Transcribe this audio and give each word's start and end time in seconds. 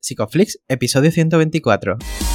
Psicoflix, 0.00 0.58
episodio 0.68 1.10
124. 1.10 2.27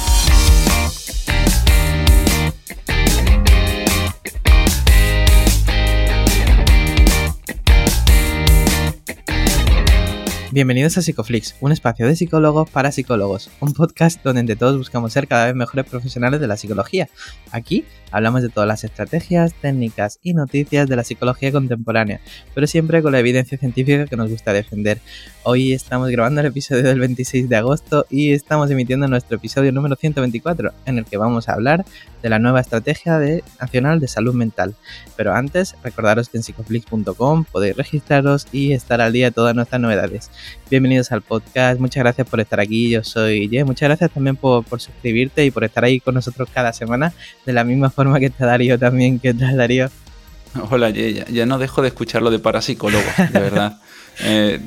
Bienvenidos 10.54 10.96
a 10.96 11.02
Psicoflix, 11.02 11.56
un 11.60 11.72
espacio 11.72 12.06
de 12.06 12.14
psicólogos 12.14 12.70
para 12.70 12.92
psicólogos, 12.92 13.50
un 13.58 13.72
podcast 13.72 14.22
donde 14.22 14.38
entre 14.38 14.54
todos 14.54 14.78
buscamos 14.78 15.12
ser 15.12 15.26
cada 15.26 15.46
vez 15.46 15.56
mejores 15.56 15.84
profesionales 15.84 16.40
de 16.40 16.46
la 16.46 16.56
psicología. 16.56 17.08
Aquí 17.50 17.84
hablamos 18.12 18.40
de 18.40 18.50
todas 18.50 18.68
las 18.68 18.84
estrategias, 18.84 19.52
técnicas 19.54 20.20
y 20.22 20.32
noticias 20.32 20.88
de 20.88 20.94
la 20.94 21.02
psicología 21.02 21.50
contemporánea, 21.50 22.20
pero 22.54 22.68
siempre 22.68 23.02
con 23.02 23.10
la 23.10 23.18
evidencia 23.18 23.58
científica 23.58 24.06
que 24.06 24.16
nos 24.16 24.30
gusta 24.30 24.52
defender. 24.52 25.00
Hoy 25.42 25.72
estamos 25.72 26.08
grabando 26.10 26.40
el 26.40 26.46
episodio 26.46 26.84
del 26.84 27.00
26 27.00 27.48
de 27.48 27.56
agosto 27.56 28.06
y 28.08 28.32
estamos 28.32 28.70
emitiendo 28.70 29.08
nuestro 29.08 29.38
episodio 29.38 29.72
número 29.72 29.96
124, 29.96 30.70
en 30.86 30.98
el 30.98 31.04
que 31.04 31.16
vamos 31.16 31.48
a 31.48 31.54
hablar 31.54 31.84
de 32.22 32.30
la 32.30 32.38
nueva 32.38 32.60
estrategia 32.60 33.20
nacional 33.60 33.98
de 33.98 34.06
salud 34.06 34.34
mental. 34.34 34.76
Pero 35.16 35.34
antes, 35.34 35.74
recordaros 35.82 36.28
que 36.28 36.38
en 36.38 36.44
psicoflix.com 36.44 37.44
podéis 37.44 37.76
registraros 37.76 38.46
y 38.52 38.72
estar 38.72 39.00
al 39.00 39.12
día 39.12 39.26
de 39.26 39.32
todas 39.32 39.56
nuestras 39.56 39.80
novedades. 39.80 40.30
Bienvenidos 40.70 41.12
al 41.12 41.22
podcast, 41.22 41.80
muchas 41.80 42.02
gracias 42.02 42.28
por 42.28 42.40
estar 42.40 42.60
aquí, 42.60 42.90
yo 42.90 43.04
soy 43.04 43.48
Ye, 43.48 43.64
muchas 43.64 43.88
gracias 43.88 44.10
también 44.10 44.36
por, 44.36 44.64
suscribirte 44.80 45.44
y 45.44 45.50
por 45.50 45.64
estar 45.64 45.84
ahí 45.84 46.00
con 46.00 46.14
nosotros 46.14 46.48
cada 46.52 46.72
semana, 46.72 47.12
de 47.46 47.52
la 47.52 47.64
misma 47.64 47.90
forma 47.90 48.18
que 48.20 48.26
está 48.26 48.46
Darío 48.46 48.78
también, 48.78 49.18
que 49.18 49.34
tal 49.34 49.56
Darío. 49.56 49.90
Hola 50.70 50.90
Ye, 50.90 51.24
ya, 51.28 51.46
no 51.46 51.58
dejo 51.58 51.82
de 51.82 51.88
escucharlo 51.88 52.30
de 52.30 52.38
parapsicólogo, 52.38 53.04
de 53.32 53.40
verdad. 53.40 53.78
Eh, 54.20 54.60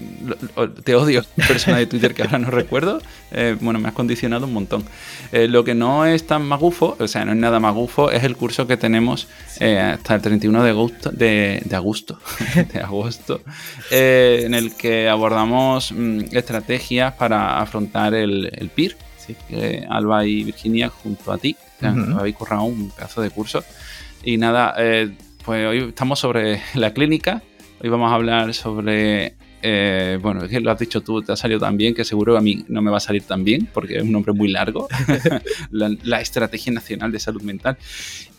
te 0.84 0.96
odio, 0.96 1.24
persona 1.48 1.78
de 1.78 1.86
Twitter 1.86 2.14
que 2.14 2.24
ahora 2.24 2.40
no 2.40 2.50
recuerdo. 2.50 3.02
Eh, 3.32 3.56
bueno, 3.60 3.80
me 3.80 3.88
has 3.90 3.94
condicionado 3.94 4.46
un 4.46 4.54
montón. 4.54 4.84
Eh, 5.32 5.48
lo 5.48 5.64
que 5.64 5.73
no 5.73 6.06
es 6.06 6.28
tan 6.28 6.46
magufo, 6.46 6.98
o 7.00 7.08
sea, 7.08 7.26
no 7.26 7.31
es 7.31 7.38
nada 7.38 7.59
magufo, 7.59 8.12
es 8.12 8.23
el 8.23 8.36
curso 8.36 8.68
que 8.68 8.78
tenemos 8.78 9.28
hasta 9.59 10.16
el 10.16 10.22
31 10.22 10.64
de 10.64 10.70
agosto, 10.70 11.12
de, 11.12 11.64
agosto, 11.72 12.20
de 12.73 12.80
agosto 12.80 13.42
en 13.92 14.53
el 14.53 14.75
que 14.75 15.09
abordamos 15.09 15.92
mm, 15.92 16.25
estrategias 16.31 17.14
para 17.14 17.59
afrontar 17.59 18.14
el, 18.14 18.50
el 18.53 18.70
PIR. 18.70 18.98
Alba 19.90 20.25
y 20.25 20.45
Virginia, 20.45 20.88
junto 20.88 21.34
a 21.34 21.38
ti, 21.38 21.58
habéis 21.81 22.34
currado 22.34 22.64
un 22.64 22.92
pedazo 22.92 23.22
de 23.22 23.30
curso. 23.30 23.62
Y 24.23 24.38
nada, 24.38 24.73
pues 25.44 25.68
hoy 25.68 25.90
estamos 25.90 26.18
sobre 26.20 26.62
la 26.75 26.94
clínica 26.94 27.42
Hoy 27.80 27.89
vamos 27.89 28.11
a 28.11 28.16
hablar 28.16 28.56
sobre, 28.56 29.36
eh, 29.61 30.17
bueno, 30.20 30.44
es 30.44 30.50
que 30.50 30.59
lo 30.59 30.72
has 30.72 30.80
dicho 30.80 31.02
tú, 31.02 31.22
te 31.22 31.31
ha 31.31 31.36
salido 31.36 31.59
tan 31.59 31.78
bien 31.78 31.94
que 31.94 32.03
seguro 32.03 32.36
a 32.36 32.42
mí 32.42 32.66
no 32.69 32.81
me 32.81 32.89
va 32.89 32.97
a 32.97 33.00
salir 33.00 33.22
tan 33.22 33.44
bien 33.44 33.69
porque 33.72 33.97
es 33.97 34.03
un 34.03 34.11
nombre 34.11 34.34
muy 34.34 34.47
largo, 34.47 34.88
la, 35.72 36.19
Estrategia 36.19 36.73
Nacional 36.73 37.11
de 37.11 37.19
Salud 37.19 37.44
Mental. 37.44 37.78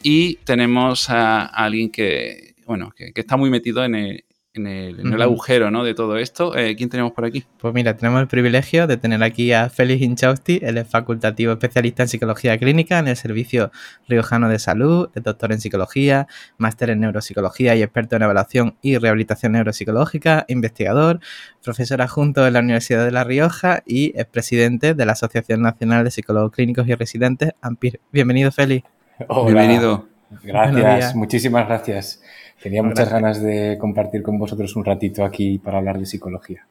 Y 0.03 0.37
tenemos 0.45 1.09
a, 1.09 1.45
alguien 1.47 1.91
que, 1.91 2.57
bueno, 2.67 2.93
que, 2.97 3.13
está 3.15 3.37
muy 3.37 3.49
metido 3.49 3.85
en 3.85 3.95
el, 3.95 4.25
en 4.59 4.67
el, 4.67 5.23
agujero 5.23 5.71
¿no? 5.71 5.85
de 5.85 5.95
todo 5.95 6.19
esto. 6.19 6.57
Eh, 6.57 6.77
¿Quién 6.77 6.89
tenemos 6.89 7.13
por 7.13 7.25
aquí? 7.25 7.45
Pues 7.59 7.73
mira, 7.73 7.97
tenemos 7.97 8.21
el 8.21 8.29
privilegio 8.29 8.87
de 8.87 8.97
tener 8.97 9.23
aquí 9.23 9.53
a 9.53 9.71
Félix 9.71 10.03
Inchausti, 10.03 10.61
él 10.63 10.79
es 10.79 10.89
facultativo 10.89 11.53
especialista 11.53 12.03
en 12.03 12.09
psicología 12.09 12.59
clínica 12.59 12.99
en 12.99 13.09
el 13.09 13.17
Servicio 13.17 13.71
Riojano 14.09 14.49
de 14.49 14.59
Salud, 14.59 15.09
es 15.15 15.23
doctor 15.23 15.53
en 15.53 15.61
psicología, 15.61 16.27
máster 16.59 16.91
en 16.91 17.01
neuropsicología 17.01 17.75
y 17.75 17.83
experto 17.83 18.17
en 18.17 18.23
evaluación 18.23 18.77
y 18.83 18.99
rehabilitación 18.99 19.53
neuropsicológica, 19.53 20.45
investigador, 20.49 21.21
profesor 21.63 22.03
adjunto 22.03 22.47
en 22.47 22.53
la 22.53 22.61
Universidad 22.61 23.05
de 23.05 23.13
La 23.13 23.25
Rioja 23.25 23.83
y 23.87 24.13
es 24.19 24.27
presidente 24.27 24.95
de 24.95 25.07
la 25.07 25.13
Asociación 25.13 25.63
Nacional 25.63 26.05
de 26.05 26.11
Psicólogos 26.11 26.53
Clínicos 26.53 26.87
y 26.89 26.95
Residentes, 26.95 27.53
AMPIR. 27.61 28.01
Bienvenido, 28.13 28.53
Félix. 28.53 28.87
Bienvenido. 29.29 30.09
Gracias, 30.43 31.15
muchísimas 31.15 31.67
gracias. 31.67 32.23
Tenía 32.63 32.83
muchas 32.83 33.11
ganas 33.11 33.41
de 33.41 33.77
compartir 33.79 34.23
con 34.23 34.39
vosotros 34.39 34.75
un 34.77 34.85
ratito 34.85 35.25
aquí 35.25 35.59
para 35.59 35.79
hablar 35.79 35.99
de 35.99 36.07
psicología. 36.07 36.67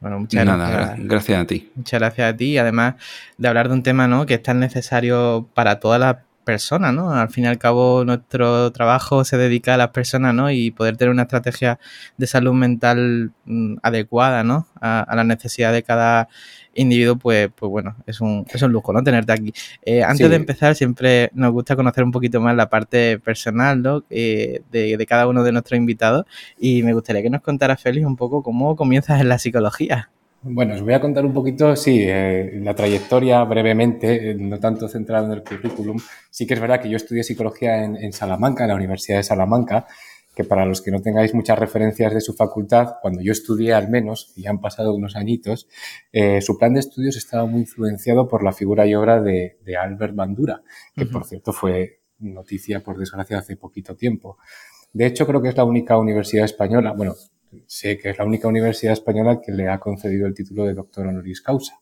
Bueno, 0.00 0.18
muchas 0.20 0.44
gracias. 0.44 1.06
gracias 1.06 1.40
a 1.40 1.46
ti. 1.46 1.70
Muchas 1.76 2.00
gracias 2.00 2.34
a 2.34 2.36
ti, 2.36 2.58
además 2.58 2.94
de 3.38 3.48
hablar 3.48 3.68
de 3.68 3.74
un 3.74 3.82
tema 3.84 4.08
¿no? 4.08 4.26
que 4.26 4.34
es 4.34 4.42
tan 4.42 4.58
necesario 4.58 5.48
para 5.54 5.78
todas 5.78 6.00
las 6.00 6.16
personas, 6.44 6.92
¿no? 6.92 7.12
Al 7.12 7.28
fin 7.28 7.44
y 7.44 7.46
al 7.46 7.58
cabo, 7.58 8.04
nuestro 8.04 8.72
trabajo 8.72 9.24
se 9.24 9.36
dedica 9.36 9.74
a 9.74 9.76
las 9.76 9.90
personas, 9.90 10.34
¿no? 10.34 10.50
Y 10.50 10.72
poder 10.72 10.96
tener 10.96 11.12
una 11.12 11.22
estrategia 11.22 11.78
de 12.16 12.26
salud 12.26 12.52
mental 12.52 13.30
mm, 13.44 13.76
adecuada, 13.82 14.42
¿no? 14.42 14.66
A, 14.80 15.02
a 15.02 15.16
las 15.16 15.26
necesidades 15.26 15.76
de 15.76 15.82
cada 15.84 16.28
individuo, 16.74 17.16
pues, 17.16 17.50
pues 17.54 17.70
bueno, 17.70 17.96
es 18.06 18.20
un, 18.20 18.46
es 18.52 18.62
un 18.62 18.72
lujo, 18.72 18.92
¿no? 18.92 19.02
Tenerte 19.02 19.32
aquí. 19.32 19.52
Eh, 19.84 20.02
antes 20.02 20.28
de 20.28 20.36
empezar, 20.36 20.74
siempre 20.74 21.30
nos 21.34 21.52
gusta 21.52 21.76
conocer 21.76 22.04
un 22.04 22.12
poquito 22.12 22.40
más 22.40 22.56
la 22.56 22.68
parte 22.68 23.18
personal, 23.18 23.82
¿no? 23.82 24.04
Eh, 24.10 24.62
de, 24.70 25.06
cada 25.06 25.26
uno 25.26 25.42
de 25.42 25.52
nuestros 25.52 25.76
invitados. 25.76 26.26
Y 26.58 26.82
me 26.82 26.92
gustaría 26.92 27.22
que 27.22 27.30
nos 27.30 27.42
contara, 27.42 27.76
Félix, 27.76 28.06
un 28.06 28.16
poco 28.16 28.42
cómo 28.42 28.76
comienzas 28.76 29.20
en 29.20 29.28
la 29.28 29.38
psicología. 29.38 30.10
Bueno, 30.44 30.74
os 30.74 30.82
voy 30.82 30.92
a 30.92 31.00
contar 31.00 31.24
un 31.24 31.32
poquito, 31.32 31.76
sí, 31.76 32.00
eh, 32.02 32.58
la 32.62 32.74
trayectoria 32.74 33.44
brevemente, 33.44 34.34
no 34.36 34.58
tanto 34.58 34.88
centrado 34.88 35.26
en 35.26 35.32
el 35.32 35.44
currículum. 35.44 35.98
Sí 36.30 36.46
que 36.46 36.54
es 36.54 36.60
verdad 36.60 36.80
que 36.80 36.88
yo 36.88 36.96
estudié 36.96 37.22
psicología 37.22 37.84
en, 37.84 37.96
en 37.96 38.12
Salamanca, 38.12 38.64
en 38.64 38.70
la 38.70 38.74
Universidad 38.74 39.18
de 39.18 39.22
Salamanca, 39.22 39.86
que 40.34 40.44
para 40.44 40.64
los 40.64 40.80
que 40.80 40.90
no 40.90 41.02
tengáis 41.02 41.34
muchas 41.34 41.58
referencias 41.58 42.14
de 42.14 42.20
su 42.20 42.32
facultad, 42.32 42.94
cuando 43.02 43.20
yo 43.20 43.32
estudié 43.32 43.74
al 43.74 43.88
menos, 43.88 44.32
y 44.34 44.46
han 44.46 44.60
pasado 44.60 44.94
unos 44.94 45.14
añitos, 45.14 45.68
eh, 46.12 46.40
su 46.40 46.56
plan 46.56 46.74
de 46.74 46.80
estudios 46.80 47.16
estaba 47.16 47.44
muy 47.46 47.60
influenciado 47.60 48.28
por 48.28 48.42
la 48.42 48.52
figura 48.52 48.86
y 48.86 48.94
obra 48.94 49.20
de, 49.20 49.56
Albert 49.78 50.14
Bandura, 50.14 50.62
que 50.96 51.06
por 51.06 51.24
cierto 51.24 51.52
fue 51.52 52.00
noticia, 52.18 52.80
por 52.80 52.98
desgracia, 52.98 53.38
hace 53.38 53.56
poquito 53.56 53.94
tiempo. 53.94 54.38
De 54.92 55.06
hecho, 55.06 55.26
creo 55.26 55.42
que 55.42 55.48
es 55.48 55.56
la 55.56 55.64
única 55.64 55.98
universidad 55.98 56.44
española, 56.44 56.92
bueno, 56.92 57.14
sé 57.66 57.98
que 57.98 58.10
es 58.10 58.18
la 58.18 58.24
única 58.24 58.48
universidad 58.48 58.94
española 58.94 59.40
que 59.44 59.52
le 59.52 59.68
ha 59.68 59.78
concedido 59.78 60.26
el 60.26 60.34
título 60.34 60.64
de 60.64 60.74
doctor 60.74 61.06
honoris 61.06 61.42
causa. 61.42 61.80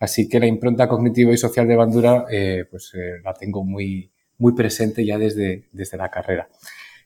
Así 0.00 0.28
que 0.28 0.40
la 0.40 0.46
impronta 0.46 0.88
cognitiva 0.88 1.32
y 1.32 1.36
social 1.36 1.68
de 1.68 1.76
Bandura, 1.76 2.26
eh, 2.30 2.64
pues 2.70 2.92
eh, 2.94 3.20
la 3.22 3.34
tengo 3.34 3.64
muy, 3.64 4.10
muy 4.38 4.54
presente 4.54 5.04
ya 5.04 5.18
desde, 5.18 5.68
desde 5.72 5.96
la 5.96 6.10
carrera. 6.10 6.48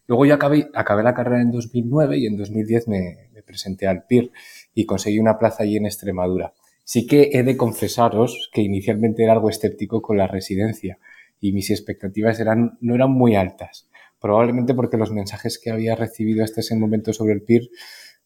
Luego 0.08 0.24
yo 0.24 0.34
acabé, 0.34 0.70
acabé 0.74 1.02
la 1.02 1.12
carrera 1.12 1.42
en 1.42 1.50
2009 1.50 2.16
y 2.16 2.26
en 2.26 2.36
2010 2.38 2.88
me, 2.88 3.28
presenté 3.46 3.86
al 3.86 4.04
PIR 4.04 4.32
y 4.74 4.84
conseguí 4.84 5.18
una 5.18 5.38
plaza 5.38 5.62
allí 5.62 5.76
en 5.76 5.86
Extremadura. 5.86 6.54
Sí 6.82 7.06
que 7.06 7.30
he 7.32 7.42
de 7.42 7.56
confesaros 7.56 8.50
que 8.52 8.62
inicialmente 8.62 9.22
era 9.22 9.34
algo 9.34 9.50
escéptico 9.50 10.02
con 10.02 10.16
la 10.16 10.26
residencia 10.26 10.98
y 11.40 11.52
mis 11.52 11.70
expectativas 11.70 12.40
eran, 12.40 12.78
no 12.80 12.94
eran 12.94 13.10
muy 13.10 13.36
altas. 13.36 13.88
Probablemente 14.18 14.74
porque 14.74 14.96
los 14.96 15.12
mensajes 15.12 15.58
que 15.58 15.70
había 15.70 15.94
recibido 15.94 16.42
hasta 16.42 16.60
ese 16.60 16.74
momento 16.74 17.12
sobre 17.12 17.34
el 17.34 17.42
PIR, 17.42 17.68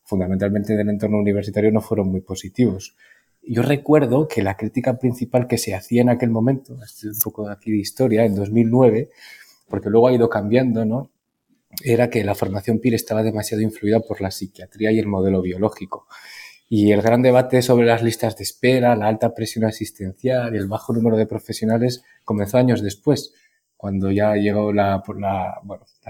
fundamentalmente 0.04 0.76
del 0.76 0.88
entorno 0.88 1.18
universitario, 1.18 1.72
no 1.72 1.80
fueron 1.80 2.08
muy 2.08 2.20
positivos. 2.20 2.96
Yo 3.42 3.62
recuerdo 3.62 4.28
que 4.28 4.42
la 4.42 4.56
crítica 4.56 4.98
principal 4.98 5.48
que 5.48 5.58
se 5.58 5.74
hacía 5.74 6.02
en 6.02 6.10
aquel 6.10 6.30
momento, 6.30 6.74
esto 6.82 7.10
es 7.10 7.16
un 7.16 7.22
poco 7.22 7.48
aquí 7.48 7.72
de 7.72 7.78
historia, 7.78 8.24
en 8.24 8.36
2009, 8.36 9.10
porque 9.68 9.90
luego 9.90 10.08
ha 10.08 10.12
ido 10.12 10.28
cambiando, 10.28 10.84
¿no? 10.84 11.11
Era 11.82 12.10
que 12.10 12.24
la 12.24 12.34
formación 12.34 12.78
PIR 12.78 12.94
estaba 12.94 13.22
demasiado 13.22 13.62
influida 13.62 14.00
por 14.00 14.20
la 14.20 14.30
psiquiatría 14.30 14.92
y 14.92 14.98
el 14.98 15.06
modelo 15.06 15.40
biológico. 15.40 16.06
Y 16.68 16.92
el 16.92 17.02
gran 17.02 17.22
debate 17.22 17.60
sobre 17.60 17.86
las 17.86 18.02
listas 18.02 18.36
de 18.36 18.44
espera, 18.44 18.96
la 18.96 19.06
alta 19.06 19.34
presión 19.34 19.64
asistencial 19.64 20.54
y 20.54 20.58
el 20.58 20.68
bajo 20.68 20.92
número 20.92 21.16
de 21.16 21.26
profesionales 21.26 22.02
comenzó 22.24 22.58
años 22.58 22.82
después, 22.82 23.34
cuando 23.76 24.10
ya 24.10 24.34
llegó 24.36 24.72
la, 24.72 25.02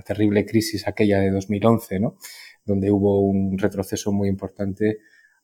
terrible 0.04 0.46
crisis 0.46 0.86
aquella 0.86 1.18
de 1.18 1.30
2011, 1.30 2.00
¿no? 2.00 2.16
donde 2.64 2.90
hubo 2.90 3.20
un 3.20 3.58
retroceso 3.58 4.12
muy 4.12 4.28
importante. 4.28 4.98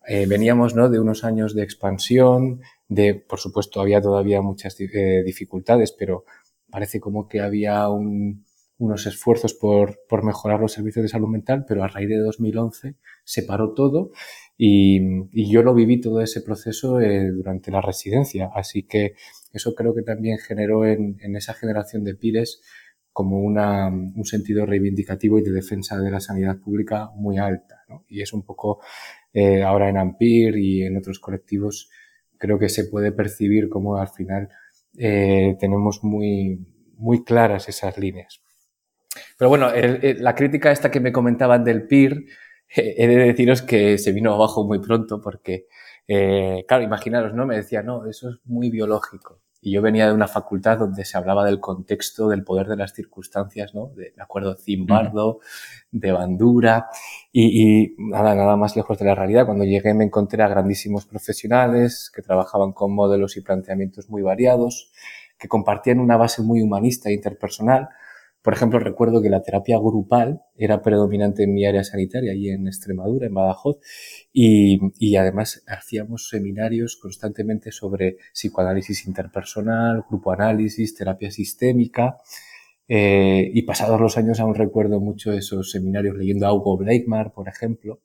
Eh, 0.06 0.26
veníamos 0.26 0.74
¿no? 0.74 0.88
de 0.88 1.00
unos 1.00 1.24
años 1.24 1.54
de 1.54 1.62
expansión, 1.64 2.60
de, 2.86 3.14
por 3.14 3.40
supuesto, 3.40 3.80
había 3.80 4.00
todavía 4.00 4.40
muchas 4.40 4.76
eh, 4.80 5.22
dificultades, 5.24 5.92
pero 5.92 6.24
parece 6.70 7.00
como 7.00 7.28
que 7.28 7.40
había 7.40 7.88
un, 7.88 8.44
unos 8.78 9.06
esfuerzos 9.06 9.54
por, 9.54 10.00
por, 10.08 10.24
mejorar 10.24 10.60
los 10.60 10.72
servicios 10.72 11.02
de 11.02 11.08
salud 11.08 11.28
mental, 11.28 11.64
pero 11.66 11.82
a 11.82 11.88
raíz 11.88 12.08
de 12.08 12.18
2011 12.18 12.94
se 13.24 13.42
paró 13.42 13.74
todo 13.74 14.12
y, 14.56 15.00
y 15.32 15.50
yo 15.50 15.62
lo 15.62 15.74
viví 15.74 16.00
todo 16.00 16.20
ese 16.20 16.40
proceso 16.40 17.00
eh, 17.00 17.30
durante 17.30 17.70
la 17.70 17.80
residencia. 17.80 18.50
Así 18.54 18.84
que 18.84 19.14
eso 19.52 19.74
creo 19.74 19.94
que 19.94 20.02
también 20.02 20.38
generó 20.38 20.86
en, 20.86 21.16
en 21.20 21.36
esa 21.36 21.54
generación 21.54 22.04
de 22.04 22.14
PIRES 22.14 22.60
como 23.12 23.40
una, 23.40 23.88
un 23.88 24.24
sentido 24.24 24.64
reivindicativo 24.64 25.40
y 25.40 25.42
de 25.42 25.50
defensa 25.50 25.98
de 25.98 26.08
la 26.08 26.20
sanidad 26.20 26.58
pública 26.58 27.10
muy 27.16 27.36
alta. 27.36 27.82
¿no? 27.88 28.04
Y 28.08 28.22
es 28.22 28.32
un 28.32 28.44
poco 28.44 28.80
eh, 29.32 29.64
ahora 29.64 29.88
en 29.88 29.96
AMPIR 29.96 30.56
y 30.56 30.84
en 30.84 30.96
otros 30.96 31.18
colectivos 31.18 31.90
creo 32.38 32.60
que 32.60 32.68
se 32.68 32.84
puede 32.84 33.10
percibir 33.10 33.68
como 33.68 33.96
al 33.96 34.06
final 34.06 34.50
eh, 34.96 35.56
tenemos 35.58 36.04
muy, 36.04 36.64
muy 36.96 37.24
claras 37.24 37.68
esas 37.68 37.98
líneas. 37.98 38.40
Pero 39.36 39.48
bueno, 39.48 39.70
la 39.74 40.34
crítica 40.34 40.70
esta 40.70 40.90
que 40.90 41.00
me 41.00 41.12
comentaban 41.12 41.64
del 41.64 41.86
PIR, 41.86 42.24
he 42.68 43.06
de 43.06 43.16
deciros 43.16 43.62
que 43.62 43.98
se 43.98 44.12
vino 44.12 44.34
abajo 44.34 44.64
muy 44.64 44.80
pronto 44.80 45.20
porque 45.20 45.66
Eh, 46.10 46.64
claro, 46.66 46.82
imaginaros, 46.84 47.34
¿no? 47.34 47.44
Me 47.46 47.56
decía, 47.56 47.82
no, 47.82 48.06
eso 48.06 48.30
es 48.30 48.36
muy 48.46 48.70
biológico. 48.70 49.40
Y 49.60 49.72
yo 49.72 49.82
venía 49.82 50.06
de 50.06 50.14
una 50.14 50.26
facultad 50.28 50.78
donde 50.78 51.04
se 51.04 51.18
hablaba 51.18 51.44
del 51.44 51.60
contexto, 51.60 52.28
del 52.28 52.44
poder 52.44 52.66
de 52.68 52.76
las 52.76 52.94
circunstancias, 52.94 53.74
¿no? 53.74 53.88
De, 53.88 54.14
acuerdo 54.18 54.56
Zimbardo, 54.56 55.40
de 55.90 56.12
Bandura, 56.12 56.88
y, 57.32 57.82
y, 57.84 57.94
nada, 57.98 58.34
nada 58.34 58.56
más 58.56 58.74
lejos 58.76 58.98
de 58.98 59.04
la 59.04 59.14
realidad. 59.14 59.44
Cuando 59.46 59.64
llegué 59.64 59.92
me 59.94 60.04
encontré 60.04 60.42
a 60.42 60.48
grandísimos 60.48 61.04
profesionales 61.06 62.10
que 62.14 62.22
trabajaban 62.22 62.72
con 62.72 62.94
modelos 62.94 63.36
y 63.36 63.42
planteamientos 63.42 64.08
muy 64.08 64.22
variados, 64.22 64.90
que 65.38 65.48
compartían 65.48 66.00
una 66.00 66.16
base 66.16 66.42
muy 66.42 66.62
humanista 66.62 67.10
e 67.10 67.14
interpersonal, 67.14 67.90
por 68.42 68.54
ejemplo, 68.54 68.78
recuerdo 68.78 69.20
que 69.20 69.30
la 69.30 69.42
terapia 69.42 69.78
grupal 69.78 70.42
era 70.56 70.80
predominante 70.82 71.42
en 71.44 71.54
mi 71.54 71.66
área 71.66 71.84
sanitaria, 71.84 72.34
y 72.34 72.48
en 72.48 72.66
Extremadura, 72.66 73.26
en 73.26 73.34
Badajoz, 73.34 73.78
y, 74.32 74.80
y 74.98 75.16
además 75.16 75.64
hacíamos 75.66 76.28
seminarios 76.28 76.96
constantemente 76.96 77.72
sobre 77.72 78.16
psicoanálisis 78.32 79.06
interpersonal, 79.06 80.04
grupo 80.08 80.32
análisis, 80.32 80.94
terapia 80.94 81.30
sistémica, 81.30 82.18
eh, 82.88 83.50
y 83.52 83.62
pasados 83.62 84.00
los 84.00 84.16
años 84.16 84.40
aún 84.40 84.54
recuerdo 84.54 84.98
mucho 84.98 85.32
esos 85.32 85.70
seminarios 85.70 86.16
leyendo 86.16 86.46
a 86.46 86.54
Hugo 86.54 86.78
Bleikmar, 86.78 87.32
por 87.32 87.48
ejemplo. 87.48 88.00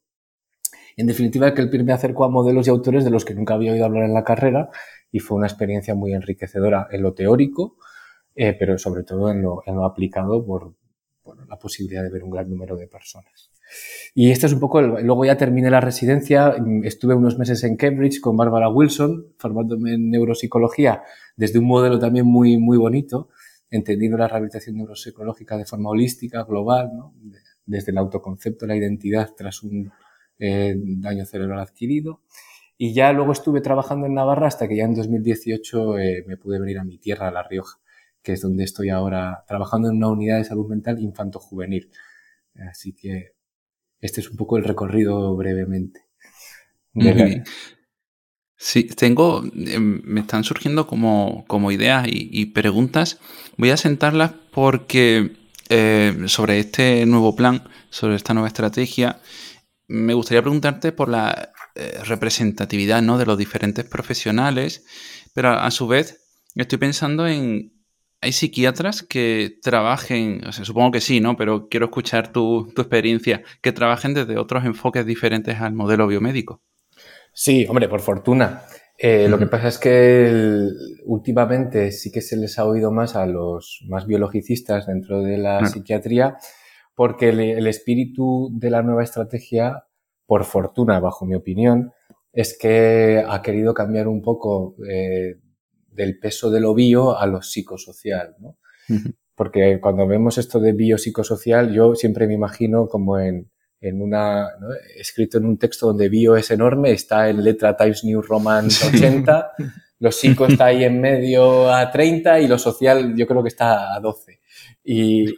En 0.97 1.07
definitiva, 1.07 1.53
que 1.53 1.62
el 1.62 1.83
me 1.83 1.94
acercó 1.94 2.25
a 2.25 2.30
modelos 2.30 2.68
y 2.68 2.69
autores 2.69 3.03
de 3.03 3.09
los 3.09 3.25
que 3.25 3.33
nunca 3.33 3.56
había 3.56 3.71
oído 3.71 3.85
hablar 3.85 4.03
en 4.03 4.13
la 4.13 4.24
carrera 4.24 4.69
y 5.12 5.19
fue 5.19 5.38
una 5.38 5.47
experiencia 5.47 5.95
muy 5.95 6.13
enriquecedora 6.13 6.88
en 6.91 7.01
lo 7.01 7.13
teórico, 7.13 7.77
eh, 8.35 8.56
pero 8.57 8.77
sobre 8.77 9.03
todo 9.03 9.30
en 9.31 9.41
lo, 9.41 9.63
en 9.65 9.75
lo 9.75 9.85
aplicado 9.85 10.45
por 10.45 10.74
bueno, 11.24 11.45
la 11.45 11.57
posibilidad 11.57 12.03
de 12.03 12.09
ver 12.09 12.24
un 12.24 12.31
gran 12.31 12.50
número 12.50 12.75
de 12.75 12.88
personas. 12.88 13.51
Y 14.13 14.31
esto 14.31 14.45
es 14.45 14.53
un 14.53 14.59
poco, 14.59 14.80
el, 14.80 15.06
luego 15.06 15.25
ya 15.25 15.38
terminé 15.38 15.69
la 15.69 15.81
residencia, 15.81 16.56
estuve 16.83 17.15
unos 17.15 17.38
meses 17.38 17.63
en 17.63 17.75
Cambridge 17.75 18.19
con 18.19 18.38
Barbara 18.38 18.69
Wilson, 18.69 19.33
formándome 19.38 19.94
en 19.94 20.12
neuropsicología 20.12 21.03
desde 21.35 21.59
un 21.59 21.65
modelo 21.65 21.97
también 21.97 22.25
muy, 22.25 22.57
muy 22.57 22.77
bonito, 22.77 23.30
entendiendo 23.69 24.18
la 24.18 24.27
rehabilitación 24.27 24.77
neuropsicológica 24.77 25.57
de 25.57 25.65
forma 25.65 25.89
holística, 25.89 26.44
global, 26.44 26.91
¿no? 26.95 27.13
desde 27.65 27.91
el 27.91 27.97
autoconcepto, 27.97 28.68
la 28.68 28.75
identidad 28.75 29.31
tras 29.35 29.63
un 29.63 29.91
eh, 30.38 30.75
daño 30.77 31.25
cerebral 31.25 31.59
adquirido. 31.59 32.21
Y 32.77 32.94
ya 32.94 33.13
luego 33.13 33.31
estuve 33.31 33.62
trabajando 33.62 34.07
en 34.07 34.13
Navarra 34.13 34.47
hasta 34.47 34.68
que 34.68 34.75
ya 34.75 34.83
en 34.83 34.94
2018 34.94 35.97
eh, 36.00 36.25
me 36.27 36.38
pude 36.38 36.59
venir 36.59 36.80
a 36.80 36.83
mi 36.83 36.97
tierra, 36.97 37.30
a 37.30 37.31
La 37.31 37.44
Rioja 37.44 37.80
que 38.23 38.33
es 38.33 38.41
donde 38.41 38.63
estoy 38.63 38.89
ahora 38.89 39.43
trabajando 39.47 39.89
en 39.89 39.97
una 39.97 40.09
unidad 40.09 40.37
de 40.37 40.45
salud 40.45 40.67
mental 40.67 40.99
infanto-juvenil. 40.99 41.91
Así 42.69 42.93
que 42.93 43.33
este 43.99 44.21
es 44.21 44.29
un 44.29 44.37
poco 44.37 44.57
el 44.57 44.63
recorrido 44.63 45.35
brevemente. 45.35 46.01
Sí, 48.55 48.85
tengo, 48.85 49.43
em, 49.43 50.01
me 50.05 50.21
están 50.21 50.45
surgiendo 50.45 50.87
como, 50.87 51.43
como 51.47 51.71
ideas 51.73 52.07
y, 52.07 52.45
preguntas. 52.45 53.19
Voy 53.57 53.71
a 53.71 53.77
sentarlas 53.77 54.31
porque 54.51 55.35
eh, 55.67 56.15
sobre 56.27 56.59
este 56.59 57.05
nuevo 57.05 57.35
plan, 57.35 57.63
sobre 57.89 58.15
esta 58.15 58.33
nueva 58.33 58.47
estrategia, 58.47 59.19
me 59.87 60.13
gustaría 60.13 60.41
preguntarte 60.41 60.93
por 60.93 61.09
la 61.09 61.51
eh, 61.75 61.99
representatividad 62.05 63.01
¿no? 63.01 63.17
de 63.17 63.25
los 63.25 63.37
diferentes 63.37 63.83
profesionales, 63.83 64.85
pero 65.33 65.49
a 65.49 65.69
su 65.69 65.87
vez 65.87 66.21
estoy 66.55 66.77
pensando 66.77 67.27
en 67.27 67.82
¿Hay 68.23 68.31
psiquiatras 68.31 69.03
que 69.03 69.59
trabajen, 69.61 70.47
o 70.47 70.53
sea, 70.53 70.63
supongo 70.63 70.91
que 70.91 71.01
sí, 71.01 71.19
¿no? 71.19 71.35
Pero 71.35 71.67
quiero 71.67 71.87
escuchar 71.87 72.31
tu, 72.31 72.69
experiencia, 72.69 73.43
que 73.61 73.73
trabajen 73.73 74.13
desde 74.13 74.37
otros 74.37 74.63
enfoques 74.63 75.05
diferentes 75.05 75.59
al 75.59 75.73
modelo 75.73 76.07
biomédico. 76.07 76.61
Sí, 77.33 77.65
hombre, 77.67 77.89
por 77.89 77.99
fortuna. 77.99 78.61
Eh, 78.97 79.27
lo 79.27 79.37
que 79.37 79.47
pasa 79.47 79.67
es 79.67 79.77
que 79.77 80.69
últimamente 81.03 81.91
sí 81.91 82.13
que 82.13 82.21
se 82.21 82.37
les 82.37 82.57
ha 82.59 82.65
oído 82.65 82.93
más 82.93 83.17
a 83.17 83.25
los 83.25 83.83
más 83.89 84.07
biologicistas 84.07 84.87
dentro 84.87 85.21
de 85.21 85.37
la 85.37 85.65
psiquiatría, 85.65 86.37
porque 86.95 87.27
el, 87.27 87.67
espíritu 87.67 88.51
de 88.53 88.69
la 88.69 88.83
nueva 88.83 89.03
estrategia, 89.03 89.83
por 90.25 90.45
fortuna, 90.45 91.01
bajo 91.01 91.25
mi 91.25 91.35
opinión, 91.35 91.91
es 92.31 92.57
que 92.57 93.21
ha 93.27 93.41
querido 93.41 93.73
cambiar 93.73 94.07
un 94.07 94.21
poco 94.21 94.77
eh, 94.89 95.41
del 95.94 96.19
peso 96.19 96.50
de 96.50 96.60
lo 96.60 96.74
bio 96.74 97.18
a 97.18 97.25
lo 97.28 97.42
psicosocial, 97.42 98.36
¿no? 98.40 98.57
Porque 99.36 99.80
cuando 99.81 100.06
vemos 100.06 100.38
esto 100.38 100.60
de 100.60 100.74
biopsicosocial, 100.74 101.74
yo 101.74 101.95
siempre 101.95 102.28
me 102.28 102.34
imagino 102.34 102.88
como 102.88 103.19
en, 103.19 103.50
en 103.81 104.01
una, 104.01 104.48
escrito 104.95 105.38
en 105.38 105.45
un 105.45 105.57
texto 105.57 105.88
donde 105.88 106.10
bio 106.10 106.36
es 106.36 106.51
enorme, 106.51 106.92
está 106.92 107.30
en 107.30 107.44
letra 107.44 107.75
Times 107.75 108.04
New 108.04 108.22
Roman 108.22 108.68
80, 108.68 109.51
lo 110.00 110.12
psico 110.12 110.45
está 110.45 110.66
ahí 110.66 110.84
en 110.84 111.01
medio 111.01 111.74
a 111.74 111.90
30 111.92 112.42
y 112.42 112.48
lo 112.48 112.57
social 112.57 113.16
yo 113.16 113.25
creo 113.25 113.42
que 113.42 113.50
está 113.50 113.94
a 113.94 114.00
12. 114.00 114.40
Y 114.84 115.36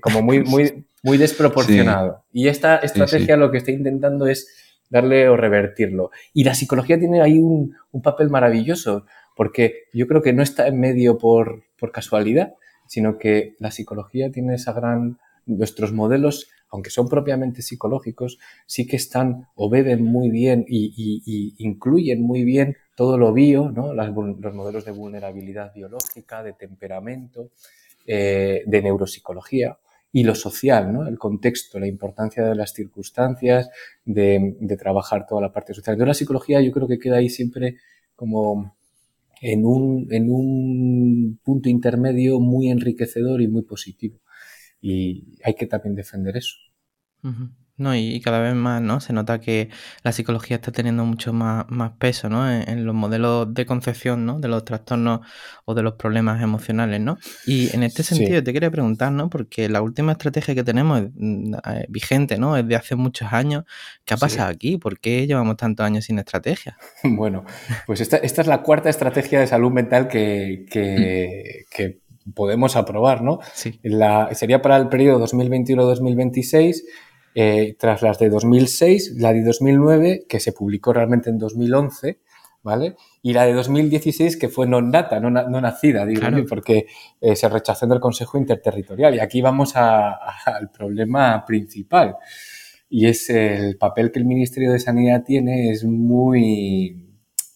como 0.00 0.22
muy, 0.22 0.42
muy, 0.42 0.86
muy 1.02 1.18
desproporcionado. 1.18 2.24
Y 2.32 2.48
esta 2.48 2.76
estrategia 2.76 3.36
lo 3.36 3.50
que 3.50 3.58
está 3.58 3.70
intentando 3.70 4.26
es 4.26 4.48
darle 4.90 5.28
o 5.28 5.36
revertirlo. 5.36 6.10
Y 6.32 6.44
la 6.44 6.54
psicología 6.54 6.98
tiene 6.98 7.22
ahí 7.22 7.38
un, 7.38 7.74
un 7.90 8.02
papel 8.02 8.30
maravilloso, 8.30 9.06
porque 9.38 9.84
yo 9.92 10.08
creo 10.08 10.20
que 10.20 10.32
no 10.32 10.42
está 10.42 10.66
en 10.66 10.80
medio 10.80 11.16
por, 11.16 11.62
por 11.78 11.92
casualidad, 11.92 12.54
sino 12.88 13.18
que 13.18 13.54
la 13.60 13.70
psicología 13.70 14.32
tiene 14.32 14.56
esa 14.56 14.72
gran... 14.72 15.18
Nuestros 15.46 15.92
modelos, 15.92 16.50
aunque 16.70 16.90
son 16.90 17.08
propiamente 17.08 17.62
psicológicos, 17.62 18.40
sí 18.66 18.84
que 18.88 18.96
están 18.96 19.46
o 19.54 19.70
beben 19.70 20.02
muy 20.02 20.28
bien 20.28 20.64
y, 20.68 21.54
incluyen 21.58 22.20
muy 22.20 22.42
bien 22.42 22.76
todo 22.96 23.16
lo 23.16 23.32
bio, 23.32 23.70
¿no? 23.70 23.94
los 23.94 24.54
modelos 24.54 24.84
de 24.84 24.90
vulnerabilidad 24.90 25.72
biológica, 25.72 26.42
de 26.42 26.54
temperamento, 26.54 27.52
eh, 28.06 28.64
de 28.66 28.82
neuropsicología 28.82 29.78
y 30.10 30.24
lo 30.24 30.34
social, 30.34 30.92
¿no? 30.92 31.06
El 31.06 31.16
contexto, 31.16 31.78
la 31.78 31.86
importancia 31.86 32.44
de 32.44 32.56
las 32.56 32.72
circunstancias, 32.72 33.70
de, 34.04 34.56
de 34.58 34.76
trabajar 34.76 35.26
toda 35.26 35.40
la 35.40 35.52
parte 35.52 35.74
social. 35.74 35.94
Entonces 35.94 36.08
la 36.08 36.14
psicología 36.14 36.60
yo 36.60 36.72
creo 36.72 36.88
que 36.88 36.98
queda 36.98 37.18
ahí 37.18 37.30
siempre 37.30 37.76
como 38.16 38.77
en 39.40 39.64
un, 39.64 40.06
en 40.10 40.30
un 40.30 41.40
punto 41.42 41.68
intermedio 41.68 42.40
muy 42.40 42.70
enriquecedor 42.70 43.42
y 43.42 43.48
muy 43.48 43.62
positivo. 43.62 44.20
Y 44.80 45.38
hay 45.44 45.54
que 45.54 45.66
también 45.66 45.94
defender 45.94 46.36
eso. 46.36 46.56
No, 47.78 47.94
y 47.94 48.20
cada 48.20 48.40
vez 48.40 48.56
más, 48.56 48.82
¿no? 48.82 49.00
Se 49.00 49.12
nota 49.12 49.40
que 49.40 49.70
la 50.02 50.10
psicología 50.10 50.56
está 50.56 50.72
teniendo 50.72 51.04
mucho 51.04 51.32
más, 51.32 51.64
más 51.68 51.92
peso, 51.92 52.28
¿no? 52.28 52.50
En, 52.50 52.84
los 52.84 52.94
modelos 52.94 53.54
de 53.54 53.66
concepción, 53.66 54.26
¿no? 54.26 54.40
De 54.40 54.48
los 54.48 54.64
trastornos 54.64 55.20
o 55.64 55.74
de 55.74 55.84
los 55.84 55.94
problemas 55.94 56.42
emocionales, 56.42 57.00
¿no? 57.00 57.18
Y 57.46 57.72
en 57.74 57.84
este 57.84 58.02
sentido 58.02 58.42
te 58.42 58.52
quería 58.52 58.72
preguntar, 58.72 59.12
¿no? 59.12 59.30
Porque 59.30 59.68
la 59.68 59.80
última 59.80 60.12
estrategia 60.12 60.56
que 60.56 60.64
tenemos 60.64 61.02
mm, 61.14 61.54
eh, 61.54 61.86
vigente, 61.88 62.36
¿no? 62.36 62.56
Es 62.56 62.66
de 62.66 62.74
hace 62.74 62.96
muchos 62.96 63.32
años. 63.32 63.62
¿Qué 64.04 64.14
ha 64.14 64.16
pasado 64.16 64.50
aquí? 64.50 64.76
¿Por 64.76 64.98
qué 64.98 65.28
llevamos 65.28 65.56
tantos 65.56 65.86
años 65.86 66.04
sin 66.04 66.18
estrategia? 66.18 66.76
Bueno, 67.18 67.44
pues 67.86 68.00
esta, 68.00 68.16
esta 68.18 68.42
es 68.42 68.48
la 68.48 68.62
cuarta 68.62 68.90
estrategia 68.90 69.40
de 69.40 69.46
salud 69.46 69.70
mental 69.72 70.08
que, 70.08 70.66
que, 70.70 71.64
mm. 71.64 71.74
que 71.74 71.98
podemos 72.34 72.76
aprobar, 72.76 73.22
¿no? 73.22 73.38
Sí. 73.54 73.78
La, 73.82 74.34
sería 74.34 74.62
para 74.62 74.76
el 74.76 74.88
periodo 74.88 75.24
2021-2026 75.26 76.82
eh, 77.34 77.76
tras 77.78 78.02
las 78.02 78.18
de 78.18 78.30
2006, 78.30 79.14
la 79.18 79.32
de 79.32 79.44
2009, 79.44 80.26
que 80.28 80.40
se 80.40 80.52
publicó 80.52 80.92
realmente 80.92 81.30
en 81.30 81.38
2011, 81.38 82.20
¿vale? 82.62 82.96
Y 83.22 83.32
la 83.32 83.44
de 83.44 83.52
2016, 83.52 84.36
que 84.36 84.48
fue 84.48 84.66
non 84.66 84.90
data, 84.90 85.20
no, 85.20 85.30
no 85.30 85.60
nacida, 85.60 86.06
digo, 86.06 86.26
porque 86.48 86.86
eh, 87.20 87.36
se 87.36 87.48
rechazó 87.48 87.86
en 87.86 87.92
el 87.92 88.00
Consejo 88.00 88.38
Interterritorial. 88.38 89.14
Y 89.14 89.20
aquí 89.20 89.40
vamos 89.40 89.76
al 89.76 90.70
problema 90.70 91.44
principal. 91.44 92.16
Y 92.90 93.06
es 93.06 93.28
el 93.30 93.76
papel 93.76 94.10
que 94.10 94.18
el 94.18 94.24
Ministerio 94.24 94.72
de 94.72 94.78
Sanidad 94.78 95.22
tiene 95.22 95.70
es 95.70 95.84
muy 95.84 97.06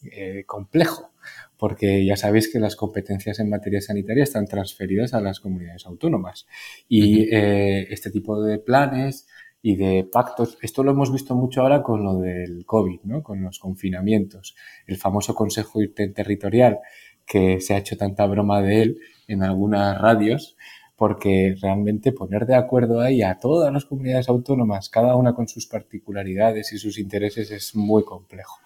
eh, 0.05 0.45
complejo 0.47 1.11
porque 1.57 2.05
ya 2.05 2.17
sabéis 2.17 2.53
que 2.53 2.59
las 2.59 2.75
competencias 2.75 3.39
en 3.39 3.49
materia 3.49 3.81
sanitaria 3.81 4.25
están 4.25 4.47
transferidas 4.47 5.15
a 5.15 5.21
las 5.21 5.39
comunidades 5.39 5.87
autónomas. 5.87 6.45
Y 6.89 7.29
este 7.33 8.11
tipo 8.11 8.43
de 8.43 8.59
planes 8.59 9.29
y 9.63 9.77
de 9.77 10.05
pactos. 10.05 10.59
Esto 10.61 10.83
lo 10.83 10.91
hemos 10.91 11.13
visto 11.13 11.35
mucho 11.37 11.63
ahora 11.63 11.83
con 11.83 12.03
lo 12.05 12.19
del 12.19 12.67
COVID, 12.67 13.01
¿no? 13.05 13.23
con 13.23 13.43
los 13.43 13.61
confinamientos. 13.61 14.57
El 14.87 14.97
famoso 14.97 15.35
Consejo 15.35 15.79
Territorial, 15.95 16.81
que 17.25 17.61
se 17.61 17.75
ha 17.75 17.79
hecho 17.79 17.97
tanta 17.97 18.27
broma 18.27 18.61
de 18.61 18.83
él 18.83 18.99
en 19.29 19.45
algunas 19.45 20.01
radios, 20.01 20.57
porque 20.97 21.55
realmente 21.61 22.13
poner 22.13 22.45
de 22.47 22.57
acuerdo 22.57 23.01
ahí 23.01 23.23
a 23.23 23.39
todas 23.39 23.73
las 23.73 23.85
comunidades 23.85 24.29
autónomas, 24.29 24.89
cada 24.89 25.17
una 25.17 25.35
con 25.35 25.47
sus 25.49 25.67
particularidades 25.67 26.73
y 26.73 26.79
sus 26.79 26.99
intereses, 26.99 27.51
es 27.53 27.75
muy 27.77 28.05
complejo. 28.05 28.59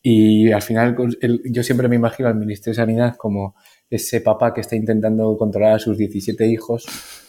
Y 0.00 0.50
al 0.50 0.62
final, 0.62 0.96
yo 1.44 1.62
siempre 1.62 1.88
me 1.88 1.96
imagino 1.96 2.28
al 2.28 2.34
Ministerio 2.34 2.72
de 2.72 2.82
Sanidad 2.82 3.16
como 3.16 3.54
ese 3.92 4.22
papá 4.22 4.54
que 4.54 4.62
está 4.62 4.74
intentando 4.74 5.36
controlar 5.36 5.74
a 5.74 5.78
sus 5.78 5.98
17 5.98 6.46
hijos 6.46 6.86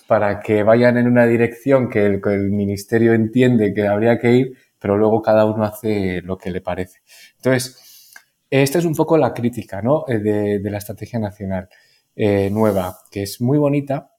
para 0.08 0.40
que 0.40 0.64
vayan 0.64 0.98
en 0.98 1.08
una 1.08 1.26
dirección 1.26 1.90
que 1.90 2.06
el, 2.06 2.52
ministerio 2.52 3.14
entiende 3.14 3.74
que 3.74 3.86
habría 3.86 4.18
que 4.18 4.32
ir, 4.32 4.58
pero 4.80 4.98
luego 4.98 5.22
cada 5.22 5.46
uno 5.46 5.66
hace 5.66 6.22
lo 6.22 6.38
que 6.38 6.52
le 6.52 6.62
parece. 6.62 7.02
Entonces, 7.36 8.14
esta 8.50 8.80
es 8.80 8.86
un 8.86 8.96
poco 8.96 9.18
la 9.18 9.34
crítica 9.34 9.82
¿no? 9.82 10.06
Eh, 10.08 10.20
de, 10.20 10.72
la 10.72 10.78
estrategia 10.78 11.20
nacional 11.20 11.68
eh, 12.16 12.50
nueva, 12.50 12.98
que 13.12 13.24
es 13.24 13.42
muy 13.42 13.58
bonita, 13.58 14.12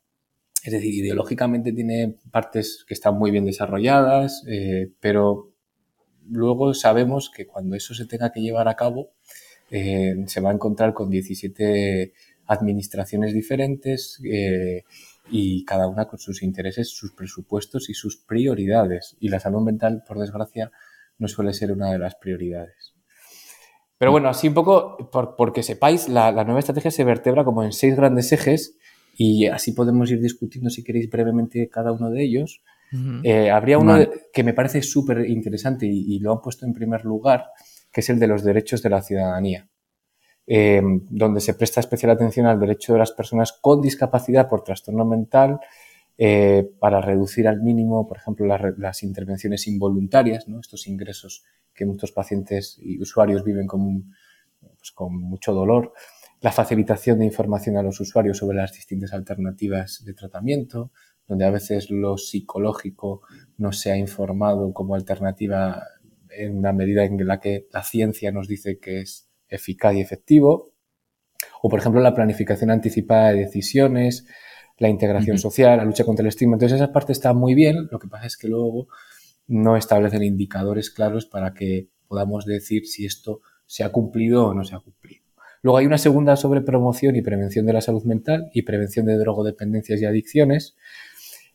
es 0.62 0.72
decir, 0.72 0.92
ideológicamente 0.94 1.72
tiene 1.72 2.16
partes 2.30 2.84
que 2.86 2.92
están 2.92 3.16
muy 3.18 3.30
bien 3.30 3.46
desarrolladas, 3.46 4.44
eh, 4.48 4.90
pero 5.00 5.54
luego 6.28 6.74
sabemos 6.74 7.30
que 7.34 7.46
cuando 7.46 7.74
eso 7.74 7.94
se 7.94 8.04
tenga 8.04 8.32
que 8.32 8.40
llevar 8.40 8.68
a 8.68 8.76
cabo, 8.76 9.12
se 9.70 10.40
va 10.40 10.50
a 10.50 10.54
encontrar 10.54 10.94
con 10.94 11.10
17 11.10 12.12
administraciones 12.46 13.32
diferentes 13.32 14.20
y 15.30 15.64
cada 15.64 15.88
una 15.88 16.06
con 16.06 16.18
sus 16.18 16.42
intereses, 16.42 16.90
sus 16.90 17.12
presupuestos 17.12 17.88
y 17.88 17.94
sus 17.94 18.16
prioridades. 18.16 19.16
Y 19.20 19.28
la 19.28 19.40
salud 19.40 19.62
mental, 19.62 20.02
por 20.06 20.18
desgracia, 20.18 20.70
no 21.18 21.28
suele 21.28 21.52
ser 21.52 21.72
una 21.72 21.92
de 21.92 21.98
las 21.98 22.14
prioridades. 22.16 22.94
Pero 23.98 24.10
bueno, 24.10 24.28
así 24.28 24.48
un 24.48 24.54
poco, 24.54 25.10
por, 25.10 25.36
porque 25.36 25.62
sepáis, 25.62 26.08
la, 26.08 26.32
nueva 26.44 26.58
estrategia 26.58 26.90
se 26.90 27.04
vertebra 27.04 27.44
como 27.44 27.62
en 27.62 27.72
seis 27.72 27.96
grandes 27.96 28.32
ejes 28.32 28.76
y 29.16 29.46
así 29.46 29.72
podemos 29.72 30.10
ir 30.10 30.20
discutiendo, 30.20 30.70
si 30.70 30.82
queréis, 30.82 31.08
brevemente 31.08 31.68
cada 31.68 31.92
uno 31.92 32.10
de 32.10 32.22
ellos. 32.22 32.62
Eh, 33.24 33.50
habría 33.50 33.78
uno 33.78 33.96
que 34.32 34.44
me 34.44 34.54
parece 34.54 34.80
súper 34.82 35.28
interesante 35.28 35.84
y, 35.86 36.20
lo 36.20 36.32
han 36.32 36.40
puesto 36.40 36.64
en 36.64 36.72
primer 36.72 37.04
lugar, 37.04 37.46
que 37.92 38.02
es 38.02 38.10
el 38.10 38.20
de 38.20 38.28
los 38.28 38.44
derechos 38.44 38.82
de 38.82 38.90
la 38.90 39.02
ciudadanía. 39.02 39.68
Em, 40.46 41.00
donde 41.08 41.40
se 41.40 41.54
presta 41.54 41.80
especial 41.80 42.12
atención 42.12 42.44
al 42.44 42.60
derecho 42.60 42.92
de 42.92 42.98
las 42.98 43.12
personas 43.12 43.52
con 43.52 43.80
discapacidad 43.80 44.46
por 44.46 44.62
trastorno 44.62 45.06
mental 45.06 45.58
eh, 46.18 46.70
para 46.78 47.00
reducir 47.00 47.48
al 47.48 47.62
mínimo, 47.62 48.06
por 48.06 48.18
ejemplo, 48.18 48.46
las, 48.46 49.02
intervenciones 49.02 49.66
involuntarias, 49.66 50.46
estos 50.60 50.86
ingresos 50.86 51.44
que 51.72 51.86
muchos 51.86 52.12
pacientes 52.12 52.78
y 52.78 53.00
usuarios 53.00 53.42
viven 53.42 53.66
con, 53.66 54.12
pues, 54.60 54.92
con 54.92 55.16
mucho 55.16 55.54
dolor, 55.54 55.94
la 56.42 56.52
facilitación 56.52 57.20
de 57.20 57.24
información 57.24 57.78
a 57.78 57.82
los 57.82 57.98
usuarios 58.00 58.36
sobre 58.36 58.58
las 58.58 58.72
distintas 58.74 59.14
alternativas 59.14 60.04
de 60.04 60.12
tratamiento, 60.12 60.92
donde 61.26 61.46
a 61.46 61.50
veces 61.50 61.90
lo 61.90 62.18
psicológico 62.18 63.22
no 63.56 63.72
se 63.72 63.90
ha 63.90 63.96
informado 63.96 64.74
como 64.74 64.94
alternativa 64.94 65.82
en 66.28 66.58
una 66.58 66.74
medida 66.74 67.02
en 67.04 67.26
la 67.26 67.40
que 67.40 67.66
la 67.72 67.82
ciencia 67.82 68.30
nos 68.30 68.46
dice 68.46 68.78
que 68.78 69.00
es 69.00 69.30
eficaz 69.48 69.94
y 69.94 70.00
efectivo. 70.00 70.72
O, 71.62 71.68
por 71.68 71.78
ejemplo, 71.78 72.00
la 72.00 72.14
planificación 72.14 72.70
anticipada 72.70 73.32
de 73.32 73.40
decisiones, 73.40 74.26
la 74.78 74.88
integración 74.88 75.38
social, 75.38 75.78
la 75.78 75.84
lucha 75.84 76.04
contra 76.04 76.22
el 76.22 76.28
estigma. 76.28 76.56
Entonces, 76.56 76.76
esa 76.76 76.92
parte 76.92 77.12
está 77.12 77.32
muy 77.32 77.54
bien. 77.54 77.88
Lo 77.90 77.98
que 77.98 78.08
pasa 78.08 78.26
es 78.26 78.36
que 78.36 78.48
luego 78.48 78.88
no 79.46 79.76
establecen 79.76 80.22
indicadores 80.22 80.90
claros 80.90 81.26
para 81.26 81.54
que 81.54 81.88
podamos 82.08 82.44
decir 82.44 82.86
si 82.86 83.04
esto 83.06 83.40
se 83.66 83.84
ha 83.84 83.92
cumplido 83.92 84.46
o 84.46 84.54
no 84.54 84.64
se 84.64 84.74
ha 84.74 84.80
cumplido. 84.80 85.24
Luego 85.62 85.78
hay 85.78 85.86
una 85.86 85.98
segunda 85.98 86.36
sobre 86.36 86.60
promoción 86.60 87.16
y 87.16 87.22
prevención 87.22 87.64
de 87.64 87.72
la 87.72 87.80
salud 87.80 88.04
mental 88.04 88.50
y 88.52 88.62
prevención 88.62 89.06
de 89.06 89.16
drogodependencias 89.16 90.00
y 90.00 90.04
adicciones. 90.04 90.76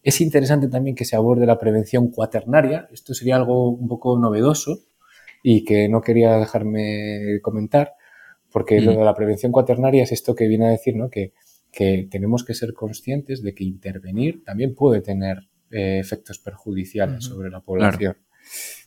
Es 0.02 0.22
interesante 0.22 0.68
también 0.68 0.96
que 0.96 1.06
se 1.06 1.16
aborde 1.16 1.46
la 1.46 1.60
prevención 1.60 2.10
cuaternaria. 2.10 2.90
Esto 2.92 3.14
sería 3.14 3.36
algo 3.36 3.70
un 3.70 3.88
poco 3.88 4.18
novedoso 4.18 4.80
y 5.44 5.64
que 5.64 5.90
no 5.90 6.02
quería 6.02 6.38
dejarme 6.38 7.40
comentar, 7.42 7.94
porque 8.52 8.82
lo 8.82 8.94
de 8.94 9.06
la 9.06 9.14
prevención 9.14 9.52
cuaternaria 9.52 10.04
es 10.04 10.12
esto 10.12 10.36
que 10.36 10.48
viene 10.48 10.68
a 10.68 10.72
decir, 10.72 10.96
¿no? 10.96 11.10
Que, 11.10 11.34
que 11.72 12.08
tenemos 12.10 12.44
que 12.44 12.54
ser 12.54 12.74
conscientes 12.74 13.44
de 13.44 13.54
que 13.54 13.64
intervenir 13.64 14.44
también 14.44 14.74
puede 14.76 15.02
tener 15.02 15.50
eh, 15.72 16.00
efectos 16.00 16.40
perjudiciales 16.40 17.26
sobre 17.26 17.50
la 17.50 17.62
población. 17.62 18.18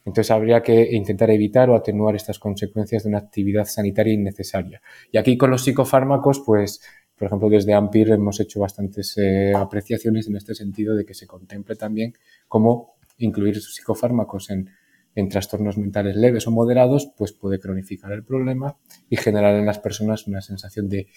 Entonces 0.05 0.31
habría 0.33 0.63
que 0.63 0.97
intentar 0.97 1.31
evitar 1.31 1.71
o 1.71 1.77
atenuar 1.77 2.17
estas 2.17 2.41
consecuencias 2.41 3.05
de 3.05 3.11
una 3.11 3.19
actividad 3.19 3.67
sanitaria 3.67 4.15
innecesaria. 4.15 4.83
Y 5.13 5.19
aquí 5.19 5.37
con 5.37 5.51
los 5.51 5.63
psicofármacos, 5.63 6.43
pues, 6.45 6.81
por 7.17 7.27
ejemplo, 7.27 7.49
desde 7.49 7.73
AMPIR 7.75 8.11
hemos 8.11 8.41
hecho 8.41 8.59
bastantes 8.59 9.17
eh, 9.17 9.53
apreciaciones 9.55 10.27
en 10.27 10.37
este 10.37 10.57
sentido 10.57 10.97
de 10.97 11.05
que 11.05 11.15
se 11.15 11.29
contemple 11.29 11.77
también 11.77 12.15
cómo 12.49 12.97
incluir 13.19 13.61
psicofármacos 13.61 14.51
en 14.51 14.69
en 15.15 15.29
trastornos 15.29 15.77
mentales 15.77 16.17
leves 16.17 16.47
o 16.47 16.51
moderados, 16.51 17.13
pues 17.17 17.33
puede 17.33 17.59
cronificar 17.59 18.13
el 18.13 18.25
problema 18.25 18.77
y 19.11 19.17
generar 19.17 19.55
en 19.57 19.67
las 19.67 19.79
personas 19.79 20.27
una 20.27 20.41
sensación 20.41 20.89
de, 20.89 21.09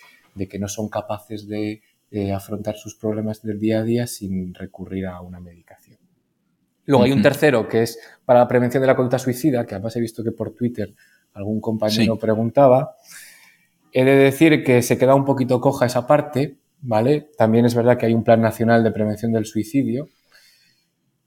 que 0.50 0.60
no 0.60 0.68
son 0.68 0.90
capaces 0.90 1.48
de 1.48 1.82
afrontar 2.34 2.76
sus 2.76 2.96
problemas 2.96 3.42
del 3.42 3.60
día 3.60 3.80
a 3.80 3.84
día 3.84 4.08
sin 4.08 4.54
recurrir 4.54 5.08
a 5.08 5.22
una 5.22 5.40
medicación. 5.40 5.98
Luego 6.86 7.04
hay 7.04 7.12
un 7.12 7.22
tercero 7.22 7.68
que 7.68 7.84
es 7.84 8.00
para 8.26 8.40
la 8.40 8.48
prevención 8.48 8.82
de 8.82 8.88
la 8.88 8.96
conducta 8.96 9.20
suicida, 9.20 9.66
que 9.66 9.76
además 9.76 9.96
he 9.96 10.00
visto 10.00 10.24
que 10.24 10.32
por 10.32 10.54
Twitter 10.54 10.94
algún 11.34 11.60
compañero 11.60 12.18
preguntaba. 12.18 12.96
He 13.92 14.04
de 14.04 14.16
decir 14.16 14.64
que 14.64 14.82
se 14.82 14.98
queda 14.98 15.16
un 15.16 15.26
poquito 15.26 15.60
coja 15.60 15.86
esa 15.86 16.06
parte, 16.06 16.58
¿vale? 16.82 17.30
También 17.38 17.66
es 17.66 17.76
verdad 17.76 17.98
que 17.98 18.06
hay 18.06 18.14
un 18.14 18.24
plan 18.24 18.42
nacional 18.42 18.84
de 18.84 18.92
prevención 18.92 19.32
del 19.32 19.46
suicidio, 19.46 20.10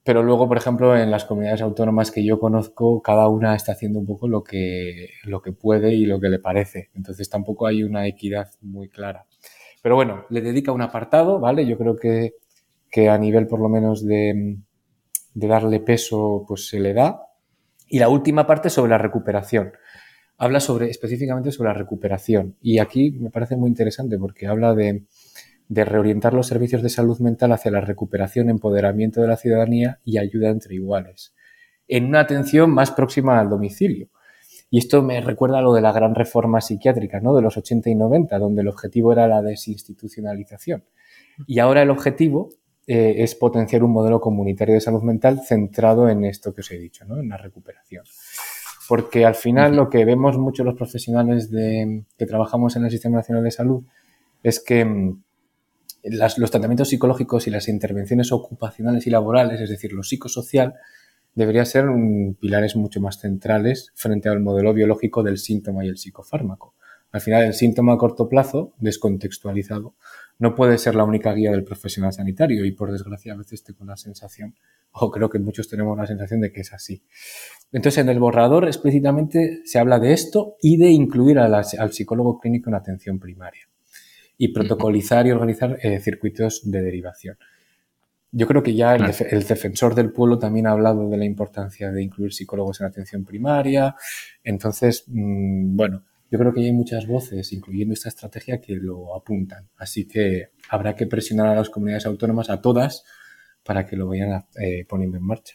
pero 0.08 0.22
luego, 0.22 0.48
por 0.48 0.56
ejemplo, 0.56 0.96
en 0.96 1.10
las 1.10 1.26
comunidades 1.26 1.60
autónomas 1.60 2.10
que 2.10 2.24
yo 2.24 2.40
conozco, 2.40 3.02
cada 3.02 3.28
una 3.28 3.54
está 3.54 3.72
haciendo 3.72 3.98
un 3.98 4.06
poco 4.06 4.26
lo 4.26 4.42
que, 4.42 5.10
lo 5.24 5.42
que 5.42 5.52
puede 5.52 5.92
y 5.92 6.06
lo 6.06 6.18
que 6.18 6.30
le 6.30 6.38
parece. 6.38 6.88
Entonces 6.94 7.28
tampoco 7.28 7.66
hay 7.66 7.82
una 7.82 8.06
equidad 8.06 8.48
muy 8.62 8.88
clara. 8.88 9.26
Pero 9.82 9.96
bueno, 9.96 10.24
le 10.30 10.40
dedica 10.40 10.72
un 10.72 10.80
apartado, 10.80 11.40
¿vale? 11.40 11.66
Yo 11.66 11.76
creo 11.76 11.94
que, 11.94 12.36
que 12.90 13.10
a 13.10 13.18
nivel 13.18 13.46
por 13.46 13.60
lo 13.60 13.68
menos 13.68 14.02
de, 14.02 14.56
de 15.34 15.46
darle 15.46 15.78
peso, 15.78 16.42
pues 16.48 16.68
se 16.68 16.80
le 16.80 16.94
da. 16.94 17.26
Y 17.86 17.98
la 17.98 18.08
última 18.08 18.46
parte 18.46 18.70
sobre 18.70 18.88
la 18.88 18.96
recuperación. 18.96 19.72
Habla 20.38 20.60
sobre, 20.60 20.88
específicamente 20.88 21.52
sobre 21.52 21.68
la 21.68 21.74
recuperación. 21.74 22.56
Y 22.62 22.78
aquí 22.78 23.10
me 23.10 23.28
parece 23.28 23.56
muy 23.56 23.68
interesante 23.68 24.16
porque 24.16 24.46
habla 24.46 24.74
de, 24.74 25.04
de 25.68 25.84
reorientar 25.84 26.32
los 26.34 26.46
servicios 26.46 26.82
de 26.82 26.88
salud 26.88 27.18
mental 27.20 27.52
hacia 27.52 27.70
la 27.70 27.80
recuperación, 27.80 28.48
empoderamiento 28.48 29.20
de 29.20 29.28
la 29.28 29.36
ciudadanía 29.36 30.00
y 30.04 30.18
ayuda 30.18 30.48
entre 30.48 30.74
iguales, 30.74 31.34
en 31.86 32.06
una 32.06 32.20
atención 32.20 32.70
más 32.70 32.90
próxima 32.90 33.38
al 33.38 33.50
domicilio. 33.50 34.08
Y 34.70 34.78
esto 34.78 35.02
me 35.02 35.20
recuerda 35.20 35.58
a 35.58 35.62
lo 35.62 35.72
de 35.72 35.80
la 35.80 35.92
gran 35.92 36.14
reforma 36.14 36.60
psiquiátrica, 36.60 37.20
¿no? 37.20 37.34
De 37.34 37.42
los 37.42 37.56
80 37.56 37.88
y 37.88 37.94
90, 37.94 38.38
donde 38.38 38.62
el 38.62 38.68
objetivo 38.68 39.12
era 39.12 39.26
la 39.26 39.40
desinstitucionalización. 39.40 40.84
Y 41.46 41.58
ahora 41.58 41.82
el 41.82 41.90
objetivo 41.90 42.50
eh, 42.86 43.16
es 43.18 43.34
potenciar 43.34 43.82
un 43.82 43.92
modelo 43.92 44.20
comunitario 44.20 44.74
de 44.74 44.80
salud 44.80 45.02
mental 45.02 45.40
centrado 45.44 46.08
en 46.08 46.24
esto 46.24 46.54
que 46.54 46.60
os 46.60 46.70
he 46.70 46.78
dicho, 46.78 47.04
¿no? 47.06 47.18
En 47.18 47.28
la 47.28 47.38
recuperación. 47.38 48.04
Porque 48.88 49.26
al 49.26 49.34
final 49.34 49.76
lo 49.76 49.90
que 49.90 50.04
vemos 50.04 50.38
muchos 50.38 50.64
los 50.64 50.74
profesionales 50.74 51.50
de, 51.50 52.04
que 52.16 52.26
trabajamos 52.26 52.76
en 52.76 52.84
el 52.84 52.90
Sistema 52.90 53.18
Nacional 53.18 53.44
de 53.44 53.50
Salud 53.50 53.84
es 54.42 54.60
que 54.60 55.14
los 56.02 56.50
tratamientos 56.50 56.88
psicológicos 56.88 57.46
y 57.46 57.50
las 57.50 57.68
intervenciones 57.68 58.32
ocupacionales 58.32 59.06
y 59.06 59.10
laborales, 59.10 59.60
es 59.60 59.70
decir, 59.70 59.92
lo 59.92 60.02
psicosocial, 60.02 60.74
debería 61.34 61.64
ser 61.64 61.86
pilares 62.40 62.76
mucho 62.76 63.00
más 63.00 63.20
centrales 63.20 63.92
frente 63.94 64.28
al 64.28 64.40
modelo 64.40 64.72
biológico 64.72 65.22
del 65.22 65.38
síntoma 65.38 65.84
y 65.84 65.88
el 65.88 65.98
psicofármaco. 65.98 66.74
Al 67.10 67.20
final, 67.20 67.44
el 67.44 67.54
síntoma 67.54 67.94
a 67.94 67.98
corto 67.98 68.28
plazo, 68.28 68.74
descontextualizado, 68.78 69.94
no 70.38 70.54
puede 70.54 70.78
ser 70.78 70.94
la 70.94 71.04
única 71.04 71.32
guía 71.32 71.50
del 71.50 71.64
profesional 71.64 72.12
sanitario 72.12 72.64
y 72.64 72.72
por 72.72 72.92
desgracia 72.92 73.32
a 73.32 73.36
veces 73.36 73.64
tengo 73.64 73.84
la 73.84 73.96
sensación, 73.96 74.54
o 74.92 75.10
creo 75.10 75.30
que 75.30 75.38
muchos 75.38 75.68
tenemos 75.68 75.96
la 75.96 76.06
sensación 76.06 76.40
de 76.40 76.52
que 76.52 76.60
es 76.60 76.72
así. 76.72 77.02
Entonces, 77.72 78.02
en 78.02 78.10
el 78.10 78.18
borrador 78.18 78.66
explícitamente 78.66 79.62
se 79.64 79.78
habla 79.78 79.98
de 79.98 80.12
esto 80.12 80.56
y 80.60 80.76
de 80.76 80.90
incluir 80.90 81.38
al 81.38 81.92
psicólogo 81.92 82.38
clínico 82.38 82.68
en 82.68 82.76
atención 82.76 83.18
primaria 83.18 83.68
y 84.38 84.48
protocolizar 84.48 85.26
y 85.26 85.32
organizar 85.32 85.78
eh, 85.82 85.98
circuitos 86.00 86.62
de 86.64 86.80
derivación. 86.80 87.36
Yo 88.30 88.46
creo 88.46 88.62
que 88.62 88.74
ya 88.74 88.94
el, 88.94 89.04
defensor 89.46 89.94
del 89.94 90.12
pueblo 90.12 90.38
también 90.38 90.66
ha 90.66 90.72
hablado 90.72 91.08
de 91.08 91.16
la 91.16 91.24
importancia 91.24 91.90
de 91.90 92.02
incluir 92.02 92.32
psicólogos 92.32 92.80
en 92.80 92.86
atención 92.86 93.24
primaria. 93.24 93.96
Entonces, 94.44 95.04
mm, 95.08 95.74
bueno, 95.74 96.04
yo 96.30 96.38
creo 96.38 96.52
que 96.52 96.60
hay 96.60 96.72
muchas 96.72 97.06
voces, 97.06 97.52
incluyendo 97.52 97.94
esta 97.94 98.10
estrategia, 98.10 98.60
que 98.60 98.76
lo 98.76 99.16
apuntan. 99.16 99.68
Así 99.76 100.06
que 100.06 100.50
habrá 100.68 100.94
que 100.94 101.06
presionar 101.06 101.48
a 101.48 101.54
las 101.54 101.70
comunidades 101.70 102.04
autónomas, 102.04 102.50
a 102.50 102.60
todas, 102.60 103.04
para 103.64 103.86
que 103.86 103.96
lo 103.96 104.08
vayan 104.08 104.44
eh, 104.60 104.84
poniendo 104.86 105.16
en 105.16 105.24
marcha. 105.24 105.54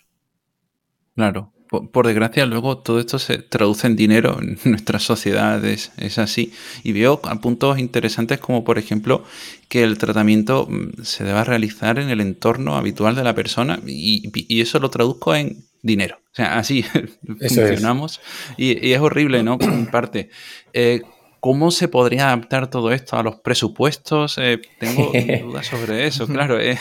Claro, 1.15 1.52
por, 1.82 2.08
desgracia, 2.08 2.46
luego 2.46 2.77
todo 2.77 3.00
esto 3.00 3.18
se 3.20 3.39
traduce 3.39 3.88
en 3.88 3.96
dinero 3.96 4.38
en 4.39 4.60
nuestras 4.72 5.03
sociedades, 5.03 5.92
es 5.98 6.18
así. 6.18 6.53
Y 6.84 6.92
veo 6.92 7.20
a 7.24 7.42
puntos 7.42 7.80
interesantes 7.80 8.39
como, 8.39 8.63
por 8.63 8.77
ejemplo, 8.77 9.24
que 9.70 9.84
el 9.84 9.98
tratamiento 9.98 10.68
mm, 10.70 11.03
se 11.03 11.24
deba 11.24 11.44
realizar 11.44 12.00
en 12.00 12.10
el 12.10 12.22
entorno 12.22 12.75
habitual 12.75 13.15
de 13.15 13.24
la 13.24 13.34
persona 13.34 13.80
y, 13.86 14.32
eso 14.62 14.80
lo 14.80 14.89
traduzco 14.89 15.36
en 15.36 15.65
dinero. 15.82 16.18
O 16.32 16.36
sea, 16.36 16.58
así 16.58 16.86
funcionamos. 17.39 18.22
Y, 18.58 18.92
es 18.94 19.00
horrible, 19.00 19.44
¿no? 19.44 19.58
Por 19.58 19.92
parte. 19.92 20.30
Eh, 20.74 21.01
¿Cómo 21.39 21.72
se 21.72 21.89
podría 21.89 22.27
adaptar 22.27 22.70
todo 22.70 22.94
esto 22.94 23.18
a 23.18 23.24
los 23.24 23.36
presupuestos? 23.36 24.38
Eh, 24.38 24.62
tengo 24.80 25.12
dudas 25.44 25.68
sobre 25.68 26.08
eso, 26.08 26.25
claro. 26.25 26.58
Eh. 26.58 26.77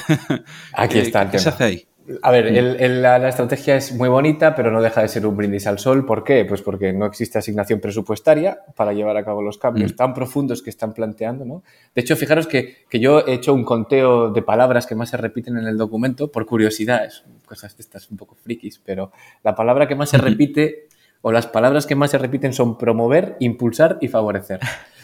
Aquí 0.72 0.98
está 0.98 1.22
el 1.22 1.30
¿Qué 1.30 1.40
se 1.40 1.48
hace 1.48 1.64
ahí? 1.64 1.86
A 2.22 2.30
ver, 2.32 2.50
la, 2.52 3.28
estrategia 3.28 3.76
es 3.76 3.94
muy 3.94 4.08
bonita, 4.08 4.56
pero 4.56 4.72
no 4.72 4.82
deja 4.82 5.02
de 5.02 5.08
ser 5.08 5.24
un 5.26 5.36
brindis 5.36 5.66
al 5.68 5.78
sol. 5.78 6.04
¿Por 6.04 6.24
qué? 6.24 6.44
Pues 6.44 6.60
porque 6.60 6.92
no 6.92 7.06
existe 7.06 7.38
asignación 7.38 7.80
presupuestaria 7.80 8.58
para 8.74 8.92
llevar 8.92 9.16
a 9.16 9.24
cabo 9.24 9.40
los 9.40 9.56
cambios 9.56 9.92
mm. 9.92 9.96
tan 9.96 10.14
profundos 10.14 10.62
que 10.62 10.70
están 10.70 10.94
planteando. 10.94 11.44
¿no? 11.44 11.62
De 11.94 12.00
hecho, 12.00 12.16
fijaros 12.16 12.48
que, 12.48 12.84
yo 12.92 13.24
he 13.26 13.34
hecho 13.34 13.54
un 13.54 13.64
conteo 13.64 14.30
de 14.30 14.42
palabras 14.42 14.86
que 14.86 14.96
más 14.96 15.10
se 15.10 15.16
repiten 15.16 15.56
en 15.58 15.66
el 15.66 15.78
documento 15.78 16.30
por 16.32 16.44
curiosidad. 16.44 17.04
Es 17.04 17.24
cosas 17.46 17.76
de 17.76 17.82
estas 17.82 18.10
un 18.10 18.16
poco 18.16 18.34
frikis, 18.34 18.80
pero 18.84 19.12
la 19.44 19.54
palabra 19.54 19.86
que 19.86 19.94
más 19.94 20.10
se 20.10 20.18
repite 20.18 20.88
o 21.20 21.30
las 21.30 21.46
palabras 21.46 21.86
que 21.86 21.94
más 21.94 22.10
se 22.10 22.18
repiten 22.18 22.52
son 22.52 22.78
promover, 22.78 23.36
impulsar 23.38 23.98
y 24.00 24.08
favorecer. 24.08 24.58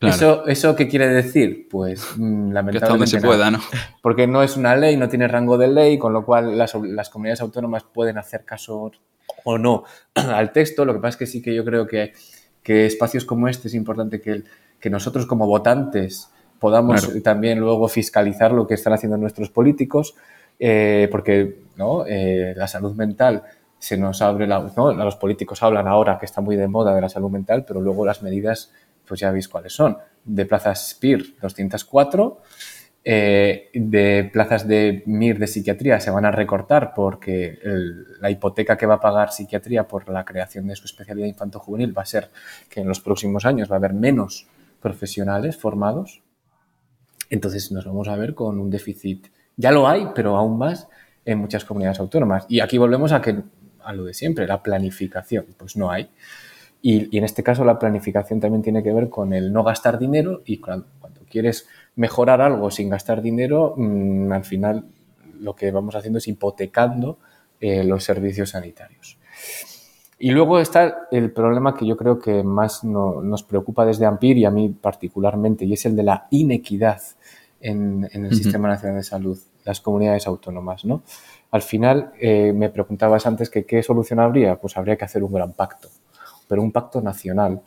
¿Eso, 0.00 0.46
¿Eso 0.46 0.76
qué 0.76 0.88
quiere 0.88 1.08
decir? 1.08 1.68
Pues 1.70 2.16
lamentablemente. 2.18 2.80
Que 2.80 2.86
donde 2.86 3.06
se 3.06 3.20
pueda, 3.20 3.50
¿no? 3.50 3.60
Porque 4.02 4.26
no 4.26 4.42
es 4.42 4.56
una 4.56 4.76
ley, 4.76 4.96
no 4.96 5.08
tiene 5.08 5.28
rango 5.28 5.56
de 5.58 5.68
ley, 5.68 5.98
con 5.98 6.12
lo 6.12 6.24
cual 6.24 6.56
las, 6.58 6.74
las, 6.74 7.10
comunidades 7.10 7.40
autónomas 7.40 7.84
pueden 7.84 8.18
hacer 8.18 8.44
caso 8.44 8.92
o 9.44 9.58
no 9.58 9.84
al 10.14 10.52
texto. 10.52 10.84
Lo 10.84 10.92
que 10.92 11.00
pasa 11.00 11.10
es 11.10 11.16
que 11.16 11.26
sí 11.26 11.42
que 11.42 11.54
yo 11.54 11.64
creo 11.64 11.86
que, 11.86 12.12
que 12.62 12.86
espacios 12.86 13.24
como 13.24 13.48
este 13.48 13.68
es 13.68 13.74
importante 13.74 14.20
que, 14.20 14.42
que 14.78 14.90
nosotros 14.90 15.26
como 15.26 15.46
votantes 15.46 16.30
podamos 16.58 17.22
también 17.22 17.58
luego 17.60 17.88
fiscalizar 17.88 18.52
lo 18.52 18.66
que 18.66 18.74
están 18.74 18.92
haciendo 18.92 19.16
nuestros 19.18 19.50
políticos, 19.50 20.14
eh, 20.58 21.08
porque 21.10 21.60
¿no? 21.76 22.06
Eh, 22.06 22.54
la 22.56 22.66
salud 22.66 22.94
mental 22.94 23.42
se 23.78 23.96
nos 23.98 24.22
abre 24.22 24.46
la... 24.46 24.70
¿no? 24.76 24.92
Los 24.92 25.16
políticos 25.16 25.62
hablan 25.62 25.86
ahora 25.86 26.18
que 26.18 26.24
está 26.24 26.40
muy 26.40 26.56
de 26.56 26.66
moda 26.66 26.94
de 26.94 27.00
la 27.00 27.08
salud 27.08 27.30
mental, 27.30 27.64
pero 27.66 27.80
luego 27.80 28.06
las 28.06 28.22
medidas 28.22 28.72
pues 29.06 29.20
ya 29.20 29.30
veis 29.30 29.48
cuáles 29.48 29.72
son. 29.72 29.96
De 30.24 30.46
plazas 30.46 30.96
PIR, 31.00 31.36
204. 31.40 32.42
Eh, 33.08 33.70
de 33.72 34.28
plazas 34.32 34.66
de 34.66 35.04
MIR 35.06 35.38
de 35.38 35.46
psiquiatría 35.46 36.00
se 36.00 36.10
van 36.10 36.24
a 36.24 36.32
recortar 36.32 36.92
porque 36.92 37.56
la 38.20 38.30
hipoteca 38.30 38.76
que 38.76 38.84
va 38.84 38.94
a 38.94 39.00
pagar 39.00 39.30
psiquiatría 39.30 39.86
por 39.86 40.08
la 40.08 40.24
creación 40.24 40.66
de 40.66 40.74
su 40.74 40.86
especialidad 40.86 41.28
infanto-juvenil 41.28 41.96
va 41.96 42.02
a 42.02 42.06
ser 42.06 42.30
que 42.68 42.80
en 42.80 42.88
los 42.88 42.98
próximos 42.98 43.46
años 43.46 43.70
va 43.70 43.76
a 43.76 43.78
haber 43.78 43.94
menos 43.94 44.48
profesionales 44.80 45.56
formados. 45.56 46.22
Entonces 47.30 47.70
nos 47.70 47.84
vamos 47.84 48.08
a 48.08 48.16
ver 48.16 48.34
con 48.34 48.58
un 48.58 48.70
déficit. 48.70 49.28
Ya 49.56 49.70
lo 49.70 49.88
hay, 49.88 50.08
pero 50.12 50.36
aún 50.36 50.58
más 50.58 50.88
en 51.24 51.38
muchas 51.38 51.64
comunidades 51.64 52.00
autónomas. 52.00 52.46
Y 52.48 52.58
aquí 52.58 52.76
volvemos 52.78 53.12
a, 53.12 53.20
que, 53.20 53.42
a 53.84 53.92
lo 53.92 54.04
de 54.04 54.14
siempre, 54.14 54.46
la 54.46 54.62
planificación. 54.62 55.46
Pues 55.56 55.76
no 55.76 55.90
hay. 55.90 56.10
Y, 56.88 57.18
en 57.18 57.24
este 57.24 57.42
caso 57.42 57.64
la 57.64 57.80
planificación 57.80 58.38
también 58.38 58.62
tiene 58.62 58.80
que 58.80 58.92
ver 58.92 59.08
con 59.08 59.32
el 59.32 59.52
no 59.52 59.64
gastar 59.64 59.98
dinero 59.98 60.42
y 60.44 60.58
cuando, 60.58 60.86
quieres 61.28 61.66
mejorar 61.96 62.40
algo 62.40 62.70
sin 62.70 62.88
gastar 62.88 63.22
dinero, 63.22 63.74
mm, 63.76 64.30
al 64.30 64.44
final 64.44 64.84
lo 65.40 65.56
que 65.56 65.72
vamos 65.72 65.96
haciendo 65.96 66.18
es 66.18 66.28
hipotecando 66.28 67.18
eh, 67.60 67.82
los 67.82 68.04
servicios 68.04 68.50
sanitarios. 68.50 69.18
Y 70.20 70.30
luego 70.30 70.60
está 70.60 71.08
el 71.10 71.32
problema 71.32 71.74
que 71.74 71.88
yo 71.88 71.96
creo 71.96 72.20
que 72.20 72.44
más 72.44 72.84
nos 72.84 73.42
preocupa 73.42 73.84
desde 73.84 74.06
AMPIR 74.06 74.38
y 74.38 74.44
a 74.44 74.52
mí 74.52 74.68
particularmente, 74.68 75.64
y 75.64 75.72
es 75.72 75.86
el 75.86 75.96
de 75.96 76.04
la 76.04 76.28
inequidad 76.30 77.02
en, 77.60 78.08
el 78.12 78.32
Sistema 78.32 78.68
Nacional 78.68 78.98
de 78.98 79.02
Salud, 79.02 79.36
las 79.64 79.80
comunidades 79.80 80.28
autónomas. 80.28 80.84
¿no? 80.84 81.02
Al 81.50 81.62
final, 81.62 82.12
eh, 82.20 82.52
me 82.52 82.70
preguntabas 82.70 83.26
antes 83.26 83.50
que 83.50 83.66
qué 83.66 83.82
solución 83.82 84.20
habría, 84.20 84.54
pues 84.60 84.76
habría 84.76 84.96
que 84.96 85.04
hacer 85.04 85.24
un 85.24 85.32
gran 85.32 85.52
pacto 85.52 85.88
pero 86.46 86.62
un 86.62 86.72
pacto 86.72 87.00
nacional 87.00 87.62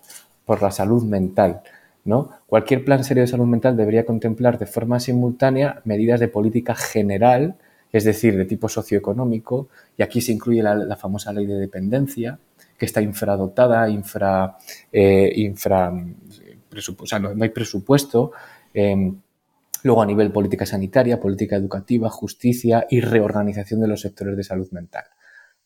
por 0.46 0.62
la 0.62 0.72
salud 0.72 1.04
mental. 1.04 1.62
¿no? 2.06 2.30
Cualquier 2.48 2.84
plan 2.84 3.04
serio 3.04 3.22
de 3.22 3.28
salud 3.28 3.46
mental 3.46 3.78
debería 3.78 4.06
contemplar 4.06 4.58
de 4.58 4.66
forma 4.66 5.00
simultánea 5.00 5.82
medidas 5.86 6.20
de 6.20 6.28
política 6.28 6.76
general, 6.76 7.56
es 7.92 8.04
decir, 8.04 8.38
de 8.38 8.46
tipo 8.46 8.70
socioeconómico, 8.70 9.70
y 9.98 10.04
aquí 10.04 10.22
se 10.22 10.32
incluye 10.32 10.64
la, 10.64 10.96
famosa 10.96 11.34
ley 11.34 11.46
de 11.46 11.56
dependencia, 11.56 12.40
que 12.78 12.86
está 12.86 13.02
infradotada, 13.02 13.90
infra, 13.90 14.58
eh, 14.92 15.32
infra 15.36 15.92
o 15.92 17.20
no, 17.20 17.44
hay 17.44 17.50
presupuesto. 17.50 18.32
Em, 18.74 19.20
luego 19.84 20.02
a 20.02 20.06
nivel 20.06 20.32
política 20.32 20.66
sanitaria, 20.66 21.20
política 21.20 21.56
educativa, 21.56 22.10
justicia 22.10 22.86
y 22.90 23.02
reorganización 23.02 23.82
de 23.82 23.88
los 23.88 24.02
sectores 24.02 24.38
de 24.38 24.44
salud 24.44 24.70
mental. 24.72 25.06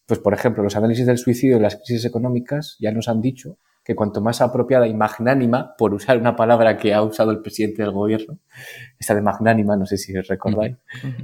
Pues, 0.06 0.20
por 0.20 0.34
ejemplo, 0.34 0.63
los 0.63 0.76
análisis 0.76 1.06
del 1.06 1.18
suicidio 1.18 1.58
y 1.58 1.62
las 1.62 1.78
crisis 1.78 2.06
económicas 2.06 2.78
ya 2.80 2.92
nos 2.92 3.08
han 3.08 3.22
dicho 3.22 3.58
que 3.84 3.96
cuanto 3.96 4.22
más 4.22 4.42
apropiada 4.42 4.88
y 4.88 4.94
magnánima, 4.94 5.76
por 5.78 5.94
usar 5.94 6.18
una 6.18 6.36
palabra 6.36 6.78
que 6.78 6.94
ha 6.94 7.02
usado 7.02 7.32
el 7.32 7.42
presidente 7.42 7.82
del 7.82 7.92
gobierno, 7.92 8.39
esa 8.98 9.13
de 9.13 9.22
magnánima, 9.22 9.76
no 9.76 9.86
sé 9.86 9.98
si 9.98 10.13
recordáis, 10.13 10.78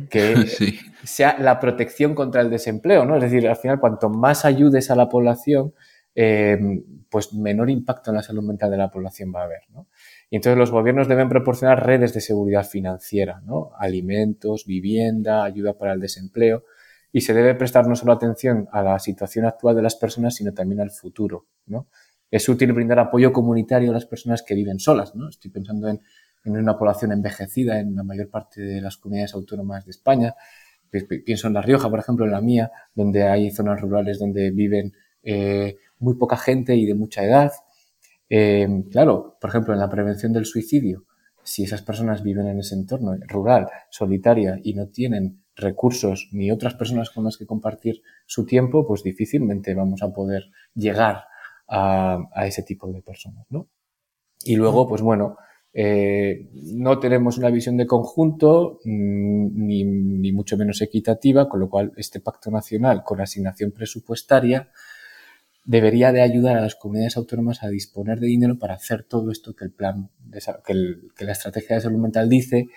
que 0.10 0.36
sea 1.04 1.38
la 1.40 1.60
protección 1.60 2.14
contra 2.14 2.42
el 2.42 2.50
desempleo, 2.50 3.06
¿no? 3.06 3.16
Es 3.16 3.24
decir, 3.24 3.48
al 3.48 3.56
final, 3.56 3.80
cuanto 3.80 4.10
más 4.10 4.44
ayudes 4.44 4.92
a 4.92 4.96
la 4.96 5.08
población, 5.08 5.74
em, 6.16 6.84
pues 7.10 7.34
menor 7.34 7.70
impacto 7.70 8.12
en 8.12 8.18
la 8.18 8.24
salud 8.24 8.44
mental 8.44 8.72
de 8.72 8.78
la 8.78 8.92
población 8.92 9.32
va 9.34 9.42
a 9.42 9.46
haber, 9.46 9.62
¿no? 9.70 9.88
Y 10.30 10.36
entonces 10.36 10.58
los 10.58 10.70
gobiernos 10.70 11.08
deben 11.08 11.30
proporcionar 11.30 11.86
redes 11.86 12.14
de 12.14 12.20
seguridad 12.20 12.66
financiera, 12.66 13.42
¿no? 13.46 13.72
Alimentos, 13.80 14.66
vivienda, 14.66 15.46
ayuda 15.46 15.78
para 15.78 15.94
el 15.94 16.02
desempleo 16.02 16.66
y 17.12 17.22
se 17.22 17.34
debe 17.34 17.56
prestar 17.56 17.88
no 17.88 17.96
solo 17.96 18.12
atención 18.12 18.68
a 18.72 18.84
la 18.84 19.00
situación 19.00 19.46
actual 19.46 19.76
de 19.76 19.82
las 19.82 19.96
personas, 19.96 20.36
sino 20.36 20.54
también 20.54 20.82
al 20.82 20.92
futuro. 20.92 21.48
¿no? 21.66 21.88
Es 22.30 22.48
útil 22.48 22.72
brindar 22.74 23.00
apoyo 23.00 23.34
comunitario 23.34 23.90
a 23.90 23.94
las 23.94 24.06
personas 24.06 24.44
que 24.44 24.54
viven 24.54 24.80
solas. 24.80 25.16
¿no? 25.16 25.30
Estoy 25.30 25.52
pensando 25.52 25.88
en, 25.88 26.02
una 26.46 26.78
población 26.78 27.12
envejecida 27.12 27.80
en 27.80 27.96
la 27.96 28.04
mayor 28.04 28.30
parte 28.30 28.62
de 28.62 28.82
las 28.82 28.98
comunidades 28.98 29.34
autónomas 29.34 29.86
de 29.86 29.92
España. 29.92 30.36
Pienso 30.90 31.48
en 31.48 31.54
La 31.54 31.62
Rioja, 31.62 31.90
por 31.90 32.00
ejemplo, 32.00 32.26
en 32.26 32.32
la 32.32 32.42
mía, 32.42 32.72
donde 32.96 33.24
hay 33.24 33.52
zonas 33.52 33.80
rurales 33.80 34.18
donde 34.18 34.50
viven 34.50 34.94
eh, 35.22 35.76
muy 36.00 36.16
poca 36.16 36.38
gente 36.38 36.76
y 36.76 36.86
de 36.86 36.96
mucha 36.96 37.24
edad. 37.24 37.52
Eh, 38.30 38.68
claro, 38.90 39.38
por 39.40 39.50
ejemplo, 39.50 39.74
en 39.74 39.80
la 39.80 39.90
prevención 39.90 40.34
del 40.34 40.46
suicidio, 40.46 41.06
si 41.44 41.64
esas 41.64 41.82
personas 41.82 42.24
viven 42.24 42.48
en 42.48 42.60
ese 42.60 42.76
entorno 42.76 43.16
rural, 43.28 43.68
solitaria 43.90 44.60
y 44.64 44.74
no 44.74 44.88
tienen 44.88 45.44
recursos 45.62 46.30
ni 46.32 46.52
otras 46.52 46.76
personas 46.76 47.10
con 47.10 47.24
las 47.24 47.38
que 47.38 47.46
compartir 47.46 48.02
su 48.26 48.46
tiempo, 48.46 48.86
pues 48.88 49.04
difícilmente 49.04 49.74
vamos 49.74 50.02
a 50.04 50.14
poder 50.14 50.50
llegar 50.74 51.26
a, 51.68 52.46
ese 52.46 52.64
tipo 52.64 52.92
de 52.92 53.02
personas, 53.02 53.46
¿no? 53.50 53.68
Y 54.44 54.56
luego, 54.56 54.88
pues 54.88 55.02
bueno, 55.02 55.38
eh, 55.74 56.50
no 56.54 56.98
tenemos 56.98 57.38
una 57.38 57.50
visión 57.50 57.78
de 57.78 57.86
conjunto 57.86 58.80
mm, 58.84 59.68
ni, 59.68 59.84
ni, 59.84 60.32
mucho 60.32 60.58
menos 60.58 60.82
equitativa, 60.82 61.48
con 61.48 61.60
lo 61.60 61.70
cual 61.70 61.92
este 61.98 62.20
pacto 62.20 62.50
nacional 62.50 63.04
con 63.04 63.22
asignación 63.22 63.72
presupuestaria 63.72 64.72
debería 65.70 66.12
de 66.12 66.22
ayudar 66.22 66.58
a 66.58 66.62
las 66.62 66.74
comunidades 66.74 67.16
autónomas 67.16 67.62
a 67.62 67.70
disponer 67.70 68.20
de 68.20 68.26
dinero 68.26 68.58
para 68.58 68.74
hacer 68.74 69.04
todo 69.04 69.30
esto 69.30 69.56
que 69.56 69.66
el 69.66 69.72
plan, 69.72 70.10
que, 70.66 71.24
la 71.24 71.32
estrategia 71.32 71.76
de 71.76 71.84
salud 71.84 72.00
mental 72.00 72.28
dice 72.28 72.70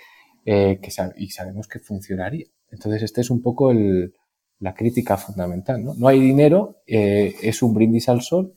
eh, 0.44 0.81
y 1.16 1.28
sabemos 1.31 1.68
que 1.68 1.78
funcionaría. 1.78 2.46
Entonces, 2.70 3.02
esta 3.02 3.20
es 3.20 3.31
un 3.31 3.42
poco 3.42 3.72
la 3.72 4.74
crítica 4.74 5.16
fundamental. 5.16 5.85
¿no? 5.85 5.94
no 5.94 6.09
hay 6.09 6.20
dinero, 6.20 6.83
eh, 6.87 7.35
es 7.42 7.62
un 7.62 7.74
brindis 7.74 8.09
al 8.09 8.22
sol 8.22 8.55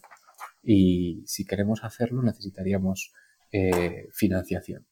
y 0.64 1.24
si 1.26 1.46
queremos 1.46 1.84
hacerlo 1.84 2.22
necesitaríamos 2.24 3.12
eh, 3.52 4.08
financiación. 4.14 4.86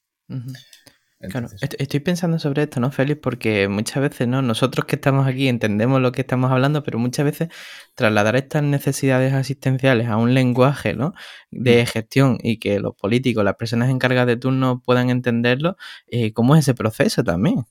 Claro, 1.30 1.48
estoy 1.62 2.00
pensando 2.00 2.40
sobre 2.40 2.64
esto, 2.64 2.80
¿no, 2.80 2.92
Félix? 2.92 3.20
Porque 3.22 3.68
muchas 3.68 4.02
veces, 4.02 4.28
¿no? 4.28 4.42
Nosotros 4.42 4.86
que 4.86 4.96
estamos 4.96 5.28
aquí 5.28 5.48
entendemos 5.48 6.02
lo 6.02 6.12
que 6.12 6.22
estamos 6.22 6.52
hablando, 6.52 6.84
pero 6.84 7.00
muchas 7.00 7.26
veces 7.26 7.50
trasladar 7.96 8.36
estas 8.36 8.64
necesidades 8.64 9.34
asistenciales 9.34 10.08
a 10.08 10.18
un 10.18 10.34
lenguaje, 10.34 10.94
¿no? 10.94 11.14
De 11.52 11.86
gestión 11.86 12.38
y 12.42 12.60
que 12.60 12.80
los 12.80 12.96
políticos, 12.96 13.44
las 13.44 13.56
personas 13.56 13.90
encargadas 13.90 14.28
de 14.28 14.38
turno 14.38 14.82
puedan 14.84 15.10
entenderlo, 15.10 15.78
eh, 16.08 16.34
¿cómo 16.34 16.56
es 16.56 16.62
ese 16.62 16.74
proceso 16.74 17.24
también? 17.24 17.66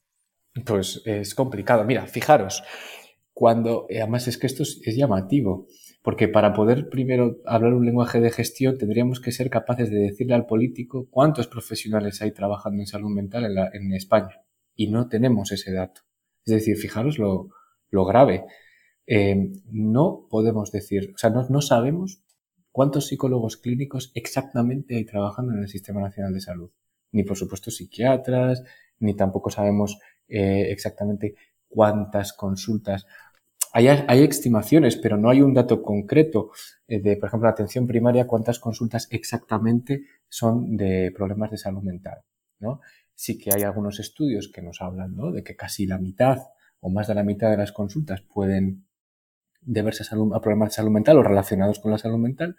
Pues 0.65 1.03
es 1.05 1.35
complicado. 1.35 1.85
Mira, 1.85 2.07
fijaros, 2.07 2.63
cuando, 3.33 3.87
además 3.91 4.29
es 4.29 4.39
que 4.39 4.47
esto 4.47 4.63
es, 4.63 4.81
llamativo, 4.97 5.67
porque 6.03 6.29
para 6.29 6.53
poder 6.53 6.89
primero 6.89 7.39
hablar 7.47 7.75
un 7.75 7.87
lenguaje 7.87 8.21
de 8.21 8.31
gestión 8.31 8.77
tendríamos 8.77 9.21
que 9.21 9.31
ser 9.31 9.51
capaces 9.51 9.91
de 9.91 9.99
decirle 9.99 10.35
al 10.35 10.47
político 10.47 11.07
cuántos 11.11 11.47
profesionales 11.47 12.21
hay 12.23 12.33
trabajando 12.33 12.83
en 12.83 12.87
salud 12.87 13.11
mental 13.11 13.45
en, 13.73 13.93
España. 13.93 14.43
Y 14.75 14.91
no 14.91 15.09
tenemos 15.09 15.53
ese 15.53 15.73
dato. 15.73 16.03
Es 16.45 16.55
decir, 16.55 16.77
fijaros 16.77 17.19
lo, 17.19 17.51
lo 17.91 18.05
grave. 18.05 18.45
Eh, 19.07 19.53
no 19.71 20.27
podemos 20.29 20.73
decir, 20.73 21.13
o 21.15 21.19
sea, 21.19 21.31
no, 21.31 21.47
no 21.49 21.61
sabemos 21.63 22.23
cuántos 22.73 23.07
psicólogos 23.07 23.57
clínicos 23.57 24.11
exactamente 24.15 24.97
hay 24.97 25.05
trabajando 25.05 25.53
en 25.53 25.61
el 25.61 25.69
Sistema 25.69 26.01
Nacional 26.01 26.33
de 26.33 26.41
Salud. 26.41 26.71
Ni 27.13 27.23
por 27.23 27.37
supuesto 27.37 27.71
psiquiatras, 27.71 28.65
ni 28.99 29.15
tampoco 29.15 29.51
sabemos 29.51 29.99
eh, 30.27 30.71
exactamente 30.71 31.35
cuántas 31.69 32.33
consultas. 32.33 33.07
Hay, 33.75 33.89
estimaciones, 34.23 34.97
pero 34.97 35.17
no 35.17 35.31
hay 35.31 35.41
un 35.41 35.55
dato 35.55 35.83
concreto 35.83 36.51
eh, 36.87 37.01
de, 37.01 37.17
por 37.17 37.29
ejemplo, 37.29 37.47
la 37.47 37.53
atención 37.53 37.87
primaria, 37.87 38.27
cuántas 38.27 38.59
consultas 38.59 39.09
exactamente 39.11 40.03
son 40.29 40.77
de 40.77 41.11
problemas 41.17 41.51
de 41.51 41.57
salud 41.57 41.83
mental, 41.83 42.19
¿no? 42.61 42.81
Sí 43.15 43.39
que 43.39 43.51
hay 43.55 43.63
algunos 43.63 43.99
estudios 43.99 44.51
que 44.53 44.61
nos 44.61 44.83
hablan. 44.83 45.17
De 45.33 45.43
que 45.43 45.57
casi 45.57 45.87
la 45.87 45.99
mitad 45.99 46.39
o 46.81 46.91
más 46.91 47.07
de 47.07 47.15
la 47.15 47.23
mitad 47.23 47.51
de 47.51 47.57
las 47.57 47.73
consultas 47.73 48.21
pueden 48.21 48.87
deberse 49.63 50.05
a, 50.05 50.41
problemas 50.41 50.71
de 50.71 50.75
salud 50.75 50.91
mental 50.91 51.19
o 51.19 51.23
relacionados 51.23 51.79
con 51.79 51.93
la 51.93 51.99
salud 51.99 52.19
mental, 52.19 52.57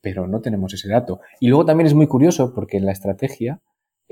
pero 0.00 0.28
no 0.28 0.40
tenemos 0.40 0.74
ese 0.74 0.88
dato. 0.88 1.20
Y 1.40 1.48
luego 1.48 1.64
también 1.64 1.86
es 1.86 1.94
muy 1.94 2.06
curioso 2.06 2.54
porque 2.54 2.76
en 2.76 2.86
la 2.86 2.92
estrategia 2.92 3.60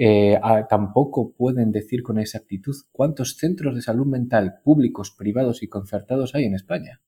eh, 0.02 0.40
tampoco 0.70 1.32
pueden 1.32 1.72
decir 1.72 2.02
con 2.02 2.18
exactitud 2.18 2.74
cuántos 2.90 3.36
centros 3.36 3.74
de 3.74 3.82
salud 3.82 4.06
mental 4.06 4.60
públicos, 4.64 5.10
privados 5.10 5.62
y 5.62 5.68
concertados 5.68 6.34
hay 6.34 6.44
en 6.44 6.54
España. 6.54 7.02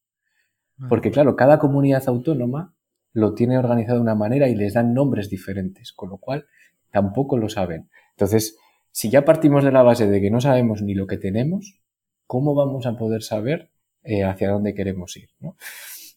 Porque 0.91 1.11
claro, 1.11 1.35
cada 1.35 1.59
comunidad 1.59 2.03
autónoma 2.07 2.75
lo 3.15 3.33
tiene 3.33 3.57
organizado 3.57 3.97
de 3.97 4.03
una 4.03 4.15
manera 4.15 4.49
y 4.49 4.55
les 4.55 4.75
dan 4.75 4.93
nombres 4.93 5.31
diferentes, 5.31 5.93
con 5.93 6.11
lo 6.11 6.19
cual 6.19 6.47
tampoco 6.91 7.39
lo 7.39 7.49
saben. 7.49 7.89
Entonces, 8.11 8.59
si 8.91 9.09
ya 9.09 9.25
partimos 9.25 9.65
de 9.65 9.73
la 9.73 9.83
base 9.83 10.07
de 10.07 10.21
que 10.21 10.31
no 10.31 10.43
sabemos 10.43 10.83
ni 10.83 10.95
lo 10.95 11.07
que 11.07 11.17
tenemos, 11.17 11.81
¿cómo 12.27 12.55
vamos 12.55 12.85
a 12.85 12.99
poder 12.99 13.23
saber 13.23 13.71
eh, 14.03 14.23
hacia 14.25 14.51
dónde 14.51 14.75
queremos 14.75 15.17
ir? 15.17 15.31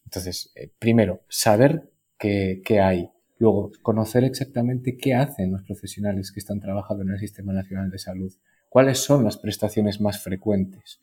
Entonces, 0.04 0.52
eh, 0.56 0.72
primero, 0.78 1.22
saber 1.30 1.90
qué, 2.18 2.62
hay. 2.84 3.12
Luego, 3.38 3.72
conocer 3.82 4.24
exactamente 4.24 4.98
qué 4.98 5.14
hacen 5.14 5.52
los 5.52 5.64
profesionales 5.64 6.32
que 6.32 6.40
están 6.40 6.60
trabajando 6.60 7.04
en 7.04 7.12
el 7.12 7.20
Sistema 7.20 7.54
Nacional 7.54 7.90
de 7.90 8.00
Salud. 8.00 8.34
¿Cuáles 8.70 9.00
son 9.00 9.24
las 9.24 9.38
prestaciones 9.38 10.00
más 10.00 10.22
frecuentes 10.22 11.02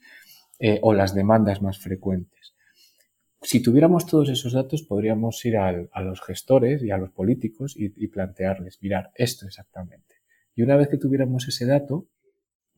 eh, 0.59 0.79
o 0.83 0.95
las 0.95 1.14
demandas 1.14 1.61
más 1.61 1.79
frecuentes? 1.79 2.55
Si 3.42 3.61
tuviéramos 3.61 4.07
todos 4.07 4.29
esos 4.29 4.53
datos, 4.53 4.83
podríamos 4.85 5.45
ir 5.45 5.57
a 5.57 6.03
los 6.03 6.21
gestores 6.23 6.83
y 6.83 6.92
a 6.92 6.97
los 6.97 7.11
políticos 7.11 7.75
y, 7.77 8.07
plantearles, 8.07 8.79
mirar, 8.81 9.11
esto 9.16 9.47
exactamente. 9.47 10.16
Y 10.55 10.62
una 10.62 10.77
vez 10.77 10.88
que 10.88 10.97
tuviéramos 10.97 11.49
ese 11.49 11.66
dato, 11.66 12.07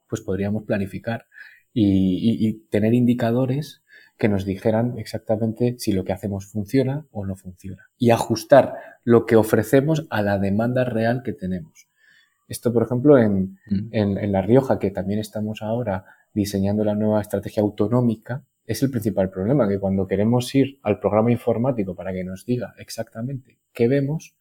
pues 0.09 0.23
podríamos 0.23 0.65
planificar 0.65 1.27
y, 1.75 2.67
tener 2.71 2.95
indicadores 2.95 3.84
que 4.19 4.29
nos 4.29 4.45
dijeran 4.45 4.99
exactamente 4.99 5.77
si 5.79 5.93
lo 5.93 6.05
que 6.05 6.13
hacemos 6.13 6.47
funciona 6.47 7.07
o 7.11 7.27
no 7.27 7.37
funciona. 7.37 7.85
Y 7.99 8.11
ajustar 8.11 8.75
lo 9.03 9.27
que 9.27 9.37
ofrecemos 9.37 10.07
a 10.11 10.23
la 10.23 10.39
demanda 10.39 10.85
real 10.85 11.23
que 11.23 11.33
tenemos. 11.33 11.89
Esto, 12.49 12.73
por 12.73 12.85
ejemplo, 12.85 13.19
en, 13.19 13.59
mm. 13.67 13.89
en 13.93 14.33
La 14.33 14.43
Rioja, 14.43 14.79
que 14.79 14.91
también 14.91 15.19
estamos 15.19 15.63
ahora 15.63 16.05
diseñando 16.33 16.85
la 16.85 16.95
nueva 16.95 17.21
estrategia 17.21 17.63
autonómica, 17.63 18.45
es 18.67 18.83
el 18.83 18.91
principal 18.91 19.31
problema, 19.31 19.69
que 19.69 19.79
cuando 19.79 20.07
queremos 20.07 20.55
ir 20.55 20.79
al 20.83 20.99
programa 20.99 21.31
informático 21.31 21.95
para 21.95 22.13
que 22.13 22.25
nos 22.25 22.47
diga 22.47 22.75
exactamente 22.79 23.59
qué 23.73 23.89
vemos, 23.89 24.35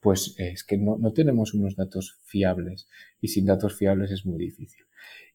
pues 0.00 0.34
es 0.36 0.64
que 0.64 0.76
no, 0.76 0.98
tenemos 1.12 1.54
unos 1.54 1.76
datos 1.76 2.18
fiables 2.24 2.88
y 3.20 3.28
sin 3.28 3.46
datos 3.46 3.76
fiables 3.76 4.10
es 4.10 4.26
muy 4.26 4.38
difícil. 4.38 4.84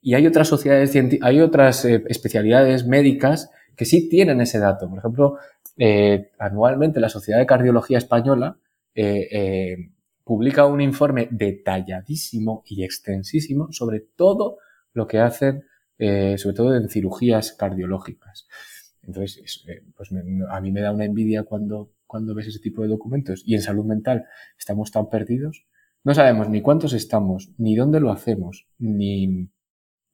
Y 0.01 0.13
hay 0.13 0.27
otras 0.27 0.47
sociedades, 0.47 0.93
hay 1.21 1.39
otras 1.39 1.83
eh, 1.85 2.03
especialidades 2.07 2.85
médicas 2.85 3.49
que 3.77 3.85
sí 3.85 4.09
tienen 4.09 4.41
ese 4.41 4.59
dato. 4.59 4.89
Por 4.89 4.99
ejemplo, 4.99 5.37
eh, 5.77 6.31
anualmente 6.37 6.99
la 6.99 7.07
Sociedad 7.07 7.39
de 7.39 7.45
Cardiología 7.45 7.99
Española 7.99 8.57
eh, 8.93 9.91
publica 10.25 10.65
un 10.65 10.81
informe 10.81 11.29
detalladísimo 11.31 12.63
y 12.65 12.83
extensísimo 12.83 13.71
sobre 13.71 14.01
todo 14.01 14.57
lo 14.91 15.07
que 15.07 15.19
hacen 15.19 15.63
eh, 15.99 16.37
sobre 16.37 16.55
todo 16.55 16.75
en 16.75 16.89
cirugías 16.89 17.53
cardiológicas. 17.53 18.47
Entonces, 19.01 19.63
eh, 19.67 19.83
pues 19.95 20.09
a 20.11 20.61
mí 20.61 20.71
me 20.71 20.81
da 20.81 20.91
una 20.91 21.05
envidia 21.05 21.43
cuando, 21.43 21.93
cuando 22.05 22.35
ves 22.35 22.47
ese 22.47 22.59
tipo 22.59 22.83
de 22.83 22.89
documentos. 22.89 23.41
Y 23.45 23.55
en 23.55 23.61
salud 23.61 23.85
mental 23.85 24.25
estamos 24.59 24.91
tan 24.91 25.09
perdidos. 25.09 25.65
No 26.03 26.13
sabemos 26.13 26.49
ni 26.49 26.61
cuántos 26.61 26.93
estamos, 26.93 27.51
ni 27.57 27.75
dónde 27.75 27.99
lo 27.99 28.11
hacemos, 28.11 28.67
ni, 28.77 29.49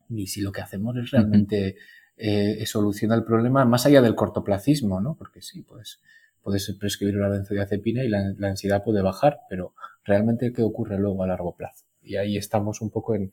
ni 0.07 0.27
si 0.27 0.41
lo 0.41 0.51
que 0.51 0.61
hacemos 0.61 0.95
es 0.95 1.11
realmente 1.11 1.75
eh, 2.17 2.63
soluciona 2.65 3.15
el 3.15 3.23
problema 3.23 3.65
más 3.65 3.85
allá 3.85 4.01
del 4.01 4.15
cortoplacismo, 4.15 5.01
¿no? 5.01 5.15
Porque 5.15 5.41
sí, 5.41 5.63
pues 5.63 5.99
puedes 6.41 6.69
prescribir 6.79 7.17
una 7.17 7.29
benzodiazepina 7.29 8.03
y 8.03 8.09
la, 8.09 8.33
la 8.37 8.49
ansiedad 8.49 8.83
puede 8.83 9.01
bajar, 9.01 9.39
pero 9.49 9.73
realmente 10.03 10.51
qué 10.51 10.61
ocurre 10.61 10.97
luego 10.99 11.23
a 11.23 11.27
largo 11.27 11.55
plazo. 11.55 11.85
Y 12.01 12.17
ahí 12.17 12.37
estamos 12.37 12.81
un 12.81 12.89
poco 12.89 13.15
en, 13.15 13.31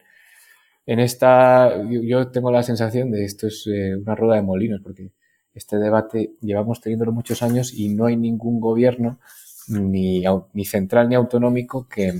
en 0.87 1.01
esta, 1.01 1.73
yo 1.88 2.31
tengo 2.31 2.51
la 2.51 2.62
sensación 2.62 3.11
de 3.11 3.25
esto 3.25 3.47
es 3.47 3.66
eh, 3.66 3.95
una 3.97 4.14
rueda 4.14 4.37
de 4.37 4.43
molinos, 4.43 4.81
porque 4.83 5.12
este 5.55 5.77
debate 5.77 6.33
llevamos 6.40 6.81
teniéndolo 6.81 7.12
muchos 7.12 7.43
años 7.43 7.73
y 7.75 7.88
no 7.90 8.07
hay 8.07 8.16
ningún 8.16 8.61
gobierno, 8.61 9.21
ni, 9.69 10.25
ni 10.53 10.64
central 10.64 11.09
ni 11.09 11.14
autonómico, 11.14 11.87
que, 11.88 12.12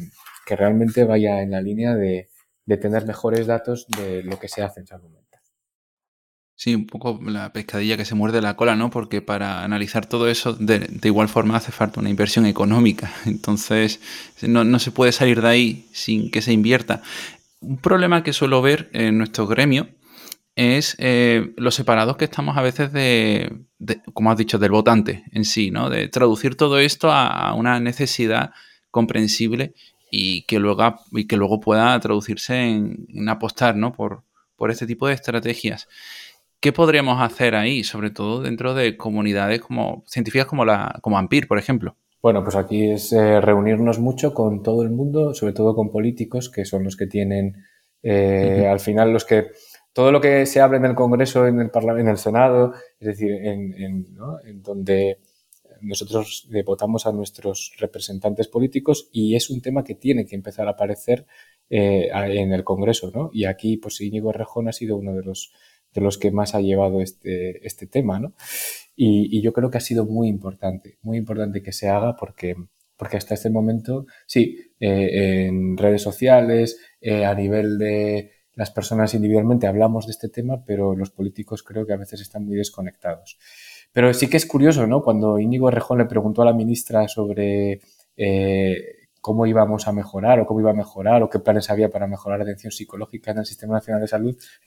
que, 0.47 0.57
realmente 0.57 1.05
vaya 1.05 1.43
en 1.43 1.51
la 1.51 1.61
línea 1.61 1.97
de, 1.97 2.29
de, 2.65 2.77
tener 2.77 3.07
mejores 3.07 3.47
datos 3.47 3.87
de 3.89 4.23
lo 4.23 4.39
que 4.39 4.49
se 4.49 4.63
hace 4.63 4.81
en 4.81 4.87
salud. 4.87 5.09
Sí, 6.61 6.75
un 6.75 6.87
poco 6.87 7.19
la 7.25 7.55
pescadilla 7.55 7.97
que 7.97 8.05
se 8.05 8.15
muerde 8.15 8.43
la 8.43 8.55
cola, 8.55 8.77
¿no? 8.77 8.91
Porque 8.91 9.23
para 9.23 9.65
analizar 9.65 10.05
todo 10.05 10.29
eso, 10.29 10.53
de, 10.53 10.91
igual 11.05 11.31
forma 11.31 11.57
hace 11.57 11.73
falta 11.73 12.01
una 12.01 12.11
inversión 12.11 12.45
económica. 12.45 13.11
Entonces, 13.25 13.99
no, 14.43 14.63
no, 14.63 14.79
se 14.79 14.91
puede 14.91 15.13
salir 15.13 15.41
de 15.41 15.49
ahí 15.49 15.89
sin 15.93 16.31
que 16.31 16.43
se 16.43 16.53
invierta. 16.53 17.01
Un 17.61 17.79
problema 17.79 18.23
que 18.23 18.35
suelo 18.35 18.61
ver 18.61 18.91
en 18.93 19.17
nuestro 19.17 19.47
gremio 19.47 19.89
es 20.55 20.97
eh, 20.99 21.55
los 21.57 21.75
separados 21.75 22.19
que 22.19 22.27
estamos 22.27 22.59
a 22.59 22.61
veces 22.61 22.93
de, 22.93 23.63
como 24.13 24.31
has 24.31 24.37
dicho, 24.37 24.59
del 24.59 24.73
votante 24.73 25.25
en 25.33 25.47
sí, 25.47 25.71
¿no? 25.71 25.89
De 25.89 26.09
traducir 26.09 26.57
todo 26.57 26.79
esto 26.79 27.11
a, 27.11 27.55
una 27.55 27.81
necesidad 27.81 28.51
comprensible 28.91 29.73
y 30.11 30.43
que 30.43 30.59
luego, 30.59 30.99
y 31.13 31.27
que 31.27 31.39
luego 31.39 31.59
pueda 31.59 31.99
traducirse 32.01 32.61
en, 32.61 33.29
apostar, 33.31 33.77
¿no? 33.77 33.95
Por, 33.95 34.25
por 34.57 34.71
este 34.71 34.87
tipo 34.87 35.09
de 35.09 35.15
estrategias. 35.15 35.89
¿Qué 36.61 36.73
podríamos 36.73 37.23
hacer 37.23 37.55
ahí, 37.55 37.85
sobre 37.85 38.11
todo 38.11 38.43
dentro 38.43 38.75
de 38.75 38.97
comunidades 38.99 39.63
como 39.63 40.05
científicas 40.07 40.47
como 40.47 40.67
la 40.67 40.99
como 41.01 41.17
Ampir, 41.17 41.49
por 41.49 41.59
ejemplo? 41.59 41.97
Bueno, 42.21 42.45
pues 42.45 42.55
aquí 42.55 42.91
es 42.91 43.13
eh, 43.13 43.41
reunirnos 43.41 43.99
mucho 43.99 44.35
con 44.35 44.63
todo 44.63 44.83
el 44.83 44.91
mundo, 44.91 45.33
sobre 45.33 45.55
todo 45.55 45.75
con 45.75 45.91
políticos, 45.91 46.51
que 46.51 46.67
son 46.67 46.85
los 46.85 46.97
que 46.97 47.07
tienen, 47.07 47.65
eh, 48.03 48.69
al 48.71 48.79
final, 48.79 49.11
los 49.11 49.25
que 49.25 49.47
todo 49.95 50.13
lo 50.13 50.21
que 50.21 50.45
se 50.45 50.61
habla 50.61 50.77
en 50.77 50.85
el 50.85 50.95
Congreso, 50.95 51.47
en 51.47 51.61
el 51.61 51.71
Parlamento, 51.71 52.09
en 52.09 52.13
el 52.13 52.19
Senado, 52.19 52.75
es 53.01 53.07
decir, 53.07 53.33
en, 53.33 53.75
en, 53.75 54.15
¿no? 54.15 54.39
en 54.45 54.63
donde 54.63 55.19
nosotros 55.81 56.47
votamos 56.67 57.07
a 57.07 57.13
nuestros 57.13 57.73
representantes 57.79 58.49
políticos 58.49 59.09
y 59.13 59.35
es 59.35 59.49
un 59.49 59.63
tema 59.63 59.83
que 59.83 59.95
tiene 59.95 60.27
que 60.27 60.37
empezar 60.37 60.69
a 60.69 60.73
aparecer 60.73 61.27
eh, 61.71 62.11
en 62.13 62.53
el 62.53 62.65
Congreso, 62.65 63.11
¿no? 63.15 63.31
Y 63.33 63.45
aquí, 63.45 63.77
pues 63.77 64.01
Íñigo 64.01 64.33
Rejón 64.33 64.69
ha 64.69 64.73
sido 64.73 64.97
uno 64.97 65.15
de 65.15 65.23
los 65.23 65.53
de 65.93 66.01
los 66.01 66.19
que 66.19 66.31
más 66.31 66.55
ha 66.55 66.61
llevado 66.61 67.01
este, 67.01 67.67
este 67.67 67.87
tema, 67.87 68.19
¿no? 68.19 68.35
Y, 68.97 69.41
yo 69.41 69.53
creo 69.53 69.71
que 69.71 69.79
ha 69.79 69.81
sido 69.81 70.05
muy 70.05 70.29
importante, 70.29 70.99
muy 71.03 71.17
importante 71.17 71.63
que 71.63 71.73
se 71.73 71.89
haga 71.89 72.17
porque, 72.17 72.55
porque 72.97 73.17
hasta 73.17 73.35
este 73.35 73.49
momento, 73.49 74.07
sí, 74.27 74.59
eh, 74.79 75.47
en 75.47 75.77
redes 75.79 76.03
sociales, 76.03 76.79
eh, 77.01 77.25
a 77.25 77.35
nivel 77.35 77.79
de 77.79 78.31
las 78.55 78.71
personas 78.71 79.15
individualmente 79.15 79.67
hablamos 79.67 80.07
de 80.07 80.13
este 80.13 80.29
tema, 80.29 80.65
pero 80.67 80.95
los 80.95 81.11
políticos 81.11 81.63
creo 81.63 81.87
que 81.87 81.95
a 81.95 81.97
veces 81.97 82.21
están 82.21 82.45
muy 82.45 82.57
desconectados. 82.59 83.39
Pero 83.93 84.13
sí 84.13 84.29
que 84.29 84.37
es 84.37 84.45
curioso, 84.45 84.87
¿no? 84.87 85.03
Cuando 85.03 85.39
Íñigo 85.39 85.69
Errejón 85.69 85.99
le 85.99 86.05
preguntó 86.05 86.43
a 86.43 86.45
la 86.45 86.53
ministra 86.53 87.09
sobre 87.09 87.81
eh, 88.17 89.00
cómo 89.21 89.47
íbamos 89.47 89.87
a 89.87 89.93
mejorar 89.93 90.41
o 90.41 90.47
cómo 90.47 90.61
iba 90.61 90.71
a 90.71 90.75
mejorar 90.75 91.23
o 91.23 91.29
qué 91.29 91.39
planes 91.39 91.71
había 91.71 91.91
para 91.91 92.07
mejorar 92.07 92.39
la 92.39 92.45
atención 92.45 92.73
psicológica 92.73 93.31
en 93.31 93.39
el 93.39 93.47
Sistema 93.47 93.75
Nacional 93.75 94.01
de 94.01 94.09
Salud, 94.09 94.37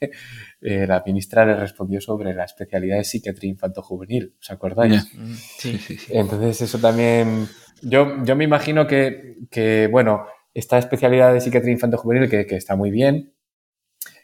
eh, 0.60 0.86
la 0.86 1.02
ministra 1.04 1.44
le 1.44 1.56
respondió 1.56 2.00
sobre 2.00 2.34
la 2.34 2.44
especialidad 2.44 2.96
de 2.96 3.04
psiquiatría 3.04 3.50
infanto-juvenil. 3.50 4.34
¿Os 4.38 4.50
acordáis? 4.50 5.12
Mm, 5.14 5.34
sí, 5.34 5.78
sí, 5.78 5.96
sí. 5.98 6.12
Entonces 6.14 6.62
eso 6.62 6.78
también... 6.78 7.48
Yo, 7.82 8.24
yo 8.24 8.34
me 8.36 8.44
imagino 8.44 8.86
que, 8.86 9.36
que, 9.50 9.88
bueno, 9.90 10.24
esta 10.54 10.78
especialidad 10.78 11.34
de 11.34 11.40
psiquiatría 11.40 11.72
infanto-juvenil 11.72 12.30
que, 12.30 12.46
que, 12.46 12.56
está 12.56 12.76
muy 12.76 12.90
bien, 12.90 13.34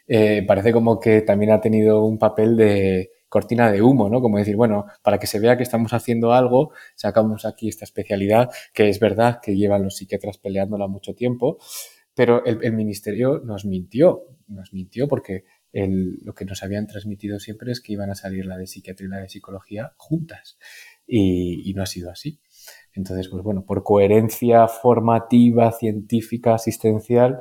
eh, 0.07 0.43
parece 0.47 0.71
como 0.71 0.99
que 0.99 1.21
también 1.21 1.51
ha 1.51 1.61
tenido 1.61 2.03
un 2.03 2.17
papel 2.17 2.55
de 2.57 3.11
cortina 3.31 3.71
de 3.71 3.81
humo, 3.81 4.09
¿no? 4.09 4.19
Como 4.19 4.39
decir, 4.39 4.57
bueno, 4.57 4.87
para 5.01 5.17
que 5.17 5.25
se 5.25 5.39
vea 5.39 5.55
que 5.55 5.63
estamos 5.63 5.93
haciendo 5.93 6.33
algo, 6.33 6.73
sacamos 6.95 7.45
aquí 7.45 7.69
esta 7.69 7.85
especialidad, 7.85 8.49
que 8.73 8.89
es 8.89 8.99
verdad 8.99 9.39
que 9.41 9.55
llevan 9.55 9.83
los 9.83 9.95
psiquiatras 9.95 10.37
peleándola 10.37 10.87
mucho 10.87 11.15
tiempo, 11.15 11.57
pero 12.13 12.43
el, 12.43 12.73
ministerio 12.73 13.39
nos 13.39 13.63
mintió, 13.63 14.25
nos 14.47 14.73
mintió 14.73 15.07
porque 15.07 15.45
lo 15.71 16.33
que 16.33 16.43
nos 16.43 16.61
habían 16.61 16.87
transmitido 16.87 17.39
siempre 17.39 17.71
es 17.71 17.79
que 17.79 17.93
iban 17.93 18.09
a 18.09 18.15
salir 18.15 18.45
la 18.45 18.57
de 18.57 18.67
psiquiatría 18.67 19.07
y 19.07 19.11
la 19.11 19.19
de 19.19 19.29
psicología 19.29 19.93
juntas 19.95 20.57
y, 21.07 21.73
no 21.73 21.83
ha 21.83 21.85
sido 21.85 22.11
así. 22.11 22.41
Entonces, 22.91 23.29
pues 23.29 23.41
bueno, 23.43 23.63
por 23.65 23.81
coherencia 23.81 24.67
formativa, 24.67 25.71
científica, 25.71 26.55
asistencial, 26.55 27.39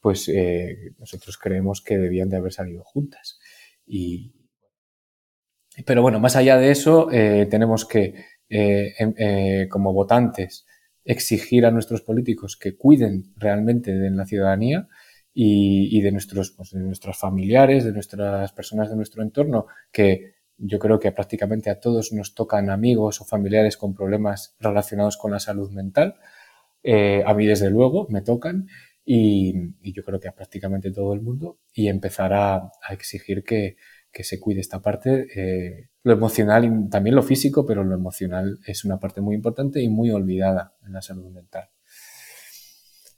pues 0.00 0.28
eh, 0.28 0.92
nosotros 0.98 1.38
creemos 1.38 1.80
que 1.80 1.96
debían 1.96 2.28
de 2.28 2.36
haber 2.36 2.52
salido 2.52 2.84
juntas. 2.84 3.40
Y, 3.86 4.34
pero 5.86 6.02
bueno, 6.02 6.20
más 6.20 6.36
allá 6.36 6.56
de 6.58 6.70
eso, 6.70 7.10
eh, 7.12 7.46
tenemos 7.50 7.84
que, 7.84 8.14
eh, 8.48 8.94
em, 8.98 9.14
eh, 9.16 9.68
como 9.70 9.92
votantes, 9.92 10.66
exigir 11.04 11.66
a 11.66 11.70
nuestros 11.70 12.02
políticos 12.02 12.56
que 12.56 12.76
cuiden 12.76 13.32
realmente 13.36 13.92
de 13.92 14.10
la 14.10 14.26
ciudadanía 14.26 14.88
y, 15.32 16.00
de, 16.02 16.12
nuestros, 16.12 16.52
pues, 16.52 16.70
de 16.72 16.80
nuestros 16.80 17.18
familiares, 17.18 17.84
de 17.84 17.92
nuestras 17.92 18.52
personas 18.52 18.90
de 18.90 18.96
nuestro 18.96 19.22
entorno, 19.22 19.66
que 19.92 20.34
yo 20.58 20.78
creo 20.78 20.98
que 20.98 21.12
prácticamente 21.12 21.70
a 21.70 21.80
todos 21.80 22.12
nos 22.12 22.34
tocan 22.34 22.68
amigos 22.68 23.20
o 23.20 23.24
familiares 23.24 23.76
con 23.76 23.94
problemas 23.94 24.56
relacionados 24.60 25.16
con 25.16 25.30
la 25.30 25.40
salud 25.40 25.70
mental. 25.70 26.16
A 27.24 27.34
mí, 27.34 27.46
desde 27.46 27.70
luego, 27.70 28.06
me 28.10 28.22
tocan 28.22 28.66
y, 29.12 29.52
yo 29.92 30.04
creo 30.04 30.20
que 30.20 30.28
a 30.28 30.34
prácticamente 30.34 30.92
todo 30.92 31.14
el 31.14 31.20
mundo 31.20 31.58
y 31.74 31.88
empezar 31.88 32.32
a, 32.32 32.70
exigir 32.90 33.42
que, 33.42 33.76
se 34.12 34.40
cuide 34.40 34.60
esta 34.60 34.80
parte, 34.80 35.26
eh, 35.34 35.88
lo 36.02 36.12
emocional 36.12 36.64
y 36.64 36.90
también 36.90 37.16
lo 37.16 37.22
físico, 37.22 37.66
pero 37.66 37.84
lo 37.84 37.94
emocional 37.94 38.58
es 38.66 38.84
una 38.84 38.98
parte 38.98 39.20
muy 39.20 39.34
importante 39.34 39.80
y 39.80 39.88
muy 39.88 40.10
olvidada 40.10 40.74
en 40.84 40.92
la 40.92 41.02
salud 41.02 41.30
mental. 41.30 41.70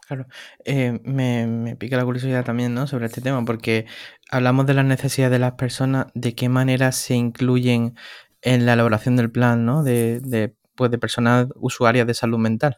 Claro, 0.07 0.27
eh, 0.65 1.01
me, 1.05 1.77
pica 1.77 1.97
la 1.97 2.05
curiosidad 2.05 2.45
también, 2.45 2.75
¿no? 2.75 2.87
Sobre 2.87 3.07
este 3.07 3.21
tema, 3.21 3.45
porque 3.45 3.87
hablamos 4.31 4.67
de 4.67 4.75
las 4.75 4.85
necesidades 4.85 5.33
de 5.33 5.39
las 5.39 5.53
personas, 5.53 6.07
de 6.15 6.35
qué 6.35 6.49
manera 6.49 6.93
se 6.93 7.15
incluyen 7.15 7.95
en 8.43 8.67
la 8.67 8.75
elaboración 8.75 9.17
del 9.17 9.31
plan, 9.31 9.65
¿no? 9.65 9.83
De, 9.83 10.21
de, 10.21 10.55
pues 10.75 10.91
de 10.91 10.99
personas 10.99 11.47
usuarias 11.55 12.07
de 12.07 12.15
salud 12.15 12.39
mental. 12.39 12.77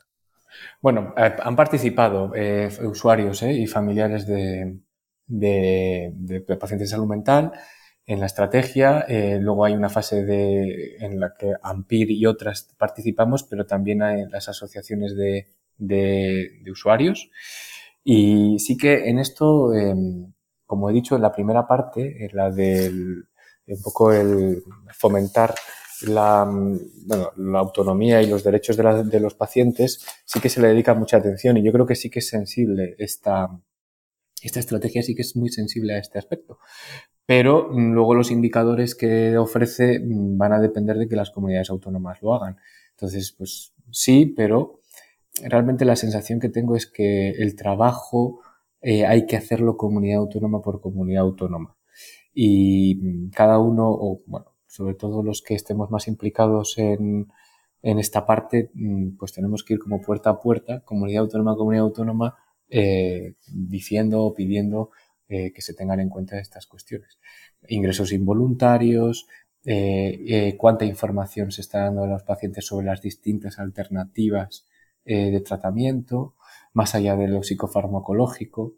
Bueno, 0.81 1.15
eh, 1.17 1.35
han 1.43 1.57
participado 1.57 2.33
eh, 2.35 2.71
usuarios 2.83 3.43
y 3.43 3.67
familiares 3.67 4.27
de, 4.27 4.79
de, 5.27 6.41
pacientes 6.61 6.89
de 6.89 6.95
salud 6.95 7.07
mental 7.07 7.53
en 8.07 8.21
la 8.21 8.27
estrategia. 8.27 9.07
luego 9.41 9.65
hay 9.65 9.75
una 9.75 9.89
fase 9.89 10.25
de, 10.25 10.97
en 11.01 11.21
la 11.21 11.35
que 11.39 11.53
AMPIR 11.63 12.11
y 12.11 12.27
otras 12.27 12.75
participamos, 12.79 13.45
pero 13.45 13.67
también 13.67 14.03
hay 14.03 14.27
las 14.31 14.49
asociaciones 14.49 15.17
de, 15.17 15.49
de, 15.79 16.71
usuarios. 16.71 17.31
Y 18.05 18.59
sí 18.59 18.77
que 18.77 19.09
en 19.09 19.19
esto, 19.19 19.73
em, 19.75 20.33
como 20.67 20.91
he 20.91 20.93
dicho 20.93 21.17
en 21.17 21.23
la 21.23 21.33
primera 21.33 21.67
parte, 21.67 22.25
en 22.25 22.37
la 22.37 22.51
del 22.51 23.27
un 23.67 23.83
poco 23.83 24.13
el 24.13 24.63
fomentar 24.93 25.55
la, 26.03 26.45
bueno, 26.45 27.33
la 27.37 27.59
autonomía 27.59 28.21
y 28.23 28.27
los 28.27 28.45
derechos 28.45 28.77
de, 28.77 29.05
de, 29.05 29.21
los 29.21 29.35
pacientes, 29.35 30.05
sí 30.25 30.41
que 30.41 30.49
se 30.49 30.61
le 30.61 30.69
dedica 30.69 30.95
mucha 30.95 31.17
atención 31.17 31.57
y 31.57 31.63
yo 31.63 31.73
creo 31.73 31.87
que 31.87 31.95
sí 31.95 32.11
que 32.11 32.19
es 32.19 32.29
sensible 32.29 32.95
esta, 32.99 33.49
esta 34.43 34.61
estrategia, 34.61 35.03
sí 35.03 35.15
que 35.15 35.23
es 35.23 35.37
muy 35.37 35.49
sensible 35.49 35.95
a 35.95 35.99
este 35.99 36.19
aspecto. 36.19 36.59
Pero 37.27 37.69
mm, 37.71 37.93
luego 37.93 38.15
los 38.15 38.31
indicadores 38.31 38.95
que 38.95 39.37
ofrece 39.39 40.01
mm, 40.01 40.37
van 40.39 40.53
a 40.53 40.61
depender 40.61 40.99
de 40.99 41.09
que 41.09 41.17
las 41.17 41.31
comunidades 41.31 41.71
autónomas 41.71 42.23
lo 42.23 42.35
hagan. 42.35 42.57
Entonces, 42.91 43.35
pues 43.37 43.75
sí, 43.91 44.27
pero 44.27 44.81
realmente 45.43 45.85
la 45.85 45.97
sensación 45.97 46.41
que 46.41 46.49
tengo 46.49 46.77
es 46.77 46.87
que 46.87 47.31
el 47.31 47.57
trabajo 47.57 48.41
eh, 48.81 49.07
hay 49.07 49.27
que 49.27 49.37
hacerlo 49.37 49.77
comunidad 49.77 50.19
autónoma 50.19 50.63
por 50.63 50.81
comunidad 50.81 51.23
autónoma. 51.23 51.77
Y 52.35 52.97
mm, 52.97 53.31
cada 53.31 53.59
uno, 53.59 53.89
o 53.91 54.23
bueno, 54.27 54.47
sobre 54.67 54.95
todo 54.95 55.23
los 55.23 55.43
que 55.43 55.55
estemos 55.55 55.91
más 55.91 56.09
implicados 56.09 56.79
en, 56.79 57.29
en 57.83 57.99
esta 57.99 58.27
parte, 58.27 58.71
pues 59.19 59.33
tenemos 59.33 59.63
que 59.63 59.75
ir 59.75 59.79
como 59.79 60.01
puerta 60.01 60.31
a 60.31 60.41
puerta, 60.41 60.81
comunidad 60.81 61.23
autónoma, 61.23 61.55
comunidad 61.55 61.85
autónoma, 61.85 62.37
eh, 62.71 63.35
diciendo 63.47 64.23
o 64.25 64.35
pidiendo 64.35 64.91
eh, 65.29 65.53
que 65.53 65.63
se 65.63 65.75
tengan 65.75 66.01
en 66.01 66.09
cuenta 66.09 66.39
estas 66.39 66.67
cuestiones. 66.67 67.19
Ingresos 67.69 68.13
involuntarios, 68.13 69.27
cuánta 70.59 70.85
información 70.85 71.51
se 71.51 71.63
está 71.63 71.85
dando 71.85 72.05
a 72.05 72.07
los 72.07 72.23
pacientes 72.23 72.67
sobre 72.67 72.85
las 72.85 73.01
distintas 73.01 73.59
alternativas 73.59 74.67
eh, 75.07 75.31
de 75.31 75.41
tratamiento, 75.41 76.35
más 76.73 76.95
allá 76.95 77.15
de 77.15 77.29
lo 77.29 77.43
psicofarmacológico, 77.43 78.77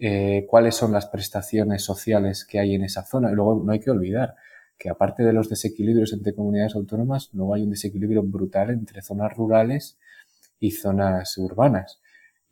eh, 0.00 0.44
cuáles 0.48 0.74
son 0.74 0.90
las 0.90 1.06
prestaciones 1.06 1.84
sociales 1.84 2.44
que 2.44 2.58
hay 2.58 2.74
en 2.74 2.82
esa 2.82 3.04
zona. 3.04 3.30
Y 3.30 3.34
luego 3.34 3.62
no 3.64 3.72
hay 3.72 3.78
que 3.78 3.92
olvidar 3.92 4.34
que 4.76 4.90
aparte 4.90 5.22
de 5.22 5.32
los 5.32 5.48
desequilibrios 5.48 6.12
entre 6.12 6.34
comunidades 6.34 6.74
autónomas, 6.74 7.30
luego 7.32 7.54
hay 7.54 7.62
un 7.62 7.70
desequilibrio 7.70 8.24
brutal 8.24 8.70
entre 8.70 9.02
zonas 9.02 9.36
rurales 9.36 9.98
y 10.58 10.72
zonas 10.72 11.38
urbanas. 11.38 12.00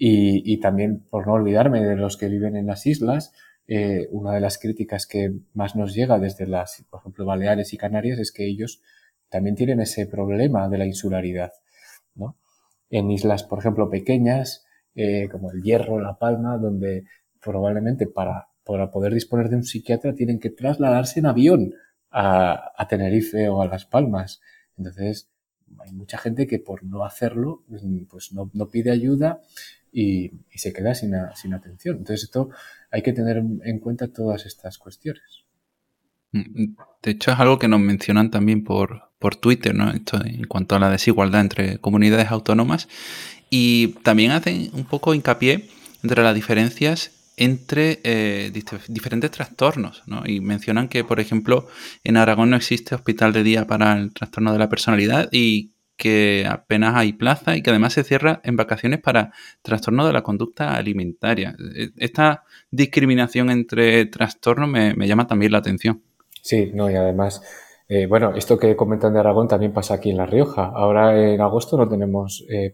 Y, 0.02 0.58
también, 0.60 1.04
por 1.10 1.26
no 1.26 1.34
olvidarme 1.34 1.82
de 1.84 1.94
los 1.94 2.16
que 2.16 2.28
viven 2.28 2.56
en 2.56 2.66
las 2.66 2.86
islas, 2.86 3.34
eh, 3.68 4.08
una 4.12 4.32
de 4.32 4.40
las 4.40 4.56
críticas 4.56 5.06
que 5.06 5.30
más 5.52 5.76
nos 5.76 5.94
llega 5.94 6.18
desde 6.18 6.46
las, 6.46 6.86
por 6.88 7.00
ejemplo, 7.00 7.26
Baleares 7.26 7.74
y 7.74 7.76
Canarias 7.76 8.18
es 8.18 8.32
que 8.32 8.46
ellos 8.46 8.80
también 9.28 9.56
tienen 9.56 9.78
ese 9.78 10.06
problema 10.06 10.70
de 10.70 10.78
la 10.78 10.86
insularidad, 10.86 11.52
¿no? 12.14 12.38
en 12.88 13.10
islas, 13.10 13.42
por 13.42 13.58
ejemplo, 13.58 13.90
pequeñas, 13.90 14.64
eh, 14.94 15.28
como 15.30 15.52
el 15.52 15.62
Hierro, 15.62 16.00
La 16.00 16.18
Palma, 16.18 16.56
donde 16.56 17.04
probablemente 17.38 18.06
para, 18.06 18.48
para, 18.64 18.90
poder 18.90 19.12
disponer 19.12 19.50
de 19.50 19.56
un 19.56 19.64
psiquiatra 19.64 20.14
tienen 20.14 20.40
que 20.40 20.48
trasladarse 20.48 21.20
en 21.20 21.26
avión 21.26 21.74
a, 22.10 22.72
a, 22.74 22.88
Tenerife 22.88 23.50
o 23.50 23.60
a 23.60 23.66
Las 23.66 23.84
Palmas. 23.84 24.40
Entonces, 24.78 25.30
hay 25.78 25.92
mucha 25.92 26.16
gente 26.16 26.46
que 26.46 26.58
por 26.58 26.84
no 26.84 27.04
hacerlo, 27.04 27.64
pues 28.08 28.32
no, 28.32 28.50
no 28.54 28.68
pide 28.70 28.90
ayuda 28.90 29.42
y, 29.92 30.32
y 30.52 30.58
se 30.58 30.72
queda 30.72 30.94
sin, 30.94 31.14
sin 31.34 31.54
atención. 31.54 31.98
Entonces, 31.98 32.24
esto 32.24 32.50
hay 32.90 33.02
que 33.02 33.12
tener 33.12 33.38
en 33.38 33.78
cuenta 33.78 34.08
todas 34.08 34.46
estas 34.46 34.78
cuestiones. 34.78 35.44
Mm, 36.32 36.74
de 37.02 37.10
hecho, 37.10 37.32
es 37.32 37.38
algo 37.38 37.58
que 37.58 37.68
nos 37.68 37.80
mencionan 37.80 38.30
también 38.30 38.64
por, 38.64 39.10
por 39.18 39.36
Twitter, 39.36 39.74
¿no? 39.74 39.90
Esto 39.90 40.24
en 40.24 40.44
cuanto 40.44 40.76
a 40.76 40.78
la 40.78 40.90
desigualdad 40.90 41.40
entre 41.40 41.78
comunidades 41.78 42.30
autónomas. 42.30 42.88
Y 43.50 43.88
también 44.04 44.30
hacen 44.30 44.70
un 44.72 44.84
poco 44.84 45.14
hincapié 45.14 45.68
entre 46.02 46.22
las 46.22 46.34
diferencias 46.34 47.12
entre 47.36 48.00
eh, 48.04 48.52
diferentes 48.88 49.30
trastornos, 49.30 50.02
¿no? 50.06 50.22
Y 50.26 50.40
mencionan 50.40 50.88
que, 50.88 51.04
por 51.04 51.20
ejemplo, 51.20 51.66
en 52.04 52.18
Aragón 52.18 52.50
no 52.50 52.56
existe 52.56 52.94
hospital 52.94 53.32
de 53.32 53.42
día 53.42 53.66
para 53.66 53.96
el 53.98 54.12
trastorno 54.12 54.52
de 54.52 54.58
la 54.58 54.68
personalidad 54.68 55.30
y 55.32 55.72
que 56.00 56.46
apenas 56.48 56.96
hay 56.96 57.12
plaza 57.12 57.56
y 57.56 57.62
que 57.62 57.68
además 57.68 57.92
se 57.92 58.04
cierra 58.04 58.40
en 58.42 58.56
vacaciones 58.56 59.00
para 59.00 59.32
trastorno 59.60 60.06
de 60.06 60.14
la 60.14 60.22
conducta 60.22 60.74
alimentaria. 60.74 61.54
E, 61.76 61.90
esta 61.98 62.44
discriminación 62.70 63.50
entre 63.50 64.06
trastornos 64.06 64.66
me, 64.66 65.06
llama 65.06 65.26
también 65.26 65.52
la 65.52 65.58
atención. 65.58 66.02
Sí, 66.40 66.70
no, 66.72 66.90
y 66.90 66.94
además 66.94 67.42
eh, 67.86 68.06
bueno, 68.06 68.34
esto 68.34 68.56
que 68.56 68.76
comentan 68.76 69.12
de 69.12 69.18
Aragón 69.18 69.46
también 69.46 69.72
pasa 69.72 69.94
aquí 69.94 70.10
en 70.10 70.16
La 70.16 70.24
Rioja. 70.24 70.72
Ahora 70.74 71.20
en 71.20 71.40
agosto 71.40 71.76
no 71.76 71.86
tenemos 71.86 72.46
eh, 72.48 72.72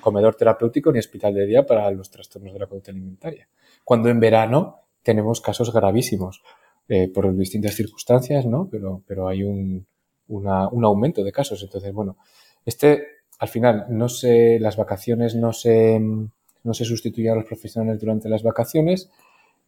comedor 0.00 0.34
terapéutico 0.36 0.92
ni 0.92 1.00
hospital 1.00 1.34
de 1.34 1.46
día 1.46 1.66
para 1.66 1.90
los 1.90 2.10
trastornos 2.10 2.52
de 2.52 2.60
la 2.60 2.66
conducta 2.66 2.92
alimentaria. 2.92 3.48
Cuando 3.82 4.08
en 4.08 4.20
verano 4.20 4.82
tenemos 5.02 5.40
casos 5.40 5.72
gravísimos 5.72 6.42
eh, 6.88 7.08
por 7.08 7.34
distintas 7.34 7.74
circunstancias, 7.74 8.46
¿no? 8.46 8.68
Pero, 8.70 9.02
pero 9.06 9.26
hay 9.26 9.42
un, 9.42 9.86
un 10.28 10.84
aumento 10.84 11.24
de 11.24 11.32
casos. 11.32 11.60
Entonces, 11.62 11.92
bueno, 11.92 12.18
este 12.64 13.06
al 13.38 13.48
final 13.48 13.86
no 13.88 14.08
se, 14.08 14.60
las 14.60 14.76
vacaciones 14.76 15.34
no 15.34 15.52
se, 15.52 15.98
no 15.98 16.74
se 16.74 16.84
sustituyen 16.84 17.32
a 17.32 17.36
los 17.36 17.44
profesionales 17.44 18.00
durante 18.00 18.28
las 18.28 18.42
vacaciones. 18.42 19.10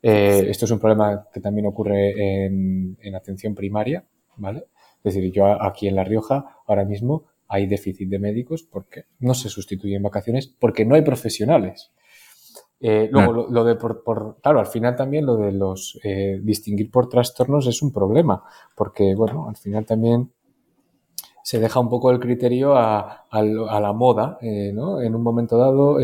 esto 0.00 0.64
es 0.64 0.70
un 0.70 0.78
problema 0.78 1.28
que 1.32 1.40
también 1.40 1.66
ocurre 1.66 2.44
en, 2.44 2.96
en 3.00 3.14
atención 3.14 3.54
primaria, 3.54 4.04
¿vale? 4.36 4.66
Es 5.02 5.14
decir, 5.14 5.32
yo 5.32 5.46
aquí 5.62 5.88
en 5.88 5.96
La 5.96 6.04
Rioja 6.04 6.60
ahora 6.66 6.84
mismo 6.84 7.24
hay 7.48 7.66
déficit 7.66 8.08
de 8.08 8.18
médicos 8.18 8.62
porque 8.62 9.04
no 9.18 9.34
se 9.34 9.48
sustituyen 9.48 10.02
vacaciones 10.02 10.46
porque 10.46 10.84
no 10.84 10.94
hay 10.94 11.02
profesionales. 11.02 11.90
Eh, 12.80 13.08
luego, 13.10 13.46
lo, 13.48 13.64
de 13.64 13.76
por, 13.76 14.38
claro, 14.42 14.60
al 14.60 14.66
final 14.66 14.94
también 14.94 15.24
lo 15.24 15.36
de 15.36 15.52
los 15.52 15.98
eh, 16.02 16.38
distinguir 16.42 16.90
por 16.90 17.08
trastornos 17.08 17.66
es 17.66 17.80
un 17.80 17.92
problema, 17.92 18.42
porque, 18.76 19.14
bueno, 19.14 19.48
al 19.48 19.56
final 19.56 19.86
también 19.86 20.30
se 21.44 21.60
deja 21.60 21.78
un 21.78 21.90
poco 21.90 22.10
el 22.10 22.18
criterio 22.18 22.74
a, 22.76 23.26
la 23.30 23.92
moda, 23.92 24.38
eh, 24.40 24.72
¿no? 24.72 25.00
En 25.02 25.14
un 25.14 25.22
momento 25.22 25.58
dado 25.58 25.98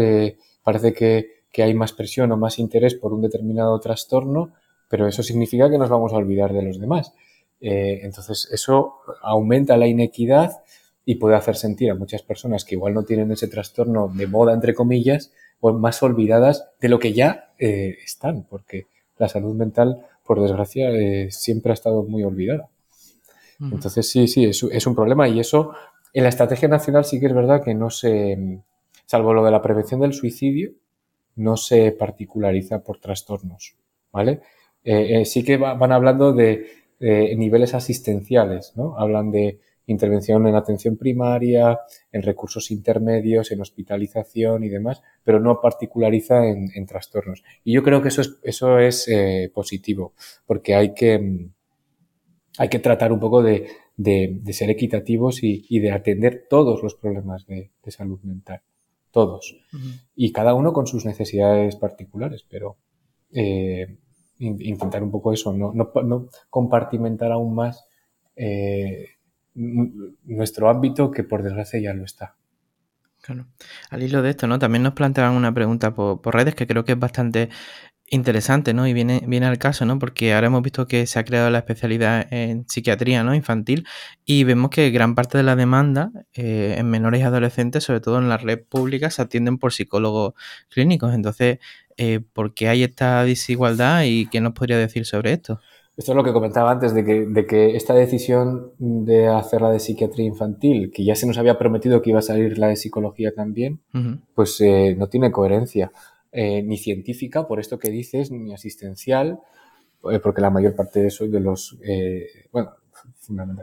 parece 0.63 0.93
que, 0.93 1.45
que, 1.51 1.63
hay 1.63 1.73
más 1.75 1.93
presión 1.93 2.31
o 2.31 2.37
más 2.37 2.59
interés 2.59 2.95
por 2.95 3.13
un 3.13 3.23
determinado 3.23 3.81
trastorno, 3.81 4.53
pero 4.89 5.09
eso 5.09 5.23
significa 5.23 5.71
que 5.71 5.79
nos 5.79 5.89
vamos 5.89 6.13
a 6.13 6.17
olvidar 6.17 6.53
de 6.53 6.63
los 6.63 6.79
demás. 6.79 7.15
Eh, 7.61 8.01
entonces, 8.03 8.49
eso 8.53 8.95
aumenta 9.23 9.77
la 9.77 9.87
inequidad 9.87 10.63
y 11.05 11.17
puede 11.17 11.37
hacer 11.37 11.57
sentir 11.57 11.91
a 11.91 11.95
muchas 11.95 12.23
personas 12.23 12.65
que 12.65 12.75
igual 12.75 12.95
no 12.95 13.05
tienen 13.05 13.31
ese 13.31 13.49
trastorno 13.49 14.11
de 14.15 14.27
moda, 14.27 14.55
entre 14.55 14.75
comillas, 14.75 15.33
o 15.61 15.73
más 15.73 16.03
olvidadas 16.03 16.71
de 16.81 16.89
lo 16.89 16.99
que 16.99 17.13
ya 17.13 17.53
eh, 17.59 17.99
están, 18.05 18.45
porque 18.45 18.87
la 19.19 19.29
salud 19.29 19.55
mental, 19.55 20.07
por 20.25 20.41
desgracia, 20.41 20.91
eh, 20.91 21.31
siempre 21.31 21.73
ha 21.73 21.75
estado 21.75 22.03
muy 22.03 22.25
olvidada. 22.25 22.69
Entonces, 23.61 24.11
sí, 24.11 24.27
sí, 24.27 24.45
es, 24.45 24.87
un 24.87 24.95
problema 24.95 25.29
y 25.29 25.39
eso 25.39 25.73
en 26.15 26.23
la 26.23 26.31
estrategia 26.31 26.67
nacional 26.67 27.05
sí 27.05 27.21
que 27.21 27.27
es 27.27 27.35
verdad 27.35 27.63
que 27.63 27.75
no 27.75 27.91
se, 27.91 28.63
salvo 29.05 29.35
lo 29.35 29.45
de 29.45 29.51
la 29.51 29.61
prevención 29.61 30.01
del 30.01 30.15
suicidio, 30.15 30.73
no 31.37 31.57
se 31.57 31.93
particulariza 31.93 32.83
por 32.83 32.99
trastornos, 32.99 33.77
¿vale? 34.13 34.41
sí 35.25 35.45
que 35.45 35.59
van 35.59 35.93
hablando 35.93 36.33
de, 36.33 36.67
niveles 37.01 37.75
asistenciales, 37.75 38.73
¿no? 38.77 38.99
Hablan 38.99 39.31
de 39.31 39.61
intervención 39.93 40.47
en 40.47 40.55
atención 40.55 40.97
primaria, 40.97 41.79
en 42.13 42.23
recursos 42.23 42.71
intermedios, 42.71 43.51
en 43.51 43.61
hospitalización 43.61 44.65
y 44.65 44.69
demás, 44.69 45.03
pero 45.25 45.41
no 45.41 45.61
particulariza 45.61 46.47
en, 46.47 46.87
trastornos. 46.87 47.43
Y 47.65 47.73
yo 47.73 47.83
creo 47.83 48.01
que 48.03 48.09
eso 48.09 48.21
es, 48.21 48.39
eso 48.43 48.79
es 48.79 49.09
eh, 49.09 49.51
positivo, 49.53 50.15
porque 50.47 50.75
hay 50.75 50.95
que, 50.95 51.51
hay 52.61 52.69
que 52.69 52.79
tratar 52.79 53.11
un 53.11 53.19
poco 53.19 53.43
de, 53.43 53.69
ser 54.53 54.69
equitativos 54.69 55.43
y, 55.43 55.79
de 55.79 55.93
atender 55.93 56.45
todos 56.47 56.83
los 56.83 56.95
problemas 56.95 57.47
de, 57.47 57.71
salud 57.87 58.21
mental. 58.23 58.61
Todos. 59.11 59.57
Y 60.15 60.31
cada 60.31 60.53
uno 60.53 60.75
con 60.75 60.87
sus 60.87 61.07
necesidades 61.07 61.77
particulares, 61.77 62.45
pero 62.47 62.77
eh, 63.33 63.97
intentar 64.39 65.03
un 65.03 65.11
poco 65.11 65.33
eso, 65.33 65.55
no, 65.55 65.73
no, 65.73 66.29
compartimentar 66.51 67.33
aún 67.33 67.55
más 67.55 67.87
eh, 68.37 69.07
nuestro 69.55 70.69
ámbito 70.69 71.11
que 71.11 71.25
por 71.25 71.43
desgracia 71.43 71.81
ya 71.81 71.95
lo 71.95 72.05
está. 72.05 72.37
Claro. 73.23 73.47
Al 73.89 74.03
hilo 74.03 74.21
de 74.21 74.31
esto, 74.31 74.47
¿no? 74.47 74.59
También 74.59 74.83
nos 74.83 74.93
planteaban 74.93 75.35
una 75.35 75.55
pregunta 75.55 75.95
por, 75.95 76.21
por, 76.21 76.35
redes 76.35 76.55
que 76.55 76.67
creo 76.67 76.85
que 76.85 76.93
es 76.93 76.99
bastante 76.99 77.49
interesante, 78.11 78.75
¿no? 78.75 78.87
Y 78.87 78.93
viene, 78.93 79.23
viene 79.27 79.47
al 79.47 79.59
caso, 79.59 79.87
¿no? 79.87 79.99
Porque 79.99 80.35
ahora 80.35 80.49
hemos 80.49 80.63
visto 80.63 80.87
que 80.87 81.07
se 81.07 81.19
ha 81.19 81.25
creado 81.25 81.49
la 81.49 81.59
especialidad 81.59 82.27
en 82.33 82.69
psiquiatría, 82.69 83.23
¿no? 83.23 83.35
Infantil 83.35 83.87
y 84.25 84.45
vemos 84.45 84.71
que 84.71 84.91
gran 84.91 85.15
parte 85.15 85.39
de 85.39 85.45
la 85.45 85.57
demanda 85.57 86.11
eh, 86.35 86.75
en 86.77 86.91
menores 86.91 87.21
y 87.21 87.25
adolescentes, 87.25 87.85
sobre 87.85 88.01
todo 88.01 88.19
en 88.19 88.29
la 88.29 88.37
red 88.37 88.61
pública, 88.69 89.11
se 89.11 89.23
atienden 89.23 89.59
por 89.59 89.73
psicólogos 89.73 90.35
clínicos. 90.69 91.15
Entonces, 91.15 91.59
eh, 91.97 92.21
¿por 92.33 92.53
qué 92.53 92.69
hay 92.69 92.83
esta 92.83 93.25
desigualdad 93.25 94.03
y 94.05 94.27
qué 94.27 94.41
nos 94.41 94.53
podría 94.53 94.77
decir 94.77 95.07
sobre 95.07 95.33
esto? 95.33 95.61
Esto 95.97 96.13
es 96.13 96.17
lo 96.17 96.25
que 96.25 96.33
comentaba 96.33 96.71
antes, 96.71 96.95
de 96.95 97.05
que, 97.05 97.27
de 97.27 97.47
que 97.47 97.77
esta 97.77 97.95
decisión 97.95 98.73
de 98.79 99.29
hacerla 99.29 99.71
de 99.71 99.81
psiquiatría 99.81 100.25
infantil, 100.25 100.91
que 100.95 101.05
ya 101.05 101.15
se 101.15 101.27
nos 101.27 101.37
había 101.37 101.59
prometido 101.59 102.01
que 102.01 102.11
iba 102.11 102.21
a 102.21 102.23
salir 102.23 102.59
la 102.59 102.69
de 102.69 102.77
psicología 102.77 103.35
también, 103.35 103.81
pues 104.35 104.61
eh, 104.63 104.97
no 104.99 105.09
tiene 105.09 105.31
coherencia. 105.31 105.93
Eh, 106.33 106.63
ni 106.63 106.77
científica, 106.77 107.49
por 107.49 107.59
esto 107.59 107.81
que 107.81 107.91
dices, 107.91 108.31
ni 108.31 108.55
asistencial, 108.55 109.41
eh, 110.13 110.21
porque 110.21 110.41
la 110.41 110.51
mayor 110.51 110.77
parte 110.77 111.01
de 111.01 111.09
eso, 111.09 111.27
de 111.27 111.41
los, 111.41 111.77
eh, 111.83 112.29
bueno, 112.53 112.71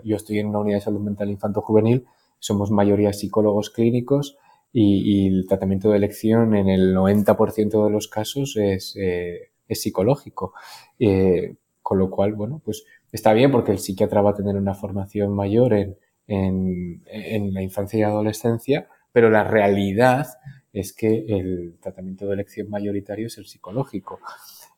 yo 0.04 0.18
estoy 0.18 0.40
en 0.40 0.48
una 0.48 0.60
unidad 0.60 0.78
de 0.78 0.82
salud 0.82 1.00
mental 1.00 1.30
infanto-juvenil, 1.30 2.06
somos 2.40 2.70
mayoría 2.70 3.14
psicólogos 3.14 3.70
clínicos 3.70 4.38
y, 4.74 5.28
el 5.28 5.48
tratamiento 5.48 5.90
de 5.90 5.98
elección 5.98 6.56
en 6.56 6.68
el 6.68 6.94
90% 6.94 7.86
de 7.86 7.90
los 7.90 8.10
casos 8.10 8.58
es, 8.58 8.96
es 8.98 9.82
psicológico. 9.82 10.54
con 11.82 11.98
lo 12.00 12.10
cual, 12.10 12.34
bueno, 12.34 12.62
pues 12.64 12.84
está 13.14 13.32
bien 13.34 13.52
porque 13.52 13.72
el 13.72 13.80
psiquiatra 13.80 14.22
va 14.22 14.32
a 14.32 14.36
tener 14.36 14.58
una 14.58 14.74
formación 14.74 15.34
mayor 15.34 15.74
en, 15.74 15.98
en, 16.28 17.02
en 17.08 17.54
la 17.54 17.62
infancia 17.62 18.00
y 18.00 18.04
adolescencia, 18.04 18.90
pero 19.14 19.30
la 19.30 19.46
realidad 19.46 20.28
es 20.80 20.94
que 20.94 21.26
el 21.28 21.78
tratamiento 21.82 22.28
de 22.28 22.36
elección 22.36 22.70
mayoritario 22.70 23.28
es 23.28 23.38
el 23.38 23.48
psicológico. 23.48 24.20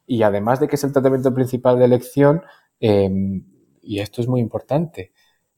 Y 0.08 0.24
además 0.24 0.60
de 0.60 0.68
que 0.68 0.76
es 0.76 0.84
el 0.86 0.94
tratamiento 0.94 1.34
principal 1.34 1.78
de 1.78 1.86
elección, 1.86 2.42
em, 2.80 3.44
y 3.82 4.00
esto 4.00 4.22
es 4.22 4.28
muy 4.28 4.40
importante, 4.40 5.12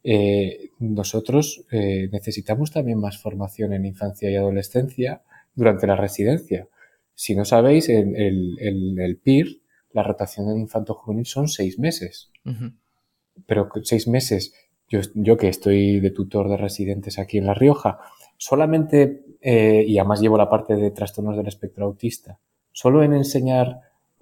eh, 0.03 0.69
nosotros 0.79 1.63
eh, 1.71 2.09
necesitamos 2.11 2.71
también 2.71 2.99
más 2.99 3.21
formación 3.21 3.73
en 3.73 3.85
infancia 3.85 4.31
y 4.31 4.35
adolescencia 4.35 5.21
durante 5.53 5.85
la 5.85 5.95
residencia. 5.95 6.67
Si 7.13 7.35
no 7.35 7.45
sabéis, 7.45 7.87
en 7.89 8.15
el, 8.15 9.19
PIR, 9.23 9.61
la 9.93 10.01
rotación 10.01 10.49
en 10.49 10.57
infanto 10.57 10.95
juvenil 10.95 11.27
son 11.27 11.49
seis 11.49 11.77
meses. 11.77 12.31
Pero 13.45 13.69
seis 13.83 14.07
meses, 14.07 14.53
yo, 14.89 15.01
yo 15.13 15.37
que 15.37 15.49
estoy 15.49 15.99
de 15.99 16.09
tutor 16.09 16.49
de 16.49 16.57
residentes 16.57 17.19
aquí 17.19 17.37
en 17.37 17.45
La 17.45 17.53
Rioja, 17.53 17.99
solamente, 18.41 19.23
eh, 19.39 19.85
y 19.87 19.99
además 19.99 20.19
llevo 20.19 20.35
la 20.35 20.49
parte 20.49 20.75
de 20.75 20.89
trastornos 20.89 21.37
del 21.37 21.47
espectro 21.47 21.85
autista, 21.85 22.39
solo 22.71 23.03
en 23.03 23.13
enseñar 23.13 23.81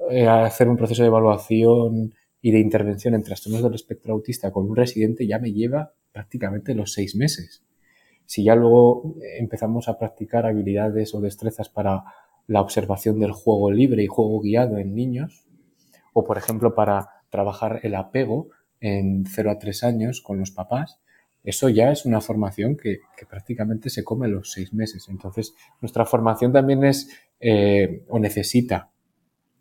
eh, 0.10 0.27
a 0.27 0.43
hacer 0.43 0.67
un 0.67 0.75
proceso 0.75 1.03
de 1.03 1.08
evaluación 1.08 2.13
y 2.41 2.51
de 2.51 2.60
intervención 2.60 3.13
en 3.13 3.23
trastornos 3.23 3.63
del 3.63 3.75
espectro 3.75 4.12
autista 4.12 4.51
con 4.51 4.69
un 4.69 4.75
residente 4.75 5.25
ya 5.25 5.39
me 5.39 5.53
lleva 5.53 5.93
prácticamente 6.12 6.75
los 6.75 6.91
seis 6.91 7.15
meses. 7.15 7.63
Si 8.25 8.43
ya 8.43 8.55
luego 8.55 9.15
empezamos 9.39 9.88
a 9.88 9.97
practicar 9.97 10.45
habilidades 10.45 11.15
o 11.15 11.21
destrezas 11.21 11.69
para 11.69 12.03
la 12.45 12.60
observación 12.60 13.21
del 13.21 13.32
juego 13.32 13.71
libre 13.71 14.03
y 14.03 14.08
juego 14.08 14.41
guiado 14.41 14.79
en 14.79 14.95
niños, 14.95 15.45
o 16.12 16.25
por 16.25 16.38
ejemplo 16.38 16.75
para 16.75 17.08
trabajar 17.29 17.79
el 17.84 17.95
apego 17.95 18.49
en 18.82 19.23
0 19.25 19.51
a 19.51 19.60
3 19.60 19.84
años 19.86 20.19
con 20.19 20.39
los 20.39 20.51
papás, 20.51 20.99
eso 21.49 21.69
ya 21.69 21.91
es 21.91 22.05
una 22.05 22.21
formación 22.21 22.77
que, 22.77 22.99
prácticamente 23.29 23.89
se 23.89 24.03
come 24.03 24.27
los 24.27 24.51
seis 24.51 24.73
meses. 24.73 25.07
Entonces, 25.09 25.53
nuestra 25.81 26.05
formación 26.05 26.53
también 26.53 26.83
es 26.83 27.09
eh, 27.39 28.03
o 28.07 28.19
necesita 28.19 28.89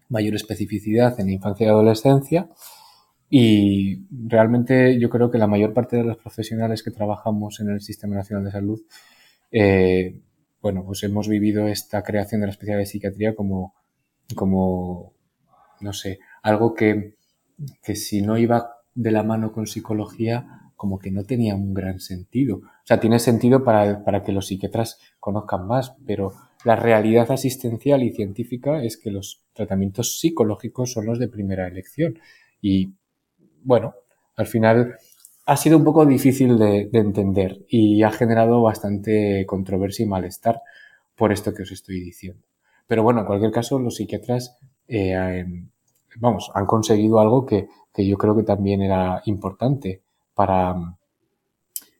mayor 0.08 0.34
especificidad 0.34 1.18
en 1.20 1.30
infancia 1.30 1.66
y 1.66 1.68
adolescencia. 1.70 2.50
Y 3.30 4.06
realmente 4.10 4.98
yo 4.98 5.10
creo 5.10 5.30
que 5.30 5.38
la 5.38 5.46
mayor 5.46 5.74
parte 5.74 5.96
de 5.96 6.04
los 6.04 6.16
profesionales 6.16 6.82
que 6.82 6.90
trabajamos 6.90 7.60
en 7.60 7.70
el 7.70 7.80
Sistema 7.80 8.16
Nacional 8.16 8.44
de 8.44 8.50
Salud, 8.50 8.80
eh, 9.50 10.20
bueno, 10.60 10.84
pues 10.84 11.02
hemos 11.02 11.28
vivido 11.28 11.68
esta 11.68 12.02
creación 12.02 12.40
de 12.40 12.46
la 12.48 12.52
especialidad 12.52 12.80
de 12.80 12.86
psiquiatría 12.86 13.34
como, 13.34 13.74
como 14.34 15.12
no 15.80 15.92
sé, 15.92 16.20
algo 16.42 16.74
que, 16.74 17.14
que 17.82 17.96
si 17.96 18.22
no 18.22 18.38
iba 18.38 18.74
de 18.94 19.10
la 19.10 19.22
mano 19.22 19.52
con 19.52 19.66
psicología, 19.66 20.67
como 20.78 21.00
que 21.00 21.10
no 21.10 21.24
tenía 21.24 21.56
un 21.56 21.74
gran 21.74 21.98
sentido. 21.98 22.58
O 22.58 22.86
sea, 22.86 23.00
tiene 23.00 23.18
sentido 23.18 23.64
para, 23.64 24.04
para 24.04 24.22
que 24.22 24.30
los 24.30 24.46
psiquiatras 24.46 25.00
conozcan 25.18 25.66
más, 25.66 25.96
pero 26.06 26.32
la 26.64 26.76
realidad 26.76 27.30
asistencial 27.32 28.04
y 28.04 28.12
científica 28.12 28.82
es 28.82 28.96
que 28.96 29.10
los 29.10 29.42
tratamientos 29.52 30.20
psicológicos 30.20 30.92
son 30.92 31.06
los 31.06 31.18
de 31.18 31.28
primera 31.28 31.66
elección. 31.66 32.20
Y 32.62 32.92
bueno, 33.64 33.94
al 34.36 34.46
final 34.46 34.94
ha 35.46 35.56
sido 35.56 35.78
un 35.78 35.84
poco 35.84 36.06
difícil 36.06 36.56
de, 36.56 36.88
entender 36.92 37.64
y 37.68 38.04
ha 38.04 38.12
generado 38.12 38.62
bastante 38.62 39.44
controversia 39.46 40.04
y 40.04 40.08
malestar 40.08 40.62
por 41.16 41.32
esto 41.32 41.52
que 41.52 41.64
os 41.64 41.72
estoy 41.72 41.98
diciendo. 42.00 42.46
Pero 42.86 43.02
bueno, 43.02 43.20
en 43.20 43.26
cualquier 43.26 43.50
caso, 43.50 43.80
los 43.80 43.96
psiquiatras, 43.96 44.56
eh, 44.86 45.44
vamos, 46.20 46.52
han 46.54 46.66
conseguido 46.66 47.18
algo 47.18 47.44
que, 47.44 47.66
que 47.92 48.06
yo 48.06 48.16
creo 48.16 48.36
que 48.36 48.44
también 48.44 48.80
era 48.80 49.22
importante 49.24 50.02
para, 50.38 50.72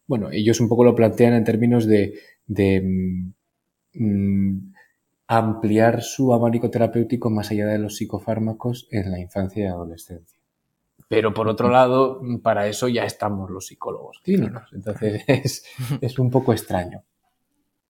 bueno, 0.06 0.30
ellos 0.30 0.60
un 0.60 0.68
poco 0.68 0.84
lo 0.84 0.94
plantean 0.94 1.34
en 1.34 1.42
términos 1.42 1.88
de, 1.88 2.14
mm, 3.94 4.58
ampliar 5.26 6.02
su 6.02 6.32
abanico 6.32 6.70
terapéutico 6.70 7.30
más 7.30 7.50
allá 7.50 7.66
de 7.66 7.80
los 7.80 7.96
psicofármacos 7.96 8.86
en 8.92 9.10
la 9.10 9.18
infancia 9.18 9.64
y 9.64 9.66
adolescencia. 9.66 10.38
Pero 11.08 11.34
por 11.34 11.48
otro 11.48 11.68
lado, 11.68 12.22
para 12.40 12.68
eso 12.68 12.86
ya 12.86 13.02
estamos 13.02 13.50
los 13.50 13.66
psicólogos 13.66 14.20
clínicos. 14.22 14.70
Entonces 14.72 15.24
es, 16.00 16.18
un 16.20 16.30
poco 16.30 16.52
extraño. 16.52 17.02